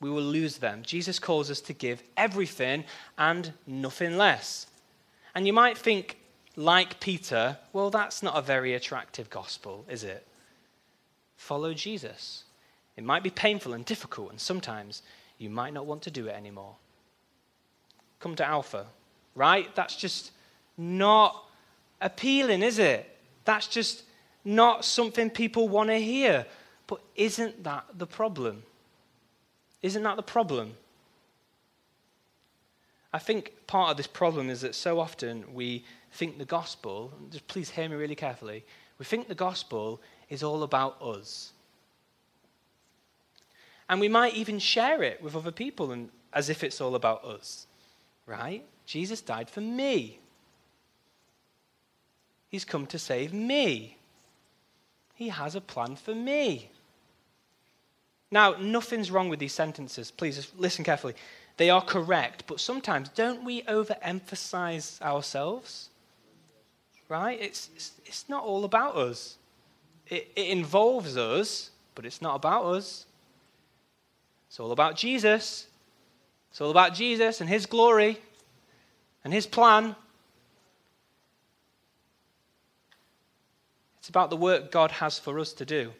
We 0.00 0.10
will 0.10 0.22
lose 0.22 0.58
them. 0.58 0.82
Jesus 0.82 1.20
calls 1.20 1.52
us 1.52 1.60
to 1.60 1.72
give 1.72 2.02
everything 2.16 2.82
and 3.16 3.52
nothing 3.64 4.16
less. 4.16 4.66
And 5.36 5.46
you 5.46 5.52
might 5.52 5.78
think, 5.78 6.18
like 6.56 7.00
Peter, 7.00 7.58
well, 7.72 7.90
that's 7.90 8.22
not 8.22 8.36
a 8.36 8.42
very 8.42 8.74
attractive 8.74 9.30
gospel, 9.30 9.84
is 9.88 10.04
it? 10.04 10.26
Follow 11.36 11.74
Jesus. 11.74 12.44
It 12.96 13.04
might 13.04 13.22
be 13.22 13.30
painful 13.30 13.72
and 13.72 13.84
difficult, 13.84 14.30
and 14.30 14.40
sometimes 14.40 15.02
you 15.38 15.50
might 15.50 15.74
not 15.74 15.86
want 15.86 16.02
to 16.02 16.10
do 16.10 16.26
it 16.26 16.36
anymore. 16.36 16.76
Come 18.20 18.36
to 18.36 18.46
Alpha, 18.46 18.86
right? 19.34 19.74
That's 19.74 19.96
just 19.96 20.30
not 20.78 21.44
appealing, 22.00 22.62
is 22.62 22.78
it? 22.78 23.10
That's 23.44 23.66
just 23.66 24.04
not 24.44 24.84
something 24.84 25.30
people 25.30 25.68
want 25.68 25.90
to 25.90 25.98
hear. 25.98 26.46
But 26.86 27.00
isn't 27.16 27.64
that 27.64 27.84
the 27.94 28.06
problem? 28.06 28.62
Isn't 29.82 30.02
that 30.04 30.16
the 30.16 30.22
problem? 30.22 30.76
I 33.12 33.18
think 33.18 33.52
part 33.66 33.90
of 33.90 33.96
this 33.96 34.06
problem 34.06 34.50
is 34.50 34.60
that 34.62 34.74
so 34.74 34.98
often 34.98 35.54
we 35.54 35.84
think 36.14 36.38
the 36.38 36.44
gospel, 36.44 37.12
just 37.30 37.46
please 37.48 37.70
hear 37.70 37.88
me 37.88 37.96
really 37.96 38.14
carefully, 38.14 38.64
we 38.98 39.04
think 39.04 39.26
the 39.26 39.34
gospel 39.34 40.00
is 40.30 40.42
all 40.42 40.62
about 40.62 41.02
us. 41.02 41.52
And 43.88 44.00
we 44.00 44.08
might 44.08 44.34
even 44.34 44.58
share 44.58 45.02
it 45.02 45.22
with 45.22 45.36
other 45.36 45.50
people 45.50 45.90
and, 45.90 46.08
as 46.32 46.48
if 46.48 46.64
it's 46.64 46.80
all 46.80 46.94
about 46.94 47.24
us, 47.24 47.66
right? 48.26 48.64
Jesus 48.86 49.20
died 49.20 49.50
for 49.50 49.60
me. 49.60 50.20
He's 52.48 52.64
come 52.64 52.86
to 52.86 52.98
save 52.98 53.32
me. 53.32 53.98
He 55.16 55.28
has 55.28 55.56
a 55.56 55.60
plan 55.60 55.96
for 55.96 56.14
me. 56.14 56.70
Now, 58.30 58.54
nothing's 58.58 59.10
wrong 59.10 59.28
with 59.28 59.40
these 59.40 59.52
sentences. 59.52 60.10
Please 60.10 60.52
listen 60.56 60.84
carefully. 60.84 61.14
They 61.56 61.70
are 61.70 61.82
correct, 61.82 62.44
but 62.46 62.60
sometimes 62.60 63.08
don't 63.10 63.44
we 63.44 63.62
overemphasize 63.62 65.02
ourselves? 65.02 65.90
Right? 67.14 67.40
It's, 67.40 67.70
it's, 67.76 67.92
it's 68.06 68.28
not 68.28 68.42
all 68.42 68.64
about 68.64 68.96
us. 68.96 69.36
It, 70.08 70.32
it 70.34 70.48
involves 70.48 71.16
us, 71.16 71.70
but 71.94 72.04
it's 72.04 72.20
not 72.20 72.34
about 72.34 72.64
us. 72.64 73.06
It's 74.48 74.58
all 74.58 74.72
about 74.72 74.96
Jesus. 74.96 75.68
It's 76.50 76.60
all 76.60 76.72
about 76.72 76.92
Jesus 76.92 77.40
and 77.40 77.48
His 77.48 77.66
glory 77.66 78.18
and 79.22 79.32
His 79.32 79.46
plan. 79.46 79.94
It's 84.00 84.08
about 84.08 84.28
the 84.28 84.36
work 84.36 84.72
God 84.72 84.90
has 84.90 85.16
for 85.16 85.38
us 85.38 85.52
to 85.52 85.64
do. 85.64 85.92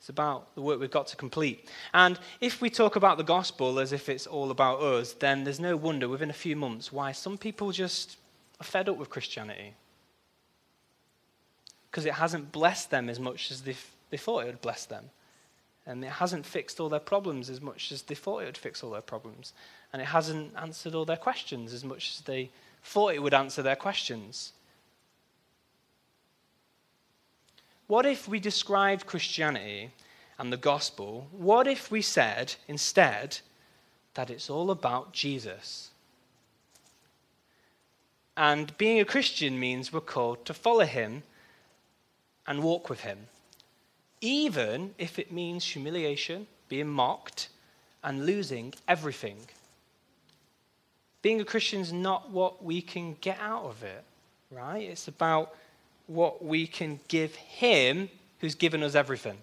It's 0.00 0.10
about 0.10 0.54
the 0.54 0.60
work 0.60 0.80
we've 0.80 0.90
got 0.90 1.06
to 1.06 1.16
complete. 1.16 1.66
And 1.94 2.18
if 2.42 2.60
we 2.60 2.68
talk 2.68 2.96
about 2.96 3.16
the 3.16 3.24
gospel 3.24 3.78
as 3.78 3.94
if 3.94 4.10
it's 4.10 4.26
all 4.26 4.50
about 4.50 4.82
us, 4.82 5.14
then 5.14 5.44
there's 5.44 5.60
no 5.60 5.78
wonder 5.78 6.10
within 6.10 6.28
a 6.28 6.34
few 6.34 6.56
months 6.56 6.92
why 6.92 7.12
some 7.12 7.38
people 7.38 7.72
just 7.72 8.18
are 8.62 8.64
fed 8.64 8.88
up 8.88 8.96
with 8.96 9.10
Christianity. 9.10 9.74
Because 11.90 12.06
it 12.06 12.14
hasn't 12.14 12.52
blessed 12.52 12.90
them 12.90 13.08
as 13.08 13.18
much 13.18 13.50
as 13.50 13.62
they, 13.62 13.74
they 14.10 14.16
thought 14.16 14.44
it 14.44 14.46
would 14.46 14.60
bless 14.60 14.86
them. 14.86 15.10
And 15.84 16.04
it 16.04 16.12
hasn't 16.12 16.46
fixed 16.46 16.78
all 16.78 16.88
their 16.88 17.00
problems 17.00 17.50
as 17.50 17.60
much 17.60 17.90
as 17.90 18.02
they 18.02 18.14
thought 18.14 18.42
it 18.42 18.46
would 18.46 18.56
fix 18.56 18.84
all 18.84 18.92
their 18.92 19.00
problems. 19.00 19.52
And 19.92 20.00
it 20.00 20.06
hasn't 20.06 20.54
answered 20.56 20.94
all 20.94 21.04
their 21.04 21.16
questions 21.16 21.72
as 21.72 21.84
much 21.84 22.12
as 22.14 22.20
they 22.20 22.50
thought 22.84 23.14
it 23.14 23.22
would 23.22 23.34
answer 23.34 23.62
their 23.62 23.76
questions. 23.76 24.52
What 27.88 28.06
if 28.06 28.28
we 28.28 28.38
described 28.38 29.06
Christianity 29.06 29.90
and 30.38 30.52
the 30.52 30.56
gospel? 30.56 31.26
What 31.32 31.66
if 31.66 31.90
we 31.90 32.00
said 32.00 32.54
instead 32.68 33.40
that 34.14 34.30
it's 34.30 34.48
all 34.48 34.70
about 34.70 35.12
Jesus? 35.12 35.91
And 38.36 38.76
being 38.78 39.00
a 39.00 39.04
Christian 39.04 39.58
means 39.60 39.92
we're 39.92 40.00
called 40.00 40.44
to 40.46 40.54
follow 40.54 40.86
him 40.86 41.22
and 42.46 42.62
walk 42.62 42.88
with 42.88 43.00
him, 43.00 43.18
even 44.20 44.94
if 44.98 45.18
it 45.18 45.30
means 45.30 45.64
humiliation, 45.64 46.46
being 46.68 46.88
mocked, 46.88 47.48
and 48.02 48.26
losing 48.26 48.74
everything. 48.88 49.36
Being 51.22 51.40
a 51.40 51.44
Christian 51.44 51.80
is 51.80 51.92
not 51.92 52.30
what 52.30 52.64
we 52.64 52.82
can 52.82 53.16
get 53.20 53.38
out 53.40 53.64
of 53.64 53.82
it, 53.84 54.04
right? 54.50 54.82
It's 54.82 55.06
about 55.06 55.54
what 56.06 56.44
we 56.44 56.66
can 56.66 56.98
give 57.08 57.34
Him 57.34 58.08
who's 58.40 58.54
given 58.56 58.82
us 58.82 58.94
everything. 58.94 59.38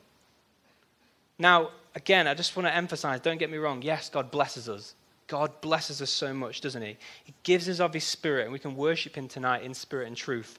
Now, 1.38 1.69
again, 1.95 2.28
I 2.28 2.34
just 2.34 2.56
want 2.56 2.67
to 2.67 2.75
emphasize 2.75 3.21
don't 3.21 3.38
get 3.38 3.49
me 3.49 3.58
wrong. 3.58 3.82
Yes, 3.82 4.10
God 4.10 4.30
blesses 4.30 4.67
us. 4.67 4.93
God 5.30 5.62
blesses 5.62 6.02
us 6.02 6.10
so 6.10 6.34
much, 6.34 6.60
doesn't 6.60 6.82
He? 6.82 6.98
He 7.24 7.34
gives 7.44 7.70
us 7.70 7.80
of 7.80 7.94
His 7.94 8.04
Spirit, 8.04 8.44
and 8.44 8.52
we 8.52 8.60
can 8.60 8.76
worship 8.76 9.15
Him 9.15 9.28
tonight 9.28 9.63
in 9.63 9.76
spirit 9.76 10.08
and 10.08 10.18
truth. 10.18 10.58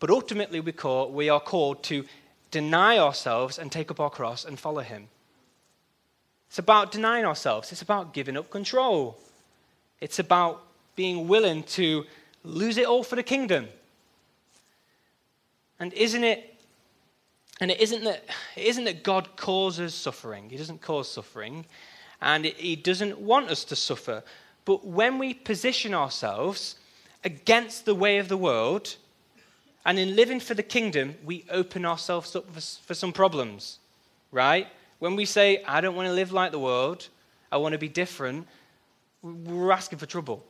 But 0.00 0.10
ultimately, 0.10 0.58
we, 0.58 0.72
call, 0.72 1.12
we 1.12 1.28
are 1.28 1.40
called 1.40 1.84
to 1.84 2.04
deny 2.50 2.98
ourselves 2.98 3.58
and 3.58 3.70
take 3.70 3.92
up 3.92 4.00
our 4.00 4.10
cross 4.10 4.44
and 4.44 4.58
follow 4.58 4.82
Him. 4.82 5.06
It's 6.48 6.58
about 6.58 6.90
denying 6.90 7.24
ourselves, 7.24 7.70
it's 7.72 7.80
about 7.80 8.12
giving 8.12 8.36
up 8.36 8.50
control. 8.50 9.18
It's 10.00 10.18
about 10.18 10.64
being 10.96 11.28
willing 11.28 11.62
to 11.62 12.04
lose 12.42 12.76
it 12.76 12.86
all 12.86 13.04
for 13.04 13.14
the 13.14 13.22
kingdom. 13.22 13.68
And 15.78 15.92
isn't 15.92 16.24
it 16.24 16.48
and 17.60 17.70
it 17.70 17.80
isn't 17.80 18.02
that 18.02 18.24
it 18.56 18.64
isn't 18.64 18.84
that 18.84 19.04
God 19.04 19.36
causes 19.36 19.94
suffering. 19.94 20.50
He 20.50 20.56
doesn't 20.56 20.80
cause 20.80 21.08
suffering 21.08 21.64
and 22.22 22.44
he 22.44 22.76
doesn't 22.76 23.18
want 23.18 23.50
us 23.50 23.64
to 23.64 23.76
suffer. 23.76 24.22
But 24.64 24.86
when 24.86 25.18
we 25.18 25.34
position 25.34 25.92
ourselves 25.92 26.76
against 27.24 27.84
the 27.84 27.96
way 27.96 28.18
of 28.18 28.28
the 28.28 28.36
world 28.36 28.96
and 29.84 29.98
in 29.98 30.14
living 30.14 30.38
for 30.38 30.54
the 30.54 30.62
kingdom, 30.62 31.16
we 31.24 31.44
open 31.50 31.84
ourselves 31.84 32.36
up 32.36 32.46
for, 32.52 32.94
some 32.94 33.12
problems, 33.12 33.80
right? 34.30 34.68
When 35.00 35.16
we 35.16 35.24
say, 35.24 35.64
I 35.66 35.80
don't 35.80 35.96
want 35.96 36.06
to 36.06 36.12
live 36.12 36.30
like 36.30 36.52
the 36.52 36.60
world, 36.60 37.08
I 37.50 37.56
want 37.56 37.72
to 37.72 37.78
be 37.78 37.88
different, 37.88 38.46
we're 39.22 39.72
asking 39.72 39.98
for 39.98 40.06
trouble. 40.06 40.44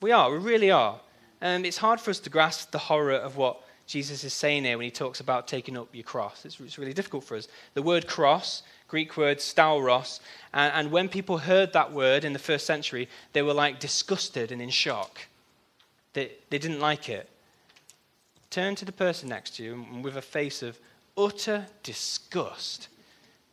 We 0.00 0.10
are, 0.10 0.32
we 0.32 0.38
really 0.38 0.72
are. 0.72 1.00
And 1.40 1.64
it's 1.64 1.78
hard 1.78 2.00
for 2.00 2.10
us 2.10 2.18
to 2.20 2.30
grasp 2.30 2.72
the 2.72 2.78
horror 2.78 3.14
of 3.14 3.36
what 3.36 3.60
Jesus 3.86 4.24
is 4.24 4.32
saying 4.32 4.64
here 4.64 4.76
when 4.78 4.84
he 4.84 4.90
talks 4.90 5.20
about 5.20 5.46
taking 5.46 5.76
up 5.76 5.88
your 5.92 6.04
cross. 6.04 6.44
It's, 6.44 6.58
it's 6.58 6.78
really 6.78 6.92
difficult 6.92 7.22
for 7.24 7.36
us. 7.36 7.46
The 7.74 7.82
word 7.82 8.06
cross, 8.08 8.62
Greek 8.92 9.16
word 9.16 9.38
stauros, 9.38 10.20
and, 10.52 10.70
and 10.74 10.92
when 10.92 11.08
people 11.08 11.38
heard 11.38 11.72
that 11.72 11.92
word 11.92 12.26
in 12.26 12.34
the 12.34 12.38
first 12.38 12.66
century, 12.66 13.08
they 13.32 13.40
were 13.40 13.54
like 13.54 13.80
disgusted 13.80 14.52
and 14.52 14.60
in 14.60 14.68
shock. 14.68 15.18
They, 16.12 16.32
they 16.50 16.58
didn't 16.58 16.78
like 16.78 17.08
it. 17.08 17.26
Turn 18.50 18.74
to 18.74 18.84
the 18.84 18.92
person 18.92 19.30
next 19.30 19.56
to 19.56 19.64
you 19.64 19.86
with 20.02 20.18
a 20.18 20.20
face 20.20 20.62
of 20.62 20.78
utter 21.16 21.64
disgust 21.82 22.88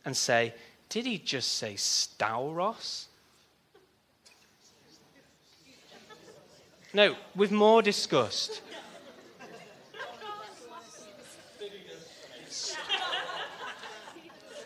and 0.03 0.17
say, 0.17 0.53
Did 0.89 1.05
he 1.05 1.17
just 1.17 1.53
say 1.53 1.75
stauros? 1.75 3.05
No, 6.93 7.15
with 7.33 7.53
more 7.53 7.81
disgust. 7.81 8.59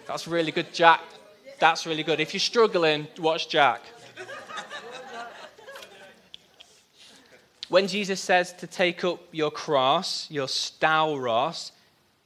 That's 0.05 0.27
really 0.27 0.51
good, 0.51 0.73
Jack. 0.73 1.01
That's 1.59 1.85
really 1.85 2.03
good. 2.03 2.19
If 2.19 2.33
you're 2.33 2.41
struggling, 2.41 3.07
watch 3.19 3.47
Jack. 3.47 3.81
When 7.69 7.87
Jesus 7.87 8.19
says 8.21 8.53
to 8.53 8.67
take 8.67 9.03
up 9.03 9.19
your 9.31 9.49
cross, 9.49 10.29
your 10.29 10.47
stauros, 10.47 11.71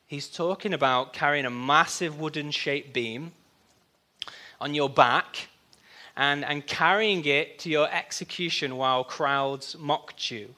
he's 0.06 0.28
talking 0.28 0.74
about 0.74 1.14
carrying 1.14 1.46
a 1.46 1.50
massive 1.50 2.20
wooden 2.20 2.52
shaped 2.52 2.92
beam 2.92 3.32
on 4.60 4.74
your 4.74 4.90
back 4.90 5.48
and, 6.18 6.44
and 6.44 6.66
carrying 6.66 7.24
it 7.24 7.60
to 7.60 7.70
your 7.70 7.88
execution 7.90 8.76
while 8.76 9.04
crowds 9.04 9.78
mocked 9.80 10.32
you. 10.32 10.54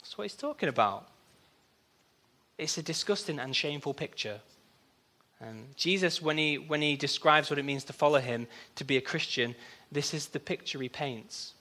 That's 0.00 0.18
what 0.18 0.24
he's 0.24 0.36
talking 0.36 0.68
about. 0.68 1.08
It's 2.58 2.76
a 2.76 2.82
disgusting 2.82 3.38
and 3.38 3.56
shameful 3.56 3.94
picture. 3.94 4.40
Um, 5.44 5.64
Jesus, 5.76 6.22
when 6.22 6.38
he, 6.38 6.56
when 6.56 6.80
he 6.80 6.96
describes 6.96 7.50
what 7.50 7.58
it 7.58 7.64
means 7.64 7.84
to 7.84 7.92
follow 7.92 8.18
him, 8.18 8.46
to 8.76 8.84
be 8.84 8.96
a 8.96 9.00
Christian, 9.00 9.54
this 9.92 10.14
is 10.14 10.28
the 10.28 10.40
picture 10.40 10.80
he 10.80 10.88
paints. 10.88 11.52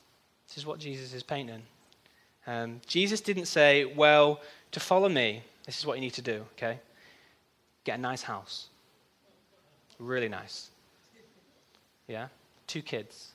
This 0.48 0.58
is 0.58 0.66
what 0.66 0.80
Jesus 0.80 1.14
is 1.14 1.24
painting. 1.24 1.64
Um, 2.48 2.80
Jesus 2.88 3.20
didn't 3.20 3.46
say, 3.46 3.86
well, 3.86 4.42
to 4.72 4.80
follow 4.80 5.10
me, 5.10 5.44
this 5.66 5.78
is 5.78 5.86
what 5.86 5.96
you 5.98 6.02
need 6.02 6.14
to 6.14 6.22
do, 6.22 6.46
okay? 6.58 6.80
Get 7.84 8.00
a 8.00 8.02
nice 8.02 8.22
house. 8.22 8.68
Really 10.00 10.30
nice. 10.30 10.70
Yeah? 12.08 12.28
two 12.74 12.82
kids, 12.82 13.34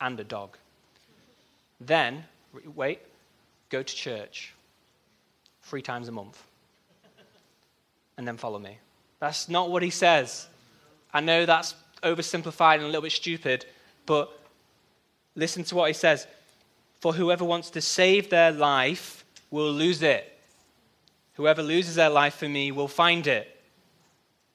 and 0.00 0.18
a 0.20 0.24
dog. 0.24 0.56
Then, 1.80 2.24
wait, 2.74 3.00
go 3.68 3.82
to 3.82 3.94
church 3.94 4.54
three 5.62 5.82
times 5.82 6.08
a 6.08 6.12
month. 6.12 6.42
And 8.16 8.28
then 8.28 8.36
follow 8.36 8.58
me. 8.58 8.78
That's 9.20 9.48
not 9.48 9.70
what 9.70 9.82
he 9.82 9.90
says. 9.90 10.48
I 11.12 11.20
know 11.20 11.46
that's 11.46 11.74
oversimplified 12.02 12.76
and 12.76 12.84
a 12.84 12.86
little 12.86 13.02
bit 13.02 13.12
stupid, 13.12 13.66
but 14.06 14.30
listen 15.36 15.62
to 15.64 15.74
what 15.74 15.88
he 15.88 15.94
says. 15.94 16.26
For 17.00 17.12
whoever 17.12 17.44
wants 17.44 17.70
to 17.70 17.80
save 17.80 18.30
their 18.30 18.50
life 18.50 19.24
will 19.50 19.72
lose 19.72 20.02
it. 20.02 20.38
Whoever 21.34 21.62
loses 21.62 21.94
their 21.94 22.10
life 22.10 22.34
for 22.34 22.48
me 22.48 22.72
will 22.72 22.88
find 22.88 23.26
it. 23.26 23.60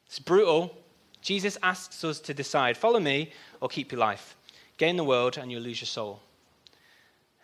It's 0.07 0.19
brutal. 0.19 0.75
Jesus 1.21 1.57
asks 1.63 2.03
us 2.03 2.19
to 2.21 2.33
decide 2.33 2.77
follow 2.77 2.99
me 2.99 3.31
or 3.61 3.69
keep 3.69 3.91
your 3.91 3.99
life. 3.99 4.35
Gain 4.77 4.95
the 4.95 5.03
world 5.03 5.37
and 5.37 5.51
you'll 5.51 5.61
lose 5.61 5.81
your 5.81 5.87
soul. 5.87 6.21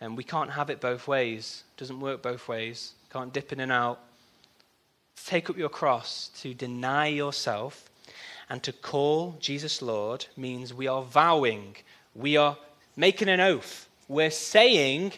And 0.00 0.16
we 0.16 0.24
can't 0.24 0.50
have 0.50 0.70
it 0.70 0.80
both 0.80 1.08
ways. 1.08 1.64
It 1.76 1.80
doesn't 1.80 2.00
work 2.00 2.22
both 2.22 2.48
ways. 2.48 2.94
Can't 3.12 3.32
dip 3.32 3.52
in 3.52 3.60
and 3.60 3.72
out. 3.72 4.00
Take 5.24 5.48
up 5.50 5.56
your 5.56 5.68
cross 5.68 6.30
to 6.40 6.54
deny 6.54 7.06
yourself 7.06 7.88
and 8.50 8.62
to 8.62 8.72
call 8.72 9.36
Jesus 9.40 9.80
Lord 9.80 10.26
means 10.36 10.74
we 10.74 10.88
are 10.88 11.02
vowing, 11.02 11.76
we 12.14 12.36
are 12.36 12.58
making 12.96 13.28
an 13.28 13.40
oath. 13.40 13.88
We're 14.08 14.30
saying, 14.30 15.12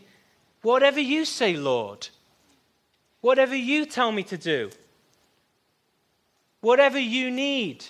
whatever 0.63 1.01
you 1.01 1.25
say, 1.25 1.57
Lord, 1.57 2.09
whatever 3.21 3.57
you 3.57 3.87
tell 3.87 4.13
me 4.13 4.23
to 4.25 4.39
do, 4.39 4.71
whatever 6.61 6.99
you 6.99 7.31
need, 7.31 7.85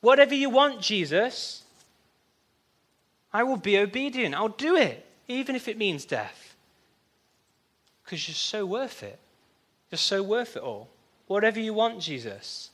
Whatever 0.00 0.34
you 0.34 0.50
want, 0.50 0.80
Jesus, 0.80 1.62
I 3.32 3.42
will 3.42 3.56
be 3.56 3.78
obedient. 3.78 4.34
I'll 4.34 4.48
do 4.48 4.76
it, 4.76 5.04
even 5.26 5.56
if 5.56 5.68
it 5.68 5.76
means 5.76 6.04
death. 6.04 6.54
Because 8.04 8.28
you're 8.28 8.34
so 8.34 8.64
worth 8.64 9.02
it. 9.02 9.18
You're 9.90 9.98
so 9.98 10.22
worth 10.22 10.56
it 10.56 10.62
all. 10.62 10.88
Whatever 11.26 11.60
you 11.60 11.74
want, 11.74 12.00
Jesus. 12.00 12.70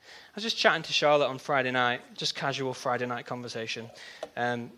I 0.00 0.32
was 0.34 0.44
just 0.44 0.56
chatting 0.56 0.82
to 0.82 0.92
Charlotte 0.92 1.28
on 1.28 1.38
Friday 1.38 1.70
night, 1.70 2.02
just 2.14 2.34
casual 2.34 2.74
Friday 2.74 3.06
night 3.06 3.26
conversation. 3.26 3.90
Um, 4.36 4.70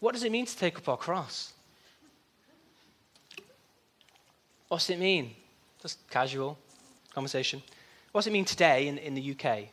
what 0.00 0.12
does 0.12 0.24
it 0.24 0.32
mean 0.32 0.46
to 0.46 0.56
take 0.56 0.76
up 0.78 0.88
our 0.88 0.96
cross? 0.96 1.52
What's 4.68 4.90
it 4.90 4.98
mean? 4.98 5.34
Just 5.80 5.98
casual 6.10 6.58
conversation. 7.14 7.62
What's 8.12 8.26
it 8.26 8.32
mean 8.32 8.44
today 8.44 8.88
in, 8.88 8.98
in 8.98 9.14
the 9.14 9.36
UK? 9.36 9.68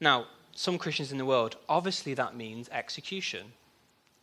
Now, 0.00 0.26
some 0.54 0.78
Christians 0.78 1.12
in 1.12 1.18
the 1.18 1.24
world, 1.24 1.56
obviously 1.68 2.14
that 2.14 2.34
means 2.34 2.68
execution 2.70 3.46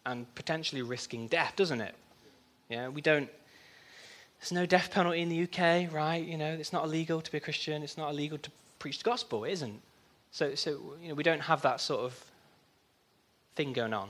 and 0.06 0.34
potentially 0.36 0.82
risking 0.82 1.28
death, 1.28 1.54
doesn't 1.56 1.82
it? 1.82 1.96
Yeah, 2.70 2.90
we 2.90 3.02
don't. 3.02 3.30
There's 4.40 4.52
no 4.52 4.66
death 4.66 4.92
penalty 4.92 5.22
in 5.22 5.30
the 5.30 5.44
UK, 5.44 5.92
right? 5.92 6.24
You 6.24 6.38
know, 6.38 6.52
it's 6.52 6.74
not 6.74 6.86
illegal 6.86 7.22
to 7.22 7.32
be 7.32 7.38
a 7.38 7.42
Christian. 7.42 7.84
It's 7.84 7.98
not 7.98 8.12
illegal 8.12 8.38
to 8.38 8.52
preach 8.80 9.00
the 9.00 9.04
gospel. 9.04 9.44
It 9.44 9.54
isn't. 9.54 9.82
So, 10.32 10.54
so 10.56 10.96
you 11.02 11.10
know, 11.10 11.16
we 11.16 11.24
don't 11.24 11.42
have 11.42 11.62
that 11.62 11.82
sort 11.82 12.02
of 12.02 12.24
thing 13.56 13.74
going 13.74 13.94
on. 13.94 14.10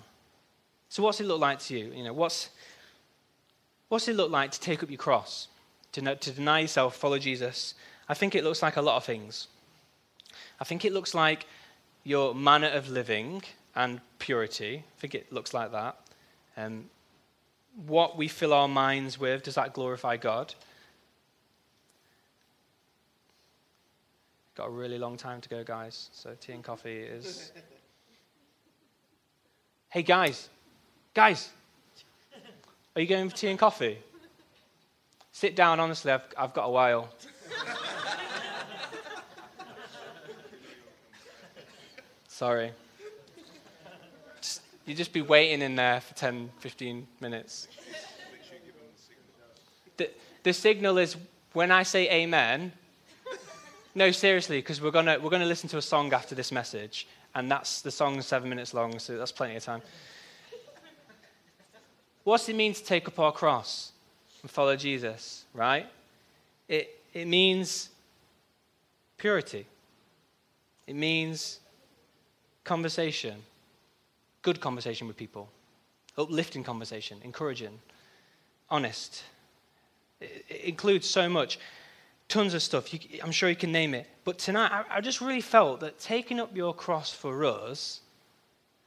So, 0.90 1.04
what's 1.04 1.20
it 1.22 1.26
look 1.26 1.40
like 1.40 1.60
to 1.60 1.78
you? 1.78 1.94
You 1.94 2.04
know, 2.04 2.14
what's 2.14 2.50
what's 3.90 4.08
it 4.08 4.16
look 4.16 4.32
like 4.32 4.52
to 4.52 4.60
take 4.60 4.84
up 4.84 4.90
your 4.90 4.98
cross, 4.98 5.48
to, 5.94 6.16
to 6.16 6.32
deny 6.32 6.60
yourself, 6.62 6.96
follow 6.96 7.20
Jesus? 7.20 7.76
I 8.10 8.14
think 8.14 8.36
it 8.36 8.44
looks 8.44 8.62
like 8.62 8.78
a 8.78 8.82
lot 8.82 8.98
of 8.98 9.04
things. 9.04 9.48
I 10.60 10.64
think 10.64 10.86
it 10.86 10.94
looks 10.94 11.14
like 11.14 11.48
your 12.04 12.36
manner 12.36 12.68
of 12.68 12.90
living 12.90 13.42
and 13.76 14.00
purity. 14.20 14.84
I 14.86 15.00
think 15.00 15.16
it 15.16 15.32
looks 15.32 15.54
like 15.54 15.72
that. 15.72 15.98
Um, 16.58 16.90
what 17.76 18.18
we 18.18 18.28
fill 18.28 18.54
our 18.54 18.68
minds 18.68 19.20
with, 19.20 19.44
does 19.44 19.56
that 19.56 19.74
glorify 19.74 20.18
God? 20.18 20.54
Got 24.56 24.68
a 24.68 24.72
really 24.72 24.98
long 24.98 25.18
time 25.18 25.42
to 25.42 25.50
go, 25.50 25.64
guys. 25.64 26.10
So 26.14 26.36
tea 26.40 26.54
and 26.54 26.64
coffee 26.64 27.02
is. 27.02 27.52
hey, 29.90 30.02
guys, 30.02 30.50
guys, 31.14 31.50
are 32.96 33.02
you 33.02 33.08
going 33.08 33.30
for 33.30 33.36
tea 33.36 33.50
and 33.50 33.60
coffee? 33.60 33.98
Sit 35.34 35.58
down, 35.58 35.82
honestly, 35.82 36.14
I've, 36.14 36.22
I've 36.38 36.54
got 36.54 36.68
a 36.68 36.72
while. 36.72 37.10
Sorry. 42.30 42.72
Just, 44.86 44.90
you 44.90 44.96
just 44.96 45.14
be 45.14 45.22
waiting 45.22 45.62
in 45.62 45.76
there 45.76 46.02
for 46.02 46.14
10, 46.14 46.52
15 46.60 47.08
minutes. 47.20 47.68
The, 49.98 50.10
the 50.44 50.54
signal 50.54 50.98
is 50.98 51.16
when 51.54 51.72
I 51.72 51.84
say 51.84 52.10
amen, 52.12 52.72
no, 53.96 54.12
seriously, 54.12 54.60
because 54.60 54.82
we're 54.82 54.92
going 54.92 55.06
we're 55.06 55.30
gonna 55.30 55.46
listen 55.46 55.70
to 55.70 55.78
a 55.78 55.82
song 55.82 56.14
after 56.14 56.36
this 56.36 56.52
message, 56.52 57.08
and 57.34 57.50
that's 57.50 57.82
the 57.82 57.92
song's 57.92 58.26
seven 58.26 58.50
minutes 58.50 58.74
long, 58.74 59.00
so 59.00 59.18
that's 59.18 59.32
plenty 59.32 59.56
of 59.56 59.64
time. 59.64 59.82
What's 62.24 62.50
it 62.50 62.56
mean 62.56 62.74
to 62.74 62.84
take 62.84 63.08
up 63.08 63.20
our 63.20 63.32
cross 63.32 63.92
and 64.42 64.52
follow 64.52 64.76
Jesus, 64.76 65.46
right? 65.54 65.88
It, 66.68 67.00
it 67.14 67.28
means 67.28 67.90
purity. 69.18 69.66
It 70.88 70.96
means 70.96 71.60
conversation, 72.64 73.36
good 74.46 74.62
conversation 74.62 75.08
with 75.08 75.18
people, 75.18 75.50
uplifting 76.20 76.64
conversation, 76.64 77.18
encouraging, 77.24 77.80
honest. 78.70 79.24
It, 80.22 80.46
includes 80.64 81.10
so 81.10 81.28
much, 81.28 81.58
tons 82.30 82.54
of 82.54 82.62
stuff. 82.62 82.94
You, 82.94 83.00
I'm 83.24 83.32
sure 83.32 83.50
you 83.50 83.56
can 83.56 83.72
name 83.72 83.96
it. 83.96 84.08
But 84.24 84.38
tonight, 84.38 84.72
I, 84.72 84.98
I, 84.98 85.02
just 85.02 85.20
really 85.20 85.42
felt 85.42 85.80
that 85.80 86.00
taking 86.00 86.40
up 86.40 86.56
your 86.56 86.76
cross 86.76 87.12
for 87.12 87.44
us 87.44 88.02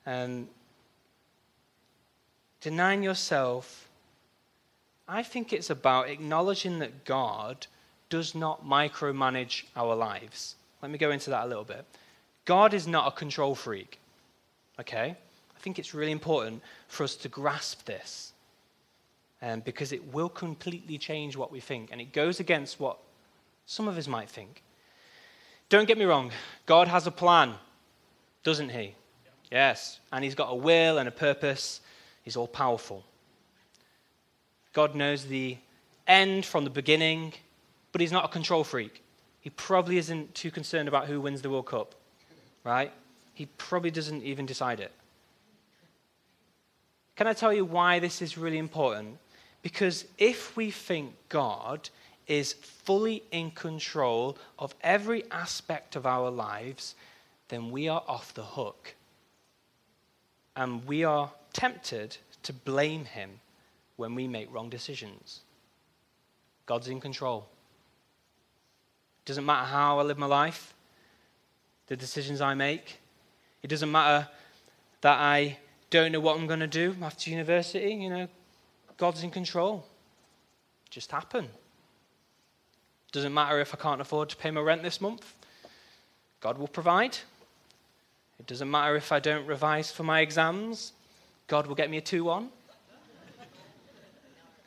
and 0.07 0.47
denying 2.61 3.03
yourself, 3.03 3.89
I 5.09 5.25
think 5.25 5.53
it's 5.53 5.71
about 5.71 6.09
acknowledging 6.09 6.79
that 6.79 7.05
God 7.05 7.67
does 8.11 8.33
not 8.33 8.65
micromanage 8.65 9.65
our 9.75 9.97
lives. 9.97 10.55
Let 10.83 10.93
me 10.93 10.99
go 10.99 11.11
into 11.11 11.31
that 11.31 11.47
a 11.47 11.49
little 11.49 11.65
bit. 11.65 11.85
God 12.45 12.75
is 12.75 12.87
not 12.87 13.09
a 13.09 13.11
control 13.11 13.57
freak. 13.57 13.99
Okay? 14.79 15.17
I 15.59 15.61
think 15.61 15.81
it's 15.81 15.93
really 15.93 16.13
important 16.13 16.63
for 16.87 17.03
us 17.03 17.17
to 17.17 17.29
grasp 17.29 17.85
this 17.85 18.33
um, 19.43 19.59
because 19.59 19.91
it 19.91 20.15
will 20.15 20.29
completely 20.29 20.99
change 20.99 21.37
what 21.37 21.51
we 21.51 21.59
think 21.59 21.89
and 21.91 22.01
it 22.01 22.13
goes 22.13 22.39
against 22.39 22.79
what 22.79 22.97
some 23.67 23.89
of 23.89 23.99
us 23.99 24.07
might 24.07 24.31
think. 24.31 24.63
Don't 25.69 25.89
get 25.89 25.99
me 25.99 26.05
wrong, 26.05 26.31
God 26.65 26.87
has 26.87 27.09
a 27.09 27.11
plan, 27.11 27.55
doesn't 28.45 28.69
He? 28.69 28.95
Yes, 29.51 29.99
and 30.13 30.23
He's 30.23 30.37
got 30.37 30.47
a 30.47 30.55
will 30.55 30.99
and 30.99 31.09
a 31.09 31.13
purpose. 31.13 31.81
He's 32.23 32.37
all 32.37 32.47
powerful. 32.47 33.05
God 34.73 34.95
knows 34.95 35.25
the 35.25 35.57
end 36.07 36.47
from 36.47 36.63
the 36.63 36.71
beginning, 36.71 37.33
but 37.91 38.01
He's 38.01 38.13
not 38.13 38.25
a 38.25 38.29
control 38.29 38.63
freak. 38.63 39.03
He 39.41 39.51
probably 39.51 39.99
isn't 39.99 40.37
too 40.37 40.53
concerned 40.53 40.87
about 40.87 41.09
who 41.09 41.21
wins 41.21 41.43
the 41.43 41.51
World 41.51 41.67
Cup, 41.67 41.97
right? 42.63 42.93
He 43.35 43.47
probably 43.47 43.91
doesn't 43.91 44.23
even 44.23 44.47
decide 44.47 44.79
it. 44.79 44.93
Can 47.19 47.27
I 47.27 47.33
tell 47.33 47.53
you 47.53 47.65
why 47.65 47.99
this 47.99 48.23
is 48.23 48.39
really 48.39 48.59
important? 48.59 49.19
Because 49.61 50.05
if 50.19 50.57
we 50.57 50.71
think 50.71 51.17
God 51.29 51.91
is 52.29 52.53
fully 52.53 53.25
in 53.33 53.51
control 53.51 54.39
of 54.57 54.73
every 54.83 55.29
aspect 55.33 55.97
of 55.97 56.07
our 56.07 56.31
lives, 56.31 56.95
then 57.49 57.73
we 57.73 57.89
are 57.89 58.05
off 58.07 58.33
the 58.35 58.45
hook. 58.45 58.95
And 60.55 60.87
we 60.87 61.03
are 61.03 61.33
tempted 61.53 62.17
to 62.45 62.53
blame 62.53 63.05
Him 63.05 63.41
when 63.97 64.15
we 64.15 64.29
make 64.29 64.55
wrong 64.55 64.71
decisions. 64.71 65.41
God's 66.67 66.87
in 66.87 67.01
control. 67.01 67.49
It 69.25 69.27
doesn't 69.27 69.45
matter 69.45 69.67
how 69.67 69.99
I 69.99 70.05
live 70.05 70.19
my 70.19 70.27
life, 70.27 70.73
the 71.89 71.97
decisions 71.97 72.41
I 72.41 72.55
make. 72.55 73.01
It 73.65 73.67
doesn't 73.67 73.91
matter 73.91 74.29
that 75.01 75.19
I 75.19 75.59
don't 75.91 76.13
know 76.13 76.21
what 76.21 76.39
I'm 76.39 76.47
going 76.47 76.61
to 76.61 76.67
do 76.67 76.95
after 77.03 77.31
university. 77.31 77.95
You 77.95 78.11
know, 78.11 78.29
God's 78.97 79.23
in 79.23 79.31
control. 79.31 79.87
Just 80.91 81.11
happen. 81.11 81.49
Doesn't 83.13 83.33
matter 83.33 83.61
if 83.61 83.75
I 83.75 83.79
can't 83.79 84.01
afford 84.01 84.29
to 84.31 84.37
pay 84.37 84.51
my 84.51 84.61
rent 84.61 84.83
this 84.83 85.01
month. 85.01 85.35
God 86.41 86.59
will 86.59 86.69
provide. 86.69 87.17
It 88.39 88.47
doesn't 88.47 88.71
matter 88.71 88.97
if 88.97 89.11
I 89.13 89.19
don't 89.19 89.47
revise 89.47 89.91
for 89.91 90.03
my 90.03 90.21
exams. 90.21 90.93
God 91.47 91.67
will 91.67 91.75
get 91.75 91.91
me 91.91 91.97
a 91.97 92.01
2 92.01 92.25
1. 92.25 92.49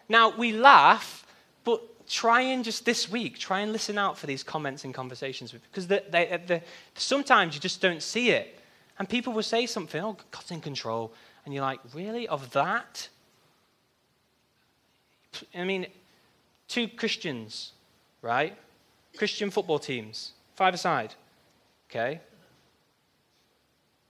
now, 0.10 0.36
we 0.36 0.51
laugh, 0.51 1.25
but 1.63 2.07
try 2.10 2.41
and 2.41 2.63
just 2.63 2.84
this 2.84 3.10
week, 3.10 3.38
try 3.38 3.62
and 3.62 3.71
listen 3.71 3.97
out 3.97 4.17
for 4.17 4.27
these 4.27 4.43
comments 4.43 4.84
and 4.84 4.93
conversations 4.93 5.51
because 5.51 5.88
they, 5.88 6.01
they, 6.10 6.41
they, 6.45 6.63
sometimes 6.95 7.53
you 7.53 7.62
just 7.62 7.79
don't 7.79 8.01
see 8.01 8.31
it. 8.31 8.61
And 8.99 9.10
people 9.10 9.34
will 9.34 9.43
say 9.43 9.65
something, 9.65 10.01
oh, 10.04 10.17
God's 10.32 10.51
in 10.51 10.62
control. 10.62 11.13
And 11.45 11.54
you're 11.54 11.63
like, 11.63 11.80
really? 11.93 12.27
Of 12.27 12.51
that? 12.51 13.10
I 15.56 15.63
mean, 15.63 15.88
two 16.67 16.88
Christians, 16.88 17.71
right? 18.21 18.58
Christian 19.17 19.49
football 19.49 19.80
teams, 19.80 20.34
five 20.56 20.73
aside. 20.73 21.15
Okay? 21.89 22.19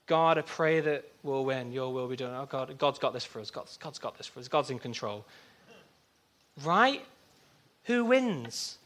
God, 0.07 0.37
I 0.37 0.41
pray 0.41 0.81
that 0.81 1.05
we'll 1.23 1.45
win. 1.45 1.71
Your 1.71 1.93
will 1.93 2.07
be 2.07 2.17
done. 2.17 2.33
Oh, 2.35 2.45
God, 2.45 2.77
God's 2.77 2.99
got 2.99 3.13
this 3.13 3.23
for 3.23 3.39
us. 3.39 3.49
God's, 3.49 3.77
God's 3.77 3.99
got 3.99 4.17
this 4.17 4.27
for 4.27 4.39
us. 4.39 4.47
God's 4.47 4.69
in 4.69 4.79
control. 4.79 5.25
Right? 6.63 7.05
Who 7.85 8.05
wins? 8.05 8.77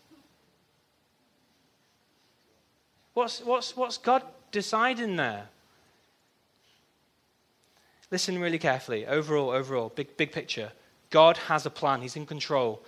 What's, 3.13 3.39
what's, 3.39 3.75
what's 3.75 3.97
God 3.97 4.23
deciding 4.51 5.15
there? 5.15 5.47
Listen 8.11 8.39
really 8.39 8.59
carefully. 8.59 9.05
Overall, 9.05 9.49
overall, 9.49 9.91
big, 9.95 10.15
big 10.17 10.31
picture. 10.31 10.71
God 11.09 11.37
has 11.37 11.65
a 11.65 11.69
plan, 11.69 12.01
He's 12.01 12.15
in 12.15 12.25
control. 12.25 12.81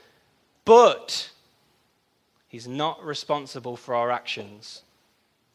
But 0.65 1.31
He's 2.47 2.67
not 2.67 3.03
responsible 3.03 3.75
for 3.75 3.95
our 3.95 4.11
actions. 4.11 4.83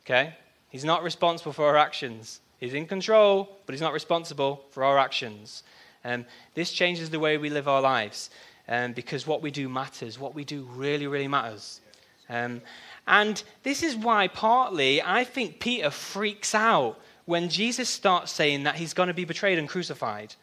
Okay? 0.04 0.34
He's 0.68 0.84
not 0.84 1.02
responsible 1.02 1.52
for 1.52 1.66
our 1.66 1.76
actions. 1.76 2.40
He's 2.58 2.74
in 2.74 2.86
control, 2.86 3.58
but 3.66 3.72
He's 3.72 3.82
not 3.82 3.92
responsible 3.92 4.64
for 4.70 4.84
our 4.84 4.98
actions. 4.98 5.62
Um, 6.04 6.24
this 6.54 6.72
changes 6.72 7.10
the 7.10 7.20
way 7.20 7.38
we 7.38 7.50
live 7.50 7.68
our 7.68 7.80
lives 7.80 8.30
um, 8.68 8.92
because 8.92 9.26
what 9.26 9.42
we 9.42 9.50
do 9.50 9.68
matters. 9.68 10.18
What 10.18 10.34
we 10.34 10.44
do 10.44 10.68
really, 10.74 11.06
really 11.06 11.28
matters. 11.28 11.80
Um, 12.28 12.62
and 13.06 13.42
this 13.62 13.82
is 13.82 13.96
why, 13.96 14.28
partly, 14.28 15.02
I 15.02 15.24
think 15.24 15.60
Peter 15.60 15.90
freaks 15.90 16.54
out 16.54 16.98
when 17.24 17.48
Jesus 17.48 17.88
starts 17.88 18.32
saying 18.32 18.64
that 18.64 18.76
he's 18.76 18.94
going 18.94 19.08
to 19.08 19.14
be 19.14 19.24
betrayed 19.24 19.58
and 19.58 19.68
crucified. 19.68 20.34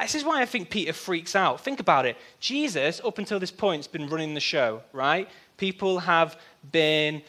This 0.00 0.16
is 0.16 0.24
why 0.24 0.42
I 0.42 0.46
think 0.46 0.70
Peter 0.70 0.92
freaks 0.92 1.36
out. 1.36 1.60
Think 1.60 1.78
about 1.78 2.04
it. 2.04 2.16
Jesus, 2.40 3.00
up 3.04 3.18
until 3.18 3.38
this 3.38 3.52
point, 3.52 3.80
has 3.80 3.86
been 3.86 4.08
running 4.08 4.34
the 4.34 4.40
show, 4.40 4.82
right? 4.92 5.28
People 5.56 6.00
have 6.00 6.36
been 6.72 7.22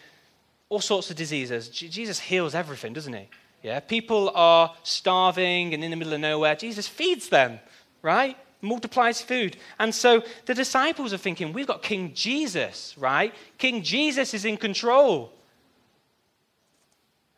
all 0.70 0.82
sorts 0.82 1.12
of 1.12 1.16
diseases. 1.16 1.70
Jesus 1.70 2.20
heals 2.20 2.56
everything, 2.56 2.94
doesn't 2.94 3.14
he? 3.14 3.30
Yeah. 3.62 3.80
People 3.82 4.32
are 4.34 4.74
starving 4.82 5.74
and 5.76 5.84
in 5.84 5.92
the 5.92 5.98
middle 5.98 6.14
of 6.14 6.20
nowhere. 6.20 6.56
Jesus 6.56 6.88
feeds 6.88 7.30
them, 7.30 7.60
right? 8.02 8.36
multiplies 8.66 9.22
food. 9.22 9.58
And 9.80 9.94
so 9.94 10.24
the 10.46 10.54
disciples 10.54 11.14
are 11.14 11.18
thinking, 11.18 11.54
we've 11.54 11.68
got 11.68 11.84
King 11.84 12.14
Jesus, 12.14 12.96
right? 12.98 13.34
King 13.58 13.84
Jesus 13.84 14.34
is 14.34 14.44
in 14.44 14.58
control. 14.58 15.32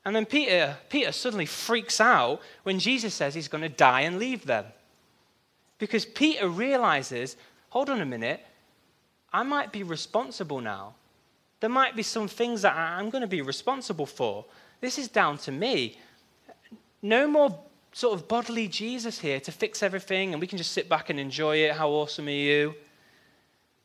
And 0.08 0.16
then 0.16 0.26
Peter, 0.26 0.78
Peter 0.88 1.12
suddenly 1.12 1.46
freaks 1.46 2.00
out 2.00 2.40
when 2.64 2.80
Jesus 2.80 3.14
says 3.14 3.36
he's 3.36 3.50
going 3.50 3.64
to 3.64 3.68
die 3.68 4.02
and 4.02 4.18
leave 4.18 4.46
them. 4.46 4.64
Because 5.80 6.06
Peter 6.06 6.48
realizes, 6.48 7.36
hold 7.72 7.90
on 7.90 8.00
a 8.00 8.06
minute, 8.06 8.40
I 9.34 9.44
might 9.44 9.74
be 9.74 9.84
responsible 9.84 10.62
now. 10.62 10.96
There 11.60 11.70
might 11.70 11.94
be 11.94 12.04
some 12.04 12.30
things 12.30 12.62
that 12.62 12.74
I'm 12.74 13.10
going 13.10 13.22
to 13.22 13.28
be 13.28 13.42
responsible 13.42 14.06
for. 14.06 14.46
This 14.80 14.98
is 14.98 15.10
down 15.10 15.40
to 15.40 15.52
me. 15.52 16.00
No 17.02 17.28
more 17.28 17.60
sort 17.92 18.18
of 18.18 18.30
bodily 18.30 18.70
Jesus 18.70 19.20
here 19.20 19.42
to 19.42 19.52
fix 19.52 19.84
everything 19.84 20.32
and 20.32 20.40
we 20.40 20.48
can 20.48 20.58
just 20.58 20.72
sit 20.72 20.88
back 20.88 21.10
and 21.10 21.20
enjoy 21.20 21.58
it. 21.58 21.74
How 21.74 21.90
awesome 21.90 22.28
are 22.28 22.32
you? 22.32 22.76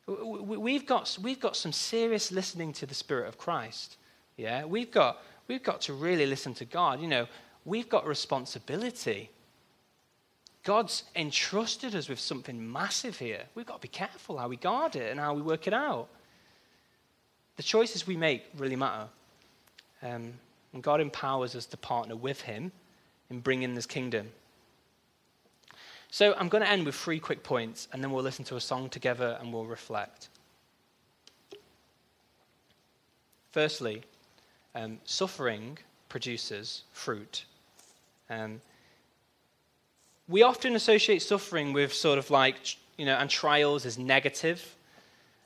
We've 0.06 0.86
got, 0.86 1.18
we've 1.20 1.40
got 1.40 1.56
some 1.56 1.72
serious 1.72 2.30
listening 2.30 2.72
to 2.74 2.86
the 2.86 2.94
Spirit 2.94 3.26
of 3.26 3.38
Christ. 3.38 3.96
Yeah, 4.36 4.64
we've 4.64 4.92
got, 4.92 5.20
we've 5.52 5.62
got 5.62 5.82
to 5.82 5.92
really 5.92 6.24
listen 6.24 6.54
to 6.54 6.64
God. 6.64 7.00
You 7.00 7.08
know, 7.08 7.26
we've 7.66 7.88
got 7.88 8.06
responsibility. 8.06 9.30
God's 10.64 11.04
entrusted 11.14 11.94
us 11.94 12.08
with 12.08 12.18
something 12.18 12.72
massive 12.72 13.18
here. 13.18 13.42
We've 13.54 13.66
got 13.66 13.76
to 13.76 13.82
be 13.82 13.88
careful 13.88 14.38
how 14.38 14.48
we 14.48 14.56
guard 14.56 14.96
it 14.96 15.10
and 15.10 15.20
how 15.20 15.34
we 15.34 15.42
work 15.42 15.66
it 15.66 15.74
out. 15.74 16.08
The 17.56 17.62
choices 17.62 18.06
we 18.06 18.16
make 18.16 18.44
really 18.56 18.76
matter. 18.76 19.08
Um, 20.02 20.32
and 20.72 20.82
God 20.82 21.02
empowers 21.02 21.54
us 21.54 21.66
to 21.66 21.76
partner 21.76 22.16
with 22.16 22.40
Him 22.40 22.72
in 23.28 23.40
bringing 23.40 23.74
this 23.74 23.86
kingdom. 23.86 24.30
So 26.10 26.34
I'm 26.38 26.48
going 26.48 26.62
to 26.62 26.70
end 26.70 26.86
with 26.86 26.94
three 26.94 27.20
quick 27.20 27.42
points, 27.42 27.88
and 27.92 28.02
then 28.02 28.10
we'll 28.10 28.24
listen 28.24 28.44
to 28.46 28.56
a 28.56 28.60
song 28.60 28.88
together 28.88 29.36
and 29.40 29.52
we'll 29.52 29.66
reflect. 29.66 30.28
Firstly, 33.50 34.02
um, 34.74 34.98
suffering 35.04 35.78
produces 36.08 36.82
fruit. 36.92 37.44
Um, 38.30 38.60
we 40.28 40.42
often 40.42 40.74
associate 40.76 41.20
suffering 41.20 41.72
with 41.72 41.92
sort 41.92 42.18
of 42.18 42.30
like, 42.30 42.56
you 42.96 43.04
know, 43.04 43.16
and 43.16 43.28
trials 43.28 43.84
as 43.84 43.98
negative. 43.98 44.76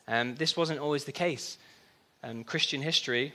Um, 0.07 0.37
this 0.37 0.57
wasn't 0.57 0.81
always 0.81 1.05
the 1.05 1.13
case. 1.13 1.59
Um, 2.23 2.45
Christian 2.45 2.83
history, 2.83 3.33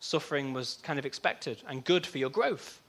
suffering 0.00 0.52
was 0.52 0.78
kind 0.82 0.98
of 0.98 1.06
expected 1.06 1.62
and 1.68 1.84
good 1.84 2.06
for 2.06 2.18
your 2.18 2.30
growth. 2.30 2.80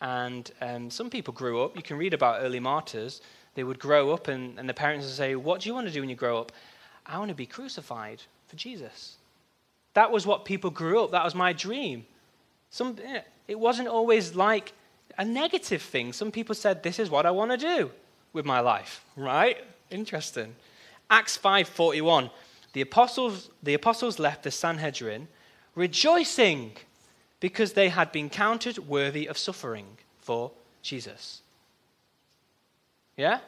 And 0.00 0.50
um, 0.60 0.90
some 0.90 1.10
people 1.10 1.32
grew 1.32 1.62
up, 1.62 1.76
you 1.76 1.82
can 1.82 1.96
read 1.96 2.14
about 2.14 2.42
early 2.42 2.60
martyrs, 2.60 3.22
they 3.54 3.64
would 3.64 3.78
grow 3.78 4.12
up 4.12 4.28
and, 4.28 4.58
and 4.58 4.68
the 4.68 4.74
parents 4.74 5.06
would 5.06 5.14
say, 5.14 5.34
What 5.34 5.60
do 5.60 5.68
you 5.68 5.74
want 5.74 5.86
to 5.86 5.92
do 5.92 6.00
when 6.00 6.10
you 6.10 6.16
grow 6.16 6.38
up? 6.38 6.52
I 7.06 7.18
want 7.18 7.30
to 7.30 7.34
be 7.34 7.46
crucified 7.46 8.20
for 8.48 8.56
Jesus. 8.56 9.16
That 9.96 10.12
was 10.12 10.26
what 10.26 10.44
people 10.44 10.68
grew 10.68 11.02
up. 11.02 11.12
That 11.12 11.24
was 11.24 11.34
my 11.34 11.54
dream. 11.54 12.04
Some, 12.68 12.98
eh, 13.02 13.22
it 13.48 13.58
wasn't 13.58 13.88
always 13.88 14.34
like 14.34 14.74
a 15.16 15.24
negative 15.24 15.80
thing. 15.80 16.12
Some 16.12 16.30
people 16.30 16.54
said, 16.54 16.82
This 16.82 16.98
is 16.98 17.08
what 17.08 17.24
I 17.24 17.30
want 17.30 17.52
to 17.52 17.56
do 17.56 17.90
with 18.34 18.44
my 18.44 18.60
life, 18.60 19.02
right? 19.16 19.56
Interesting. 19.90 20.54
Acts 21.08 21.38
5:41. 21.38 22.30
The 22.74 22.82
apostles, 22.82 23.48
the 23.62 23.72
apostles 23.72 24.18
left 24.18 24.42
the 24.42 24.50
Sanhedrin 24.50 25.28
rejoicing 25.74 26.72
because 27.40 27.72
they 27.72 27.88
had 27.88 28.12
been 28.12 28.28
counted 28.28 28.76
worthy 28.86 29.26
of 29.26 29.38
suffering 29.38 29.86
for 30.20 30.50
Jesus. 30.82 31.40
Yeah? 33.16 33.40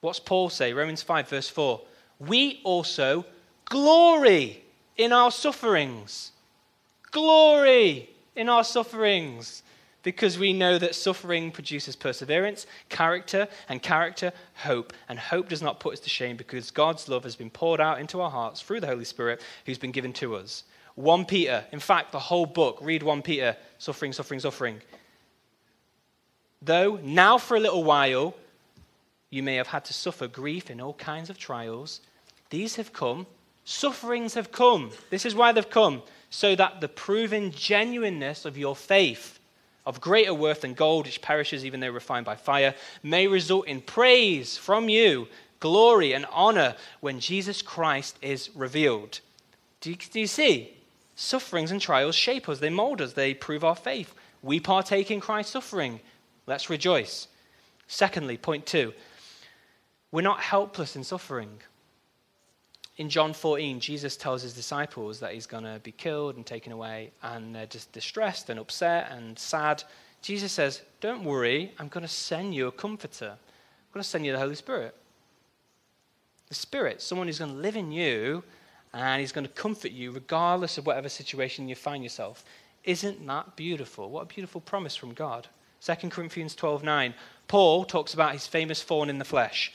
What's 0.00 0.18
Paul 0.18 0.48
say? 0.48 0.72
Romans 0.72 1.02
5, 1.02 1.28
verse 1.28 1.50
4. 1.50 1.78
We 2.20 2.62
also 2.64 3.26
glory 3.66 4.62
in 4.96 5.12
our 5.12 5.30
sufferings. 5.30 6.32
Glory 7.10 8.10
in 8.36 8.48
our 8.48 8.64
sufferings 8.64 9.62
because 10.02 10.38
we 10.38 10.52
know 10.52 10.78
that 10.78 10.94
suffering 10.94 11.50
produces 11.50 11.94
perseverance, 11.94 12.66
character, 12.88 13.46
and 13.68 13.82
character, 13.82 14.32
hope. 14.54 14.92
And 15.08 15.18
hope 15.18 15.48
does 15.48 15.62
not 15.62 15.80
put 15.80 15.94
us 15.94 16.00
to 16.00 16.10
shame 16.10 16.36
because 16.36 16.70
God's 16.70 17.08
love 17.08 17.24
has 17.24 17.36
been 17.36 17.50
poured 17.50 17.80
out 17.80 18.00
into 18.00 18.20
our 18.20 18.30
hearts 18.30 18.60
through 18.60 18.80
the 18.80 18.86
Holy 18.86 19.04
Spirit 19.04 19.40
who's 19.64 19.78
been 19.78 19.92
given 19.92 20.12
to 20.14 20.34
us. 20.36 20.64
1 20.96 21.24
Peter, 21.24 21.64
in 21.72 21.80
fact, 21.80 22.12
the 22.12 22.18
whole 22.18 22.46
book, 22.46 22.78
read 22.82 23.02
1 23.02 23.22
Peter, 23.22 23.56
suffering, 23.78 24.12
suffering, 24.12 24.40
suffering. 24.40 24.80
Though 26.60 26.98
now 27.02 27.38
for 27.38 27.56
a 27.56 27.60
little 27.60 27.84
while 27.84 28.34
you 29.30 29.42
may 29.42 29.54
have 29.56 29.68
had 29.68 29.84
to 29.86 29.94
suffer 29.94 30.28
grief 30.28 30.70
in 30.70 30.80
all 30.80 30.94
kinds 30.94 31.30
of 31.30 31.38
trials, 31.38 32.00
these 32.50 32.76
have 32.76 32.92
come, 32.92 33.26
sufferings 33.64 34.34
have 34.34 34.52
come. 34.52 34.90
This 35.10 35.24
is 35.24 35.34
why 35.34 35.52
they've 35.52 35.68
come, 35.68 36.02
so 36.30 36.54
that 36.56 36.80
the 36.80 36.88
proven 36.88 37.50
genuineness 37.50 38.44
of 38.44 38.58
your 38.58 38.74
faith, 38.74 39.38
of 39.84 40.00
greater 40.00 40.34
worth 40.34 40.62
than 40.62 40.74
gold 40.74 41.06
which 41.06 41.22
perishes 41.22 41.64
even 41.64 41.80
though 41.80 41.90
refined 41.90 42.26
by 42.26 42.36
fire, 42.36 42.74
may 43.02 43.26
result 43.26 43.66
in 43.66 43.80
praise 43.80 44.56
from 44.56 44.88
you, 44.88 45.28
glory 45.60 46.12
and 46.12 46.26
honor 46.32 46.74
when 47.00 47.20
Jesus 47.20 47.62
Christ 47.62 48.16
is 48.22 48.50
revealed. 48.54 49.20
Do 49.80 49.90
you, 49.90 49.96
do 49.96 50.20
you 50.20 50.26
see? 50.26 50.76
Sufferings 51.14 51.70
and 51.70 51.80
trials 51.80 52.14
shape 52.14 52.48
us, 52.48 52.58
they 52.58 52.70
mold 52.70 53.00
us, 53.00 53.12
they 53.12 53.34
prove 53.34 53.64
our 53.64 53.76
faith. 53.76 54.14
We 54.42 54.58
partake 54.58 55.10
in 55.10 55.20
Christ's 55.20 55.52
suffering. 55.52 56.00
Let's 56.46 56.70
rejoice. 56.70 57.28
Secondly, 57.86 58.36
point 58.36 58.66
two, 58.66 58.92
we're 60.10 60.22
not 60.22 60.40
helpless 60.40 60.96
in 60.96 61.04
suffering. 61.04 61.60
In 62.98 63.08
John 63.08 63.32
14, 63.32 63.80
Jesus 63.80 64.16
tells 64.16 64.42
his 64.42 64.52
disciples 64.52 65.18
that 65.20 65.32
he's 65.32 65.46
going 65.46 65.64
to 65.64 65.80
be 65.82 65.92
killed 65.92 66.36
and 66.36 66.44
taken 66.44 66.72
away, 66.72 67.10
and 67.22 67.54
they're 67.54 67.66
just 67.66 67.90
distressed 67.92 68.50
and 68.50 68.60
upset 68.60 69.10
and 69.10 69.38
sad. 69.38 69.82
Jesus 70.20 70.52
says, 70.52 70.82
Don't 71.00 71.24
worry, 71.24 71.72
I'm 71.78 71.88
going 71.88 72.02
to 72.02 72.12
send 72.12 72.54
you 72.54 72.66
a 72.66 72.72
comforter. 72.72 73.30
I'm 73.30 73.94
going 73.94 74.02
to 74.02 74.08
send 74.08 74.26
you 74.26 74.32
the 74.32 74.38
Holy 74.38 74.54
Spirit. 74.54 74.94
The 76.48 76.54
Spirit, 76.54 77.00
someone 77.00 77.26
who's 77.26 77.38
going 77.38 77.54
to 77.54 77.60
live 77.60 77.76
in 77.76 77.92
you 77.92 78.42
and 78.94 79.20
he's 79.20 79.32
going 79.32 79.46
to 79.46 79.52
comfort 79.52 79.92
you 79.92 80.10
regardless 80.10 80.78
of 80.78 80.86
whatever 80.86 81.08
situation 81.08 81.68
you 81.68 81.74
find 81.74 82.02
yourself. 82.02 82.44
Isn't 82.84 83.26
that 83.26 83.56
beautiful? 83.56 84.10
What 84.10 84.22
a 84.22 84.26
beautiful 84.26 84.60
promise 84.60 84.96
from 84.96 85.14
God. 85.14 85.48
2 85.80 86.10
Corinthians 86.10 86.54
12:9. 86.54 87.14
Paul 87.48 87.84
talks 87.84 88.14
about 88.14 88.32
his 88.32 88.46
famous 88.46 88.82
thorn 88.82 89.08
in 89.08 89.18
the 89.18 89.24
flesh. 89.24 89.72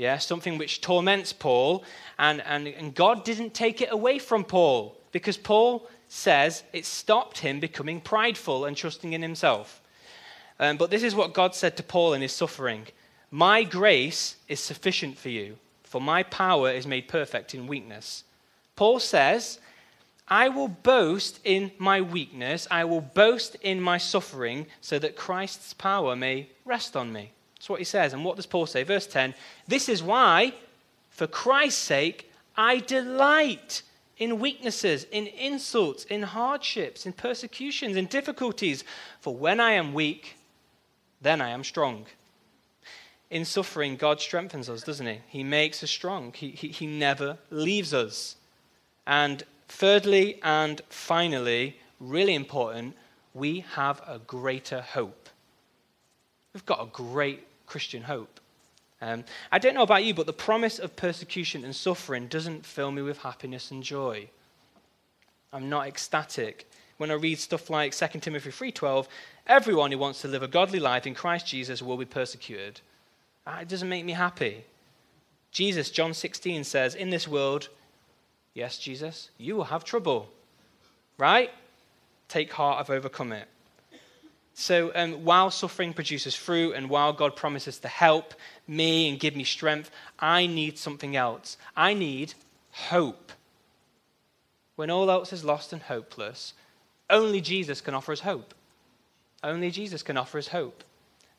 Yeah, 0.00 0.16
something 0.16 0.56
which 0.56 0.80
torments 0.80 1.34
Paul, 1.34 1.84
and, 2.18 2.40
and, 2.46 2.66
and 2.66 2.94
God 2.94 3.22
didn't 3.22 3.52
take 3.52 3.82
it 3.82 3.92
away 3.92 4.18
from 4.18 4.44
Paul 4.44 4.96
because 5.12 5.36
Paul 5.36 5.90
says 6.08 6.62
it 6.72 6.86
stopped 6.86 7.36
him 7.36 7.60
becoming 7.60 8.00
prideful 8.00 8.64
and 8.64 8.74
trusting 8.74 9.12
in 9.12 9.20
himself. 9.20 9.82
Um, 10.58 10.78
but 10.78 10.88
this 10.88 11.02
is 11.02 11.14
what 11.14 11.34
God 11.34 11.54
said 11.54 11.76
to 11.76 11.82
Paul 11.82 12.14
in 12.14 12.22
his 12.22 12.32
suffering 12.32 12.86
My 13.30 13.62
grace 13.62 14.36
is 14.48 14.58
sufficient 14.58 15.18
for 15.18 15.28
you, 15.28 15.58
for 15.82 16.00
my 16.00 16.22
power 16.22 16.70
is 16.70 16.86
made 16.86 17.06
perfect 17.06 17.54
in 17.54 17.66
weakness. 17.66 18.24
Paul 18.76 19.00
says, 19.00 19.58
I 20.26 20.48
will 20.48 20.68
boast 20.68 21.40
in 21.44 21.72
my 21.76 22.00
weakness, 22.00 22.66
I 22.70 22.84
will 22.86 23.02
boast 23.02 23.54
in 23.60 23.82
my 23.82 23.98
suffering, 23.98 24.66
so 24.80 24.98
that 24.98 25.14
Christ's 25.14 25.74
power 25.74 26.16
may 26.16 26.48
rest 26.64 26.96
on 26.96 27.12
me. 27.12 27.32
That's 27.60 27.68
what 27.68 27.78
he 27.78 27.84
says. 27.84 28.14
And 28.14 28.24
what 28.24 28.36
does 28.36 28.46
Paul 28.46 28.64
say? 28.64 28.84
Verse 28.84 29.06
10 29.06 29.34
This 29.68 29.90
is 29.90 30.02
why, 30.02 30.54
for 31.10 31.26
Christ's 31.26 31.82
sake, 31.82 32.32
I 32.56 32.78
delight 32.78 33.82
in 34.16 34.38
weaknesses, 34.38 35.04
in 35.12 35.26
insults, 35.26 36.04
in 36.04 36.22
hardships, 36.22 37.04
in 37.04 37.12
persecutions, 37.12 37.96
in 37.96 38.06
difficulties. 38.06 38.82
For 39.20 39.36
when 39.36 39.60
I 39.60 39.72
am 39.72 39.92
weak, 39.92 40.38
then 41.20 41.42
I 41.42 41.50
am 41.50 41.62
strong. 41.62 42.06
In 43.28 43.44
suffering, 43.44 43.96
God 43.96 44.22
strengthens 44.22 44.70
us, 44.70 44.82
doesn't 44.82 45.06
He? 45.06 45.20
He 45.28 45.44
makes 45.44 45.84
us 45.84 45.90
strong. 45.90 46.32
He, 46.32 46.52
he, 46.52 46.68
he 46.68 46.86
never 46.86 47.36
leaves 47.50 47.92
us. 47.92 48.36
And 49.06 49.42
thirdly 49.68 50.40
and 50.42 50.80
finally, 50.88 51.76
really 52.00 52.34
important, 52.34 52.96
we 53.34 53.66
have 53.74 54.00
a 54.06 54.18
greater 54.18 54.80
hope. 54.80 55.28
We've 56.54 56.64
got 56.66 56.82
a 56.82 56.86
great 56.86 57.46
Christian 57.70 58.02
hope. 58.02 58.40
Um, 59.00 59.24
I 59.50 59.58
don't 59.58 59.74
know 59.74 59.82
about 59.82 60.04
you, 60.04 60.12
but 60.12 60.26
the 60.26 60.32
promise 60.32 60.78
of 60.78 60.96
persecution 60.96 61.64
and 61.64 61.74
suffering 61.74 62.26
doesn't 62.26 62.66
fill 62.66 62.90
me 62.90 63.00
with 63.00 63.18
happiness 63.18 63.70
and 63.70 63.82
joy. 63.82 64.28
I'm 65.52 65.70
not 65.70 65.86
ecstatic. 65.86 66.70
When 66.98 67.10
I 67.10 67.14
read 67.14 67.38
stuff 67.38 67.70
like 67.70 67.94
2 67.94 68.20
Timothy 68.20 68.50
3:12, 68.50 69.08
everyone 69.46 69.90
who 69.90 69.98
wants 69.98 70.20
to 70.20 70.28
live 70.28 70.42
a 70.42 70.48
godly 70.48 70.80
life 70.80 71.06
in 71.06 71.14
Christ 71.14 71.46
Jesus 71.46 71.80
will 71.80 71.96
be 71.96 72.04
persecuted. 72.04 72.82
Uh, 73.46 73.60
it 73.62 73.68
doesn't 73.68 73.88
make 73.88 74.04
me 74.04 74.12
happy. 74.12 74.64
Jesus, 75.50 75.90
John 75.90 76.12
16 76.12 76.64
says, 76.64 76.94
"In 76.94 77.10
this 77.10 77.26
world 77.26 77.68
Yes, 78.54 78.78
Jesus, 78.78 79.30
you 79.38 79.54
will 79.56 79.64
have 79.64 79.84
trouble, 79.84 80.28
right? 81.18 81.50
Take 82.28 82.52
heart, 82.52 82.80
I've 82.80 82.90
overcome 82.90 83.32
it. 83.32 83.48
So, 84.60 84.92
um, 84.94 85.24
while 85.24 85.50
suffering 85.50 85.94
produces 85.94 86.34
fruit 86.34 86.74
and 86.74 86.90
while 86.90 87.14
God 87.14 87.34
promises 87.34 87.78
to 87.78 87.88
help 87.88 88.34
me 88.68 89.08
and 89.08 89.18
give 89.18 89.34
me 89.34 89.42
strength, 89.42 89.90
I 90.18 90.46
need 90.46 90.76
something 90.76 91.16
else. 91.16 91.56
I 91.74 91.94
need 91.94 92.34
hope. 92.70 93.32
When 94.76 94.90
all 94.90 95.10
else 95.10 95.32
is 95.32 95.46
lost 95.46 95.72
and 95.72 95.80
hopeless, 95.80 96.52
only 97.08 97.40
Jesus 97.40 97.80
can 97.80 97.94
offer 97.94 98.12
us 98.12 98.20
hope. 98.20 98.52
Only 99.42 99.70
Jesus 99.70 100.02
can 100.02 100.18
offer 100.18 100.36
us 100.36 100.48
hope. 100.48 100.84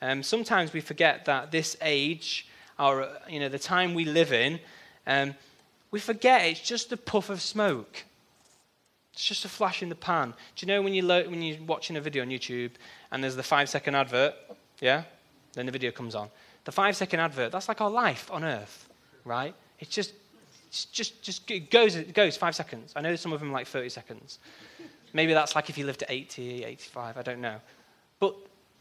Um, 0.02 0.24
sometimes 0.24 0.74
we 0.74 0.82
forget 0.82 1.26
that 1.26 1.52
this 1.52 1.78
age, 1.80 2.48
our, 2.80 3.08
you 3.30 3.40
know, 3.40 3.50
the 3.50 3.60
time 3.60 3.94
we 3.94 4.04
live 4.04 4.34
in, 4.34 4.60
um, 5.06 5.36
we 5.92 6.00
forget 6.00 6.48
it's 6.48 6.60
just 6.60 6.92
a 6.92 6.98
puff 6.98 7.30
of 7.30 7.40
smoke. 7.40 8.04
It's 9.22 9.28
just 9.28 9.46
a 9.46 9.50
flash 9.50 9.84
in 9.84 9.90
the 9.90 9.94
pan. 9.94 10.34
Do 10.56 10.66
you 10.66 10.68
know 10.68 10.82
when, 10.82 10.96
you 10.96 11.06
when 11.06 11.44
you're 11.44 11.62
watching 11.62 11.96
a 11.96 12.02
video 12.02 12.24
on 12.24 12.30
YouTube 12.30 12.72
and 13.12 13.24
there's 13.24 13.36
the 13.36 13.44
five 13.44 13.70
second 13.70 13.94
advert? 13.94 14.34
Yeah? 14.80 15.04
Then 15.54 15.68
the 15.68 15.72
video 15.72 15.92
comes 15.92 16.16
on. 16.16 16.30
The 16.64 16.72
five 16.72 16.98
second 16.98 17.20
advert, 17.20 17.52
that's 17.52 17.68
like 17.68 17.82
our 17.82 17.90
life 17.92 18.32
on 18.32 18.44
earth, 18.44 18.90
right? 19.24 19.54
It's 19.78 19.92
just, 19.92 20.14
it's 20.70 20.86
just, 20.86 21.22
just 21.22 21.52
it 21.52 21.70
goes, 21.70 21.96
it 21.96 22.16
goes 22.16 22.36
five 22.36 22.56
seconds. 22.56 22.94
I 22.96 23.02
know 23.02 23.16
some 23.16 23.32
of 23.32 23.40
them 23.40 23.52
like 23.52 23.68
30 23.68 23.90
seconds. 23.90 24.40
Maybe 25.14 25.34
that's 25.34 25.54
like 25.54 25.70
if 25.70 25.78
you 25.78 25.86
live 25.86 26.00
to 26.00 26.12
80, 26.12 26.64
85, 26.64 27.18
I 27.18 27.22
don't 27.22 27.42
know. 27.42 27.58
But, 28.20 28.34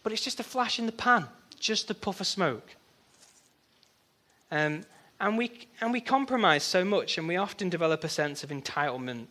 but 0.02 0.10
it's 0.10 0.24
just 0.24 0.40
a 0.40 0.44
flash 0.44 0.78
in 0.78 0.86
the 0.86 0.92
pan, 0.92 1.26
just 1.58 1.90
a 1.90 1.94
puff 1.94 2.18
of 2.18 2.26
smoke. 2.26 2.76
Um, 4.50 4.84
and 5.20 5.36
we, 5.36 5.68
and 5.82 5.92
we 5.92 6.00
compromise 6.00 6.62
so 6.62 6.82
much, 6.82 7.18
and 7.18 7.28
we 7.28 7.36
often 7.36 7.68
develop 7.68 8.04
a 8.04 8.08
sense 8.08 8.42
of 8.42 8.48
entitlement 8.48 9.26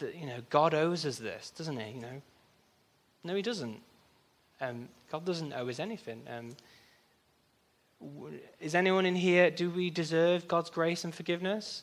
that, 0.00 0.14
you 0.14 0.26
know, 0.26 0.40
God 0.50 0.74
owes 0.74 1.06
us 1.06 1.18
this, 1.18 1.50
doesn't 1.50 1.78
he? 1.78 1.92
You 1.92 2.00
know? 2.00 2.22
No, 3.24 3.34
he 3.34 3.42
doesn't. 3.42 3.80
Um, 4.60 4.88
God 5.10 5.24
doesn't 5.24 5.52
owe 5.52 5.68
us 5.68 5.78
anything. 5.78 6.22
Um, 6.28 6.56
is 8.60 8.74
anyone 8.74 9.06
in 9.06 9.14
here, 9.14 9.50
do 9.50 9.70
we 9.70 9.90
deserve 9.90 10.48
God's 10.48 10.70
grace 10.70 11.04
and 11.04 11.14
forgiveness? 11.14 11.82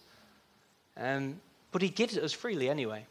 Um, 0.95 1.39
but 1.71 1.81
he 1.81 1.89
gives 1.89 2.17
it 2.17 2.23
us 2.23 2.33
freely 2.33 2.69
anyway. 2.69 3.05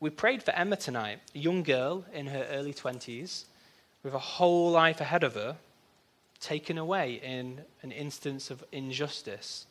We 0.00 0.10
prayed 0.10 0.42
for 0.42 0.52
Emma 0.52 0.76
tonight, 0.76 1.20
a 1.34 1.38
young 1.38 1.62
girl 1.62 2.04
in 2.12 2.26
her 2.26 2.46
early 2.50 2.74
20s, 2.74 3.44
with 4.02 4.14
a 4.14 4.18
whole 4.18 4.70
life 4.70 5.00
ahead 5.00 5.24
of 5.24 5.34
her 5.34 5.56
taken 6.40 6.76
away 6.76 7.20
in 7.22 7.60
an 7.82 7.92
instance 7.92 8.50
of 8.50 8.64
injustice. 8.72 9.66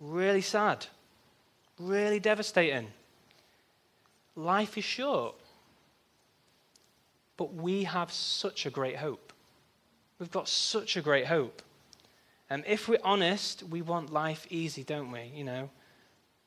Really 0.00 0.40
sad. 0.40 0.86
Really 1.78 2.20
devastating. 2.20 2.88
Life 4.34 4.78
is 4.78 4.84
short. 4.84 5.34
But 7.36 7.54
we 7.54 7.84
have 7.84 8.10
such 8.12 8.66
a 8.66 8.70
great 8.70 8.96
hope. 8.96 9.32
We've 10.18 10.30
got 10.30 10.48
such 10.48 10.96
a 10.96 11.02
great 11.02 11.26
hope. 11.26 11.62
And 12.48 12.64
if 12.66 12.88
we're 12.88 12.98
honest, 13.04 13.62
we 13.64 13.82
want 13.82 14.12
life 14.12 14.46
easy, 14.50 14.84
don't 14.84 15.10
we? 15.10 15.30
You 15.34 15.44
know. 15.44 15.70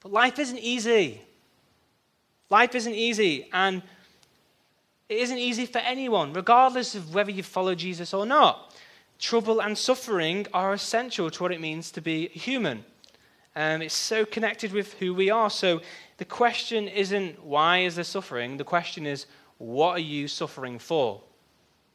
But 0.02 0.12
life 0.12 0.40
isn't 0.40 0.60
easy. 0.60 1.22
Life 2.50 2.74
isn't 2.74 2.96
easy. 2.96 3.48
And 3.54 3.84
it 5.10 5.18
isn't 5.18 5.38
easy 5.38 5.66
for 5.66 5.80
anyone, 5.80 6.34
regardless 6.34 6.96
of 6.96 7.14
whether 7.14 7.32
you 7.32 7.44
follow 7.44 7.76
Jesus 7.76 8.14
or 8.14 8.26
not. 8.26 8.76
Trouble 9.20 9.62
and 9.62 9.78
suffering 9.78 10.48
are 10.54 10.74
essential 10.74 11.30
to 11.30 11.44
what 11.44 11.52
it 11.52 11.60
means 11.60 11.92
to 11.92 12.02
be 12.02 12.30
human. 12.30 12.86
Um, 13.56 13.82
it's 13.82 13.96
so 13.96 14.26
connected 14.26 14.72
with 14.72 14.94
who 14.94 15.14
we 15.14 15.30
are. 15.30 15.50
So 15.50 15.82
the 16.18 16.26
question 16.26 16.88
isn't 16.88 17.44
why 17.44 17.80
is 17.80 17.96
there 17.96 18.04
suffering? 18.04 18.58
The 18.58 18.64
question 18.64 19.06
is, 19.06 19.26
what 19.58 19.92
are 19.92 20.00
you 20.00 20.28
suffering 20.28 20.80
for? 20.80 21.22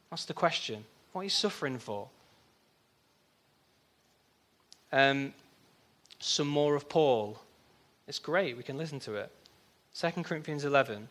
That's 0.09 0.25
the 0.25 0.33
question. 0.33 0.85
What 1.11 1.21
are 1.21 1.25
you 1.25 1.29
suffering 1.29 1.79
for? 1.79 2.07
Um, 4.91 5.33
some 6.19 6.47
more 6.47 6.75
of 6.75 6.87
Paul. 6.87 7.39
It's 8.07 8.19
great. 8.19 8.55
We 8.55 8.63
can 8.63 8.77
listen 8.77 8.99
to 9.01 9.15
it. 9.15 9.31
2 9.95 10.23
Corinthians 10.23 10.65
11. 10.65 11.07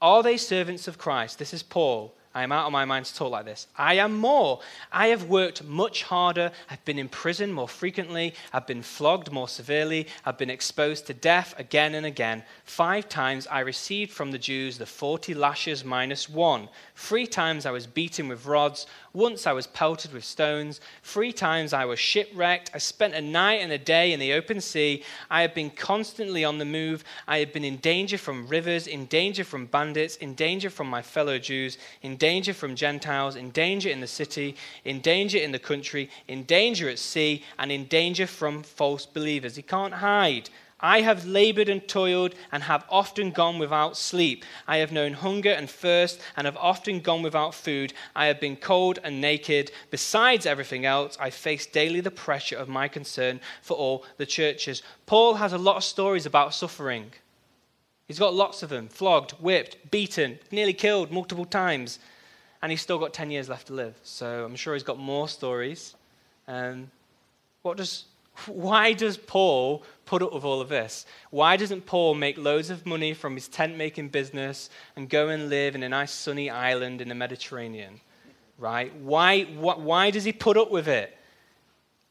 Are 0.00 0.22
they 0.22 0.36
servants 0.36 0.88
of 0.88 0.98
Christ? 0.98 1.38
This 1.38 1.54
is 1.54 1.62
Paul. 1.62 2.14
I 2.34 2.42
am 2.42 2.52
out 2.52 2.66
of 2.66 2.72
my 2.72 2.84
mind 2.84 3.06
to 3.06 3.14
talk 3.14 3.30
like 3.30 3.44
this. 3.44 3.66
I 3.76 3.94
am 3.94 4.16
more. 4.16 4.60
I 4.90 5.08
have 5.08 5.24
worked 5.24 5.64
much 5.64 6.02
harder. 6.02 6.50
I've 6.70 6.84
been 6.84 6.98
in 6.98 7.08
prison 7.08 7.52
more 7.52 7.68
frequently. 7.68 8.34
I've 8.52 8.66
been 8.66 8.82
flogged 8.82 9.30
more 9.30 9.48
severely. 9.48 10.06
I've 10.24 10.38
been 10.38 10.50
exposed 10.50 11.06
to 11.08 11.14
death 11.14 11.54
again 11.58 11.94
and 11.94 12.06
again. 12.06 12.42
Five 12.64 13.08
times 13.08 13.46
I 13.46 13.60
received 13.60 14.12
from 14.12 14.30
the 14.30 14.38
Jews 14.38 14.78
the 14.78 14.86
40 14.86 15.34
lashes 15.34 15.84
minus 15.84 16.28
one. 16.28 16.68
Three 16.96 17.26
times 17.26 17.66
I 17.66 17.70
was 17.70 17.86
beaten 17.86 18.28
with 18.28 18.46
rods. 18.46 18.86
Once 19.14 19.46
I 19.46 19.52
was 19.52 19.66
pelted 19.66 20.12
with 20.12 20.24
stones. 20.24 20.80
Three 21.02 21.32
times 21.32 21.72
I 21.72 21.84
was 21.84 21.98
shipwrecked. 21.98 22.70
I 22.72 22.78
spent 22.78 23.14
a 23.14 23.20
night 23.20 23.60
and 23.60 23.70
a 23.70 23.78
day 23.78 24.12
in 24.12 24.20
the 24.20 24.32
open 24.32 24.60
sea. 24.60 25.04
I 25.30 25.42
have 25.42 25.54
been 25.54 25.70
constantly 25.70 26.44
on 26.44 26.58
the 26.58 26.64
move. 26.64 27.04
I 27.28 27.38
have 27.38 27.52
been 27.52 27.64
in 27.64 27.76
danger 27.76 28.16
from 28.16 28.46
rivers, 28.48 28.86
in 28.86 29.04
danger 29.06 29.44
from 29.44 29.66
bandits, 29.66 30.16
in 30.16 30.34
danger 30.34 30.70
from 30.70 30.88
my 30.88 31.02
fellow 31.02 31.38
Jews, 31.38 31.76
in 32.00 32.16
danger 32.16 32.54
from 32.54 32.74
Gentiles, 32.74 33.36
in 33.36 33.50
danger 33.50 33.90
in 33.90 34.00
the 34.00 34.06
city, 34.06 34.56
in 34.84 35.00
danger 35.00 35.38
in 35.38 35.52
the 35.52 35.58
country, 35.58 36.08
in 36.28 36.44
danger 36.44 36.88
at 36.88 36.98
sea, 36.98 37.44
and 37.58 37.70
in 37.70 37.84
danger 37.84 38.26
from 38.26 38.62
false 38.62 39.04
believers. 39.04 39.56
He 39.56 39.62
can't 39.62 39.94
hide. 39.94 40.48
I 40.82 41.02
have 41.02 41.24
labored 41.24 41.68
and 41.68 41.86
toiled 41.86 42.34
and 42.50 42.64
have 42.64 42.84
often 42.90 43.30
gone 43.30 43.60
without 43.60 43.96
sleep. 43.96 44.44
I 44.66 44.78
have 44.78 44.90
known 44.90 45.12
hunger 45.12 45.50
and 45.50 45.70
thirst 45.70 46.20
and 46.36 46.44
have 46.44 46.56
often 46.56 47.00
gone 47.00 47.22
without 47.22 47.54
food. 47.54 47.92
I 48.16 48.26
have 48.26 48.40
been 48.40 48.56
cold 48.56 48.98
and 49.04 49.20
naked. 49.20 49.70
Besides 49.90 50.44
everything 50.44 50.84
else, 50.84 51.16
I 51.20 51.30
face 51.30 51.66
daily 51.66 52.00
the 52.00 52.10
pressure 52.10 52.56
of 52.56 52.68
my 52.68 52.88
concern 52.88 53.40
for 53.62 53.76
all 53.76 54.04
the 54.16 54.26
churches. 54.26 54.82
Paul 55.06 55.34
has 55.34 55.52
a 55.52 55.58
lot 55.58 55.76
of 55.76 55.84
stories 55.84 56.26
about 56.26 56.52
suffering. 56.52 57.12
He's 58.08 58.18
got 58.18 58.34
lots 58.34 58.64
of 58.64 58.68
them 58.68 58.88
flogged, 58.88 59.32
whipped, 59.32 59.90
beaten, 59.90 60.40
nearly 60.50 60.74
killed 60.74 61.12
multiple 61.12 61.44
times. 61.44 62.00
And 62.60 62.70
he's 62.70 62.82
still 62.82 62.98
got 62.98 63.14
10 63.14 63.30
years 63.30 63.48
left 63.48 63.68
to 63.68 63.72
live. 63.72 63.94
So 64.02 64.44
I'm 64.44 64.56
sure 64.56 64.74
he's 64.74 64.82
got 64.82 64.98
more 64.98 65.28
stories. 65.28 65.94
Um, 66.48 66.90
what 67.62 67.76
does 67.76 68.04
why 68.46 68.92
does 68.92 69.16
Paul 69.16 69.82
put 70.04 70.22
up 70.22 70.32
with 70.32 70.44
all 70.44 70.60
of 70.60 70.68
this? 70.68 71.06
Why 71.30 71.56
doesn't 71.56 71.86
Paul 71.86 72.14
make 72.14 72.38
loads 72.38 72.70
of 72.70 72.86
money 72.86 73.14
from 73.14 73.34
his 73.34 73.48
tent 73.48 73.76
making 73.76 74.08
business 74.08 74.70
and 74.96 75.08
go 75.08 75.28
and 75.28 75.48
live 75.48 75.74
in 75.74 75.82
a 75.82 75.88
nice 75.88 76.12
sunny 76.12 76.50
island 76.50 77.00
in 77.00 77.08
the 77.08 77.14
Mediterranean? 77.14 78.00
Right? 78.58 78.94
Why, 78.96 79.42
why, 79.42 79.74
why 79.74 80.10
does 80.10 80.24
he 80.24 80.32
put 80.32 80.56
up 80.56 80.70
with 80.70 80.88
it? 80.88 81.16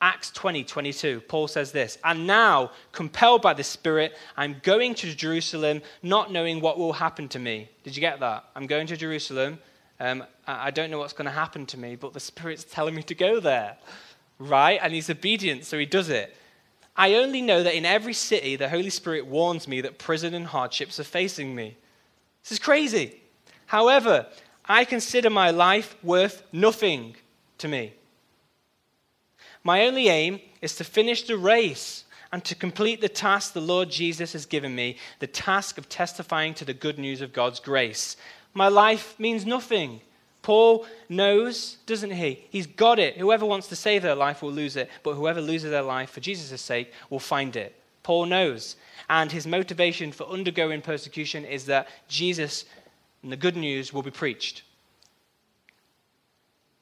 Acts 0.03 0.31
20, 0.31 0.63
22, 0.63 1.21
Paul 1.27 1.47
says 1.47 1.71
this, 1.71 1.99
and 2.03 2.25
now, 2.25 2.71
compelled 2.91 3.43
by 3.43 3.53
the 3.53 3.63
Spirit, 3.63 4.17
I'm 4.35 4.55
going 4.63 4.95
to 4.95 5.15
Jerusalem, 5.15 5.83
not 6.01 6.31
knowing 6.31 6.59
what 6.59 6.79
will 6.79 6.93
happen 6.93 7.27
to 7.29 7.39
me. 7.39 7.69
Did 7.83 7.95
you 7.95 8.01
get 8.01 8.19
that? 8.21 8.45
I'm 8.55 8.65
going 8.65 8.87
to 8.87 8.97
Jerusalem. 8.97 9.59
Um, 9.99 10.23
I 10.47 10.71
don't 10.71 10.89
know 10.89 10.97
what's 10.97 11.13
going 11.13 11.25
to 11.25 11.31
happen 11.31 11.67
to 11.67 11.77
me, 11.77 11.95
but 11.95 12.13
the 12.13 12.19
Spirit's 12.19 12.63
telling 12.63 12.95
me 12.95 13.03
to 13.03 13.13
go 13.13 13.39
there 13.39 13.77
right? 14.41 14.79
And 14.81 14.93
he's 14.93 15.09
obedient, 15.09 15.65
so 15.65 15.77
he 15.77 15.85
does 15.85 16.09
it. 16.09 16.35
I 16.95 17.15
only 17.15 17.41
know 17.41 17.63
that 17.63 17.75
in 17.75 17.85
every 17.85 18.13
city, 18.13 18.55
the 18.55 18.69
Holy 18.69 18.89
Spirit 18.89 19.25
warns 19.25 19.67
me 19.67 19.81
that 19.81 19.97
prison 19.97 20.33
and 20.33 20.45
hardships 20.45 20.99
are 20.99 21.05
facing 21.05 21.55
me. 21.55 21.77
This 22.43 22.53
is 22.53 22.59
crazy. 22.59 23.21
However, 23.67 24.27
I 24.65 24.85
consider 24.85 25.29
my 25.29 25.51
life 25.51 25.95
worth 26.03 26.43
nothing 26.51 27.15
to 27.59 27.67
me. 27.67 27.93
My 29.63 29.85
only 29.85 30.09
aim 30.09 30.41
is 30.61 30.75
to 30.75 30.83
finish 30.83 31.23
the 31.23 31.37
race 31.37 32.05
and 32.31 32.43
to 32.45 32.55
complete 32.55 33.01
the 33.01 33.09
task 33.09 33.53
the 33.53 33.61
Lord 33.61 33.89
Jesus 33.89 34.33
has 34.33 34.45
given 34.45 34.73
me 34.73 34.97
the 35.19 35.27
task 35.27 35.77
of 35.77 35.89
testifying 35.89 36.53
to 36.55 36.65
the 36.65 36.73
good 36.73 36.97
news 36.97 37.21
of 37.21 37.33
God's 37.33 37.59
grace. 37.59 38.17
My 38.53 38.67
life 38.67 39.19
means 39.19 39.45
nothing. 39.45 40.01
Paul 40.41 40.87
knows, 41.07 41.77
doesn't 41.85 42.11
he? 42.11 42.45
He's 42.49 42.67
got 42.67 42.97
it. 42.97 43.17
Whoever 43.17 43.45
wants 43.45 43.67
to 43.67 43.75
save 43.75 44.01
their 44.01 44.15
life 44.15 44.41
will 44.41 44.51
lose 44.51 44.75
it, 44.75 44.89
but 45.03 45.13
whoever 45.13 45.41
loses 45.41 45.69
their 45.69 45.83
life 45.83 46.09
for 46.09 46.19
Jesus' 46.19 46.61
sake 46.61 46.91
will 47.09 47.19
find 47.19 47.55
it. 47.55 47.75
Paul 48.03 48.25
knows. 48.25 48.75
And 49.09 49.31
his 49.31 49.45
motivation 49.45 50.11
for 50.11 50.27
undergoing 50.27 50.81
persecution 50.81 51.45
is 51.45 51.65
that 51.65 51.87
Jesus 52.07 52.65
and 53.21 53.31
the 53.31 53.37
good 53.37 53.55
news 53.55 53.93
will 53.93 54.01
be 54.01 54.11
preached. 54.11 54.63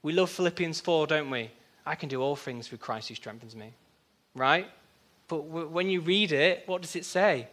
We 0.01 0.13
love 0.13 0.29
Philippians 0.29 0.79
4, 0.79 1.07
don't 1.07 1.29
we? 1.29 1.51
I 1.85 1.95
can 1.95 2.07
do 2.07 2.21
all 2.21 2.37
things 2.37 2.67
through 2.67 2.77
Christ 2.77 3.09
who 3.09 3.15
strengthens 3.15 3.55
me. 3.55 3.73
Right? 4.35 4.67
But 5.27 5.43
when 5.43 5.89
you 5.89 5.99
read 5.99 6.31
it, 6.31 6.63
what 6.65 6.81
does 6.81 6.95
it 6.95 7.03
say? 7.03 7.47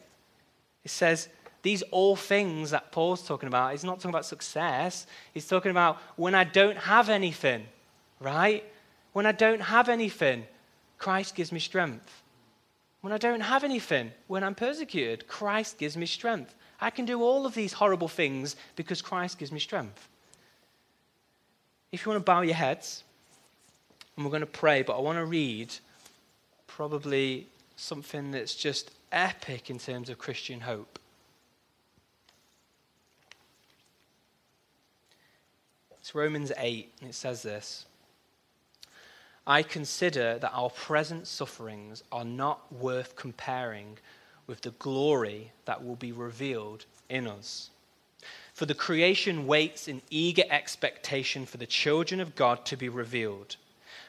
It 0.85 0.91
says, 0.91 1.29
these 1.63 1.83
all 1.91 2.17
things 2.17 2.71
that 2.71 2.93
Paul's 2.93 3.27
talking 3.27 3.49
about, 3.49 3.73
he's 3.73 3.85
not 3.85 3.99
talking 3.99 4.11
about 4.11 4.25
success. 4.25 5.07
He's 5.35 5.47
talking 5.47 5.71
about 5.71 5.99
when 6.17 6.35
I 6.35 6.45
don't 6.45 6.79
have 6.79 7.09
anything, 7.09 7.67
right? 8.21 8.65
When 9.13 9.27
I 9.27 9.33
don't 9.33 9.61
have 9.61 9.89
anything, 9.89 10.45
Christ 10.99 11.35
gives 11.35 11.53
me 11.53 11.59
strength. 11.59 12.23
When 13.01 13.13
I 13.13 13.19
don't 13.19 13.41
have 13.41 13.65
anything, 13.65 14.13
when 14.27 14.43
I'm 14.43 14.55
persecuted, 14.55 15.29
Christ 15.29 15.79
gives 15.79 15.97
me 15.97 16.07
strength. 16.07 16.55
I 16.81 16.91
can 16.91 17.05
do 17.05 17.23
all 17.23 17.47
of 17.47 17.55
these 17.55 17.73
horrible 17.73 18.09
things 18.09 18.57
because 18.75 19.01
Christ 19.01 19.39
gives 19.39 19.53
me 19.53 19.61
strength. 19.61 20.09
If 21.93 22.05
you 22.05 22.11
want 22.11 22.21
to 22.21 22.25
bow 22.25 22.43
your 22.43 22.55
heads, 22.55 23.05
and 24.17 24.25
we're 24.25 24.31
going 24.31 24.41
to 24.41 24.47
pray, 24.47 24.83
but 24.83 24.97
I 24.97 25.01
want 25.01 25.19
to 25.19 25.25
read 25.25 25.75
probably 26.67 27.47
something 27.77 28.31
that's 28.31 28.55
just 28.55 28.91
epic 29.13 29.71
in 29.71 29.79
terms 29.79 30.09
of 30.09 30.19
Christian 30.19 30.61
hope. 30.61 30.99
It's 36.07 36.15
Romans 36.15 36.53
8, 36.57 36.93
and 37.01 37.11
it 37.11 37.15
says 37.15 37.43
this 37.43 37.85
I 39.45 39.65
consider 39.65 40.39
that 40.39 40.53
our 40.55 40.71
present 40.71 41.27
sufferings 41.27 42.05
are 42.13 42.25
not 42.25 42.73
worth 42.73 43.17
comparing 43.17 43.99
with 44.47 44.61
the 44.61 44.71
glory 44.71 45.51
that 45.65 45.85
will 45.85 45.97
be 45.97 46.13
revealed 46.13 46.85
in 47.09 47.27
us. 47.27 47.71
For 48.55 48.67
the 48.67 48.73
creation 48.73 49.49
waits 49.49 49.89
in 49.89 50.01
eager 50.09 50.45
expectation 50.49 51.45
for 51.45 51.57
the 51.57 51.67
children 51.67 52.21
of 52.21 52.37
God 52.37 52.65
to 52.67 52.77
be 52.77 52.89
revealed. 52.89 53.57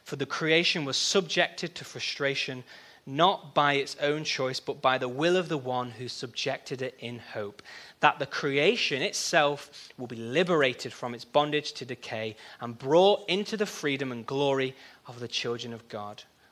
For 0.04 0.18
the 0.18 0.28
creation 0.28 0.86
was 0.86 0.98
subjected 0.98 1.74
to 1.74 1.84
frustration 1.84 2.64
not 3.08 3.56
by 3.56 3.74
its 3.74 3.96
own 4.02 4.24
choice, 4.26 4.60
but 4.60 4.82
by 4.82 4.98
the 4.98 5.08
will 5.08 5.38
of 5.38 5.48
the 5.48 5.58
one 5.58 5.90
who 5.92 6.08
subjected 6.08 6.82
it 6.82 6.94
in 7.00 7.18
hope, 7.18 7.64
that 8.02 8.20
the 8.20 8.26
creation 8.26 9.02
itself 9.02 9.90
will 9.98 10.08
be 10.08 10.18
liberated 10.18 10.92
from 10.92 11.16
its 11.16 11.26
bondage 11.26 11.72
to 11.72 11.86
decay 11.86 12.36
and 12.60 12.78
brought 12.78 13.28
into 13.30 13.56
the 13.56 13.66
freedom 13.66 14.12
and 14.12 14.26
glory 14.26 14.76
of 15.08 15.20
the 15.20 15.28
children 15.28 15.74
of 15.74 15.88
God 15.88 16.24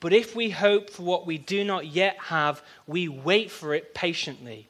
But 0.00 0.14
if 0.14 0.34
we 0.34 0.48
hope 0.48 0.88
for 0.88 1.02
what 1.02 1.26
we 1.26 1.36
do 1.36 1.62
not 1.62 1.86
yet 1.86 2.16
have, 2.18 2.62
we 2.86 3.06
wait 3.06 3.50
for 3.50 3.74
it 3.74 3.94
patiently. 3.94 4.69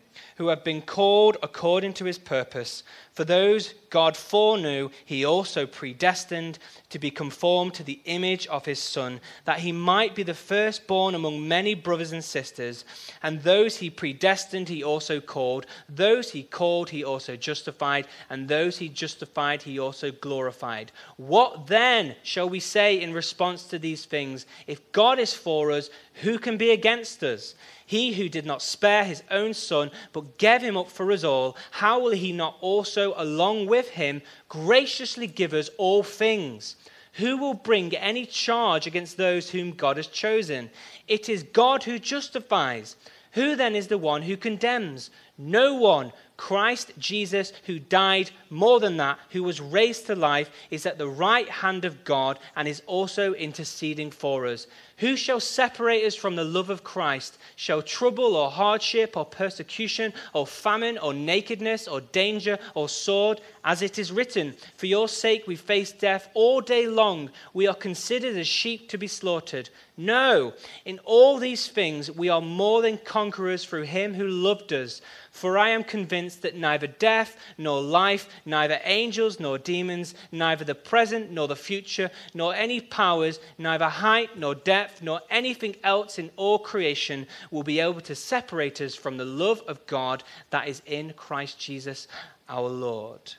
who 0.41 0.47
have 0.47 0.63
been 0.63 0.81
called 0.81 1.37
according 1.43 1.93
to 1.93 2.05
his 2.05 2.17
purpose. 2.17 2.81
For 3.13 3.23
those 3.23 3.75
God 3.91 4.17
foreknew, 4.17 4.89
he 5.05 5.23
also 5.23 5.67
predestined 5.67 6.57
to 6.91 6.99
be 6.99 7.11
conformed 7.11 7.73
to 7.73 7.83
the 7.83 7.99
image 8.05 8.47
of 8.47 8.65
his 8.65 8.79
Son, 8.79 9.19
that 9.45 9.59
he 9.59 9.71
might 9.71 10.15
be 10.15 10.23
the 10.23 10.33
firstborn 10.33 11.15
among 11.15 11.47
many 11.47 11.73
brothers 11.73 12.11
and 12.11 12.23
sisters. 12.23 12.85
And 13.23 13.41
those 13.41 13.77
he 13.77 13.89
predestined, 13.89 14.69
he 14.69 14.83
also 14.83 15.19
called. 15.19 15.65
Those 15.89 16.31
he 16.31 16.43
called, 16.43 16.89
he 16.89 17.03
also 17.03 17.35
justified. 17.35 18.07
And 18.29 18.47
those 18.47 18.77
he 18.77 18.89
justified, 18.89 19.63
he 19.63 19.79
also 19.79 20.11
glorified. 20.11 20.91
What 21.17 21.67
then 21.67 22.15
shall 22.23 22.49
we 22.49 22.59
say 22.59 23.01
in 23.01 23.13
response 23.13 23.63
to 23.65 23.79
these 23.79 24.05
things? 24.05 24.45
If 24.67 24.91
God 24.91 25.19
is 25.19 25.33
for 25.33 25.71
us, 25.71 25.89
who 26.21 26.37
can 26.37 26.57
be 26.57 26.71
against 26.71 27.23
us? 27.23 27.55
He 27.85 28.13
who 28.13 28.29
did 28.29 28.45
not 28.45 28.61
spare 28.61 29.03
his 29.03 29.21
own 29.29 29.53
son, 29.53 29.91
but 30.13 30.37
gave 30.37 30.61
him 30.61 30.77
up 30.77 30.89
for 30.89 31.11
us 31.11 31.25
all, 31.25 31.57
how 31.71 31.99
will 31.99 32.11
he 32.11 32.31
not 32.31 32.55
also, 32.61 33.13
along 33.17 33.65
with 33.65 33.89
him, 33.89 34.21
graciously 34.47 35.27
give 35.27 35.53
us 35.53 35.69
all 35.77 36.01
things? 36.01 36.77
Who 37.13 37.37
will 37.37 37.53
bring 37.53 37.95
any 37.95 38.25
charge 38.25 38.87
against 38.87 39.17
those 39.17 39.49
whom 39.49 39.71
God 39.71 39.97
has 39.97 40.07
chosen? 40.07 40.69
It 41.07 41.27
is 41.27 41.43
God 41.43 41.83
who 41.83 41.99
justifies. 41.99 42.95
Who 43.33 43.55
then 43.55 43.75
is 43.75 43.87
the 43.87 43.97
one 43.97 44.21
who 44.21 44.37
condemns? 44.37 45.09
No 45.37 45.73
one. 45.75 46.13
Christ 46.41 46.93
Jesus, 46.97 47.53
who 47.67 47.77
died 47.77 48.31
more 48.49 48.79
than 48.79 48.97
that, 48.97 49.19
who 49.29 49.43
was 49.43 49.61
raised 49.61 50.07
to 50.07 50.15
life, 50.15 50.49
is 50.71 50.87
at 50.87 50.97
the 50.97 51.07
right 51.07 51.47
hand 51.47 51.85
of 51.85 52.03
God 52.03 52.39
and 52.55 52.67
is 52.67 52.81
also 52.87 53.33
interceding 53.35 54.09
for 54.09 54.47
us. 54.47 54.65
Who 54.97 55.15
shall 55.17 55.39
separate 55.39 56.03
us 56.03 56.15
from 56.15 56.35
the 56.35 56.43
love 56.43 56.71
of 56.71 56.83
Christ? 56.83 57.37
Shall 57.55 57.83
trouble 57.83 58.35
or 58.35 58.49
hardship 58.49 59.15
or 59.15 59.25
persecution 59.25 60.13
or 60.33 60.47
famine 60.47 60.97
or 60.97 61.13
nakedness 61.13 61.87
or 61.87 62.01
danger 62.01 62.57
or 62.73 62.89
sword? 62.89 63.39
As 63.63 63.83
it 63.83 63.99
is 63.99 64.11
written, 64.11 64.55
For 64.77 64.87
your 64.87 65.07
sake 65.07 65.45
we 65.45 65.55
face 65.55 65.91
death 65.91 66.27
all 66.33 66.59
day 66.59 66.87
long. 66.87 67.29
We 67.53 67.67
are 67.67 67.75
considered 67.75 68.35
as 68.35 68.47
sheep 68.47 68.89
to 68.89 68.97
be 68.97 69.07
slaughtered. 69.07 69.69
No, 69.97 70.53
in 70.85 70.99
all 71.03 71.37
these 71.37 71.67
things 71.67 72.09
we 72.09 72.29
are 72.29 72.41
more 72.41 72.81
than 72.81 72.97
conquerors 72.97 73.65
through 73.65 73.83
him 73.83 74.15
who 74.15 74.27
loved 74.27 74.73
us. 74.73 75.01
For 75.31 75.57
I 75.57 75.69
am 75.69 75.85
convinced 75.85 76.41
that 76.41 76.57
neither 76.57 76.87
death 76.87 77.37
nor 77.57 77.81
life, 77.81 78.27
neither 78.45 78.81
angels 78.83 79.39
nor 79.39 79.57
demons, 79.57 80.13
neither 80.29 80.65
the 80.65 80.75
present 80.75 81.31
nor 81.31 81.47
the 81.47 81.55
future, 81.55 82.11
nor 82.33 82.53
any 82.53 82.81
powers, 82.81 83.39
neither 83.57 83.87
height 83.87 84.37
nor 84.37 84.53
depth, 84.53 85.01
nor 85.01 85.21
anything 85.29 85.77
else 85.85 86.19
in 86.19 86.29
all 86.35 86.59
creation 86.59 87.25
will 87.49 87.63
be 87.63 87.79
able 87.79 88.01
to 88.01 88.13
separate 88.13 88.81
us 88.81 88.93
from 88.93 89.15
the 89.15 89.25
love 89.25 89.63
of 89.67 89.83
God 89.87 90.21
that 90.49 90.67
is 90.67 90.81
in 90.85 91.13
Christ 91.13 91.57
Jesus 91.57 92.09
our 92.49 92.67
Lord. 92.67 93.33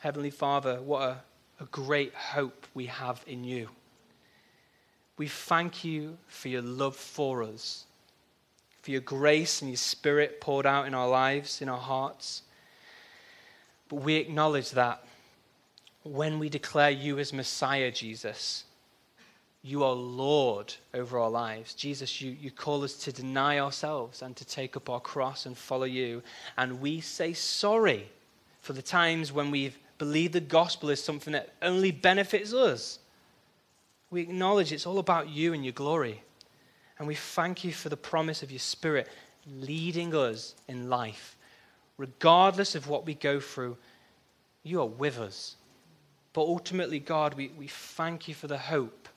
Heavenly 0.00 0.30
Father, 0.30 0.80
what 0.80 1.02
a, 1.02 1.18
a 1.60 1.66
great 1.66 2.14
hope 2.14 2.66
we 2.72 2.86
have 2.86 3.22
in 3.26 3.44
you. 3.44 3.68
We 5.18 5.28
thank 5.28 5.84
you 5.84 6.16
for 6.26 6.48
your 6.48 6.62
love 6.62 6.96
for 6.96 7.42
us 7.42 7.84
for 8.88 8.92
your 8.92 9.02
grace 9.02 9.60
and 9.60 9.70
your 9.70 9.76
spirit 9.76 10.40
poured 10.40 10.64
out 10.64 10.86
in 10.86 10.94
our 10.94 11.10
lives, 11.10 11.60
in 11.60 11.68
our 11.68 11.76
hearts. 11.76 12.40
But 13.90 13.96
we 13.96 14.14
acknowledge 14.14 14.70
that 14.70 15.04
when 16.04 16.38
we 16.38 16.48
declare 16.48 16.88
you 16.88 17.18
as 17.18 17.30
Messiah, 17.34 17.90
Jesus, 17.90 18.64
you 19.60 19.84
are 19.84 19.92
Lord 19.92 20.72
over 20.94 21.18
our 21.18 21.28
lives. 21.28 21.74
Jesus, 21.74 22.22
you, 22.22 22.34
you 22.40 22.50
call 22.50 22.82
us 22.82 22.94
to 22.94 23.12
deny 23.12 23.58
ourselves 23.58 24.22
and 24.22 24.34
to 24.36 24.46
take 24.46 24.74
up 24.74 24.88
our 24.88 25.00
cross 25.00 25.44
and 25.44 25.54
follow 25.54 25.84
you. 25.84 26.22
And 26.56 26.80
we 26.80 27.02
say 27.02 27.34
sorry 27.34 28.08
for 28.62 28.72
the 28.72 28.80
times 28.80 29.30
when 29.30 29.50
we've 29.50 29.76
believed 29.98 30.32
the 30.32 30.40
gospel 30.40 30.88
is 30.88 31.04
something 31.04 31.34
that 31.34 31.52
only 31.60 31.90
benefits 31.90 32.54
us. 32.54 33.00
We 34.10 34.22
acknowledge 34.22 34.72
it's 34.72 34.86
all 34.86 34.98
about 34.98 35.28
you 35.28 35.52
and 35.52 35.62
your 35.62 35.74
glory. 35.74 36.22
And 36.98 37.06
we 37.06 37.14
thank 37.14 37.64
you 37.64 37.72
for 37.72 37.88
the 37.88 37.96
promise 37.96 38.42
of 38.42 38.50
your 38.50 38.58
Spirit 38.58 39.08
leading 39.46 40.14
us 40.14 40.54
in 40.66 40.90
life. 40.90 41.36
Regardless 41.96 42.74
of 42.74 42.88
what 42.88 43.06
we 43.06 43.14
go 43.14 43.40
through, 43.40 43.76
you 44.62 44.80
are 44.80 44.86
with 44.86 45.18
us. 45.18 45.56
But 46.32 46.42
ultimately, 46.42 46.98
God, 46.98 47.34
we, 47.34 47.48
we 47.58 47.68
thank 47.68 48.28
you 48.28 48.34
for 48.34 48.46
the 48.46 48.58
hope, 48.58 49.08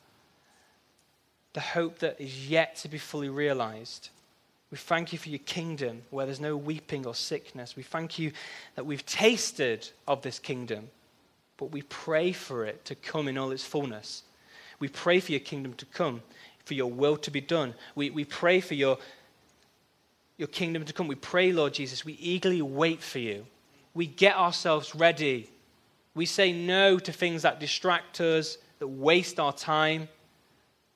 the 1.53 1.59
hope 1.59 1.99
that 1.99 2.19
is 2.19 2.49
yet 2.49 2.75
to 2.77 2.87
be 2.87 2.97
fully 2.97 3.29
realized. 3.29 4.09
We 4.71 4.77
thank 4.77 5.11
you 5.11 5.19
for 5.19 5.29
your 5.29 5.39
kingdom 5.39 6.03
where 6.09 6.25
there's 6.25 6.39
no 6.39 6.55
weeping 6.55 7.05
or 7.05 7.13
sickness. 7.13 7.75
We 7.75 7.83
thank 7.83 8.17
you 8.17 8.31
that 8.75 8.85
we've 8.85 9.05
tasted 9.05 9.89
of 10.07 10.21
this 10.21 10.39
kingdom, 10.39 10.89
but 11.57 11.71
we 11.71 11.81
pray 11.83 12.31
for 12.31 12.65
it 12.65 12.85
to 12.85 12.95
come 12.95 13.27
in 13.27 13.37
all 13.37 13.51
its 13.51 13.65
fullness. 13.65 14.23
We 14.79 14.87
pray 14.87 15.19
for 15.19 15.31
your 15.31 15.41
kingdom 15.41 15.73
to 15.73 15.85
come 15.85 16.21
for 16.71 16.75
your 16.75 16.89
will 16.89 17.17
to 17.17 17.29
be 17.29 17.41
done. 17.41 17.73
We, 17.95 18.11
we 18.11 18.23
pray 18.23 18.61
for 18.61 18.75
your, 18.75 18.97
your 20.37 20.47
kingdom 20.47 20.85
to 20.85 20.93
come. 20.93 21.09
We 21.09 21.15
pray, 21.15 21.51
Lord 21.51 21.73
Jesus, 21.73 22.05
we 22.05 22.13
eagerly 22.13 22.61
wait 22.61 23.03
for 23.03 23.19
you. 23.19 23.45
We 23.93 24.05
get 24.05 24.37
ourselves 24.37 24.95
ready. 24.95 25.49
We 26.15 26.25
say 26.25 26.53
no 26.53 26.97
to 26.97 27.11
things 27.11 27.41
that 27.41 27.59
distract 27.59 28.21
us, 28.21 28.57
that 28.79 28.87
waste 28.87 29.37
our 29.37 29.51
time. 29.51 30.07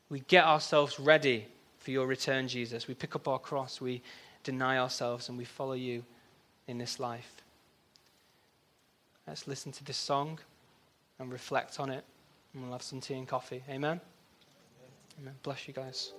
We 0.08 0.22
get 0.22 0.46
ourselves 0.46 0.98
ready 0.98 1.46
for 1.80 1.92
your 1.92 2.08
return, 2.08 2.48
Jesus. 2.48 2.88
We 2.88 2.94
pick 2.94 3.14
up 3.14 3.28
our 3.28 3.38
cross, 3.38 3.82
we 3.82 4.02
deny 4.46 4.78
ourselves, 4.78 5.28
and 5.28 5.38
we 5.38 5.44
follow 5.44 5.74
you 5.74 6.06
in 6.70 6.78
this 6.78 7.02
life. 7.02 7.34
Let's 9.28 9.46
listen 9.46 9.74
to 9.74 9.84
this 9.84 9.98
song 9.98 10.40
and 11.20 11.34
reflect 11.34 11.82
on 11.82 11.90
it, 11.90 12.06
and 12.54 12.64
we'll 12.64 12.72
have 12.72 12.82
some 12.82 13.02
tea 13.02 13.16
and 13.16 13.28
coffee. 13.28 13.62
Amen. 13.70 14.00
Amen. 15.20 15.36
Bless 15.44 15.68
you 15.68 15.74
guys. 15.74 16.14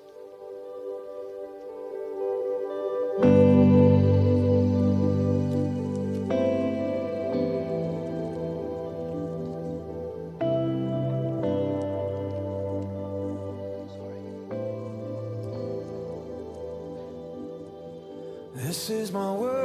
This 18.55 18.91
is 18.91 19.13
my 19.13 19.33
worship. 19.33 19.56